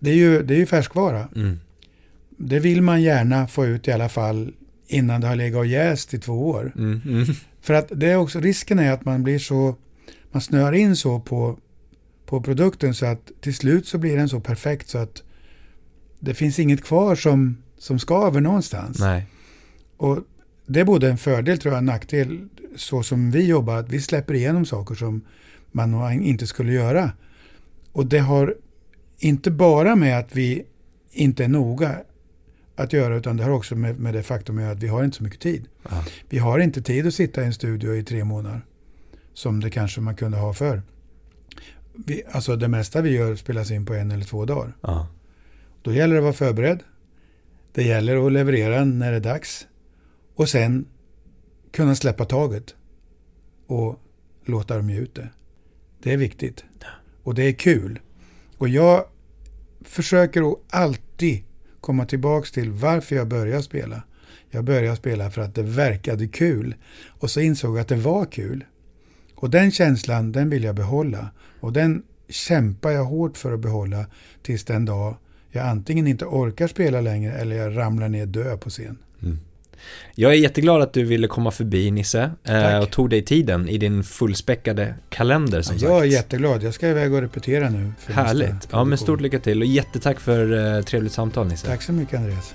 Det 0.00 0.10
är 0.10 0.14
ju, 0.14 0.42
det 0.42 0.54
är 0.54 0.58
ju 0.58 0.66
färskvara. 0.66 1.28
Mm. 1.36 1.60
Det 2.36 2.58
vill 2.58 2.82
man 2.82 3.02
gärna 3.02 3.46
få 3.46 3.66
ut 3.66 3.88
i 3.88 3.92
alla 3.92 4.08
fall 4.08 4.52
innan 4.86 5.20
det 5.20 5.26
har 5.26 5.36
legat 5.36 5.58
och 5.58 5.66
jäst 5.66 6.14
i 6.14 6.18
två 6.18 6.48
år. 6.48 6.72
Mm. 6.76 7.00
Mm. 7.06 7.26
För 7.60 7.74
att 7.74 7.88
det 7.90 8.06
är 8.06 8.16
också, 8.16 8.40
risken 8.40 8.78
är 8.78 8.92
att 8.92 9.04
man 9.04 9.22
blir 9.22 9.38
så, 9.38 9.76
man 10.30 10.40
snöar 10.40 10.72
in 10.72 10.96
så 10.96 11.20
på, 11.20 11.58
på 12.26 12.42
produkten 12.42 12.94
så 12.94 13.06
att 13.06 13.30
till 13.40 13.54
slut 13.54 13.86
så 13.86 13.98
blir 13.98 14.16
den 14.16 14.28
så 14.28 14.40
perfekt 14.40 14.88
så 14.88 14.98
att 14.98 15.22
det 16.18 16.34
finns 16.34 16.58
inget 16.58 16.84
kvar 16.84 17.14
som, 17.14 17.56
som 17.78 17.98
skaver 17.98 18.40
någonstans. 18.40 18.98
Nej. 19.00 19.26
Och 19.96 20.18
det 20.66 20.80
är 20.80 20.84
både 20.84 21.08
en 21.08 21.18
fördel 21.18 21.58
tror 21.58 21.74
jag, 21.74 21.78
en 21.78 21.86
nackdel 21.86 22.48
så 22.76 23.02
som 23.02 23.30
vi 23.30 23.46
jobbar, 23.46 23.76
att 23.76 23.88
vi 23.88 24.00
släpper 24.00 24.34
igenom 24.34 24.66
saker 24.66 24.94
som 24.94 25.24
man 25.72 26.22
inte 26.22 26.46
skulle 26.46 26.72
göra. 26.72 27.12
Och 27.92 28.06
det 28.06 28.18
har 28.18 28.54
inte 29.18 29.50
bara 29.50 29.96
med 29.96 30.18
att 30.18 30.36
vi 30.36 30.66
inte 31.10 31.44
är 31.44 31.48
noga 31.48 31.96
att 32.76 32.92
göra, 32.92 33.16
utan 33.16 33.36
det 33.36 33.44
har 33.44 33.50
också 33.50 33.76
med, 33.76 33.98
med 33.98 34.14
det 34.14 34.22
faktum 34.22 34.58
att 34.58 34.82
vi 34.82 34.88
har 34.88 35.04
inte 35.04 35.16
så 35.16 35.22
mycket 35.22 35.40
tid. 35.40 35.68
Ja. 35.90 36.04
Vi 36.28 36.38
har 36.38 36.58
inte 36.58 36.82
tid 36.82 37.06
att 37.06 37.14
sitta 37.14 37.42
i 37.42 37.44
en 37.44 37.54
studio 37.54 37.94
i 37.94 38.02
tre 38.02 38.24
månader. 38.24 38.60
Som 39.32 39.60
det 39.60 39.70
kanske 39.70 40.00
man 40.00 40.16
kunde 40.16 40.38
ha 40.38 40.52
för. 40.52 40.82
vi, 41.94 42.22
alltså 42.30 42.56
det 42.56 42.68
mesta 42.68 43.00
vi 43.00 43.10
gör 43.10 43.36
spelas 43.36 43.70
in 43.70 43.86
på 43.86 43.94
en 43.94 44.10
eller 44.10 44.24
två 44.24 44.44
dagar. 44.44 44.76
Ja. 44.80 45.08
Då 45.82 45.92
gäller 45.92 46.14
det 46.14 46.18
att 46.18 46.24
vara 46.24 46.32
förberedd. 46.32 46.82
Det 47.72 47.82
gäller 47.82 48.26
att 48.26 48.32
leverera 48.32 48.84
när 48.84 49.10
det 49.10 49.16
är 49.16 49.20
dags. 49.20 49.66
Och 50.34 50.48
sen 50.48 50.86
kunna 51.72 51.94
släppa 51.94 52.24
taget 52.24 52.74
och 53.66 54.00
låta 54.44 54.76
dem 54.76 54.90
ge 54.90 54.98
ut 54.98 55.14
det. 55.14 55.28
Det 56.02 56.12
är 56.12 56.16
viktigt. 56.16 56.64
Och 57.22 57.34
det 57.34 57.42
är 57.42 57.52
kul. 57.52 58.00
Och 58.58 58.68
jag 58.68 59.04
försöker 59.84 60.54
alltid 60.70 61.44
komma 61.80 62.06
tillbaks 62.06 62.52
till 62.52 62.70
varför 62.70 63.16
jag 63.16 63.28
började 63.28 63.62
spela. 63.62 64.02
Jag 64.50 64.64
började 64.64 64.96
spela 64.96 65.30
för 65.30 65.42
att 65.42 65.54
det 65.54 65.62
verkade 65.62 66.28
kul. 66.28 66.74
Och 67.08 67.30
så 67.30 67.40
insåg 67.40 67.76
jag 67.76 67.80
att 67.80 67.88
det 67.88 67.96
var 67.96 68.24
kul. 68.24 68.64
Och 69.34 69.50
den 69.50 69.70
känslan, 69.70 70.32
den 70.32 70.50
vill 70.50 70.64
jag 70.64 70.74
behålla. 70.74 71.30
Och 71.60 71.72
den 71.72 72.02
kämpar 72.28 72.90
jag 72.90 73.04
hårt 73.04 73.36
för 73.36 73.52
att 73.52 73.60
behålla 73.60 74.06
tills 74.42 74.64
den 74.64 74.84
dag 74.84 75.16
jag 75.50 75.66
antingen 75.66 76.06
inte 76.06 76.24
orkar 76.24 76.66
spela 76.66 77.00
längre 77.00 77.32
eller 77.32 77.56
jag 77.56 77.76
ramlar 77.76 78.08
ner 78.08 78.26
död 78.26 78.60
på 78.60 78.70
scen. 78.70 78.98
Jag 80.14 80.32
är 80.32 80.36
jätteglad 80.36 80.82
att 80.82 80.92
du 80.92 81.04
ville 81.04 81.26
komma 81.26 81.50
förbi 81.50 81.90
Nisse 81.90 82.30
eh, 82.44 82.62
Tack. 82.62 82.82
och 82.82 82.90
tog 82.90 83.10
dig 83.10 83.24
tiden 83.24 83.68
i 83.68 83.78
din 83.78 84.04
fullspäckade 84.04 84.94
kalender 85.08 85.62
som 85.62 85.76
jag 85.78 85.96
är 85.96 86.00
sagt. 86.00 86.12
jätteglad. 86.12 86.62
Jag 86.62 86.74
ska 86.74 86.88
iväg 86.88 87.14
och 87.14 87.20
repetera 87.20 87.70
nu. 87.70 87.92
Härligt. 88.06 88.68
Ja 88.70 88.84
men 88.84 88.98
stort 88.98 89.20
lycka 89.20 89.38
till 89.38 89.60
och 89.60 89.66
jättetack 89.66 90.20
för 90.20 90.76
eh, 90.76 90.82
trevligt 90.82 91.12
samtal 91.12 91.46
Nisse. 91.46 91.66
Tack 91.66 91.82
så 91.82 91.92
mycket 91.92 92.14
Andreas. 92.18 92.54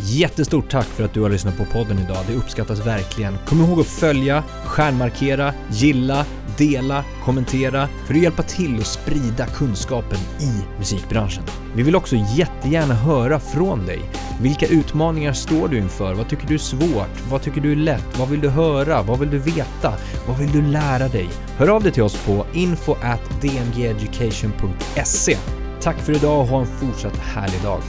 Jättestort 0.00 0.70
tack 0.70 0.86
för 0.86 1.04
att 1.04 1.14
du 1.14 1.20
har 1.20 1.30
lyssnat 1.30 1.56
på 1.56 1.64
podden 1.64 1.98
idag. 1.98 2.18
Det 2.28 2.34
uppskattas 2.34 2.86
verkligen. 2.86 3.38
Kom 3.46 3.60
ihåg 3.60 3.80
att 3.80 3.86
följa, 3.86 4.44
stjärnmarkera, 4.64 5.54
gilla, 5.70 6.26
dela, 6.58 7.04
kommentera 7.24 7.88
för 8.06 8.14
att 8.14 8.20
hjälpa 8.20 8.42
till 8.42 8.80
att 8.80 8.86
sprida 8.86 9.46
kunskapen 9.46 10.18
i 10.40 10.78
musikbranschen. 10.78 11.44
Vi 11.74 11.82
vill 11.82 11.96
också 11.96 12.16
jättegärna 12.16 12.94
höra 12.94 13.40
från 13.40 13.86
dig. 13.86 14.00
Vilka 14.40 14.66
utmaningar 14.66 15.32
står 15.32 15.68
du 15.68 15.78
inför? 15.78 16.14
Vad 16.14 16.28
tycker 16.28 16.46
du 16.46 16.54
är 16.54 16.58
svårt? 16.58 17.30
Vad 17.30 17.42
tycker 17.42 17.60
du 17.60 17.72
är 17.72 17.76
lätt? 17.76 18.18
Vad 18.18 18.28
vill 18.28 18.40
du 18.40 18.48
höra? 18.48 19.02
Vad 19.02 19.18
vill 19.18 19.30
du 19.30 19.38
veta? 19.38 19.92
Vad 20.28 20.38
vill 20.38 20.52
du 20.52 20.62
lära 20.62 21.08
dig? 21.08 21.28
Hör 21.56 21.68
av 21.68 21.82
dig 21.82 21.92
till 21.92 22.02
oss 22.02 22.26
på 22.26 22.46
info 22.52 22.92
at 23.02 23.40
dmgeducation.se. 23.40 25.36
Tack 25.80 25.96
för 25.96 26.16
idag 26.16 26.40
och 26.40 26.46
ha 26.46 26.60
en 26.60 26.66
fortsatt 26.66 27.16
härlig 27.16 27.62
dag. 27.62 27.80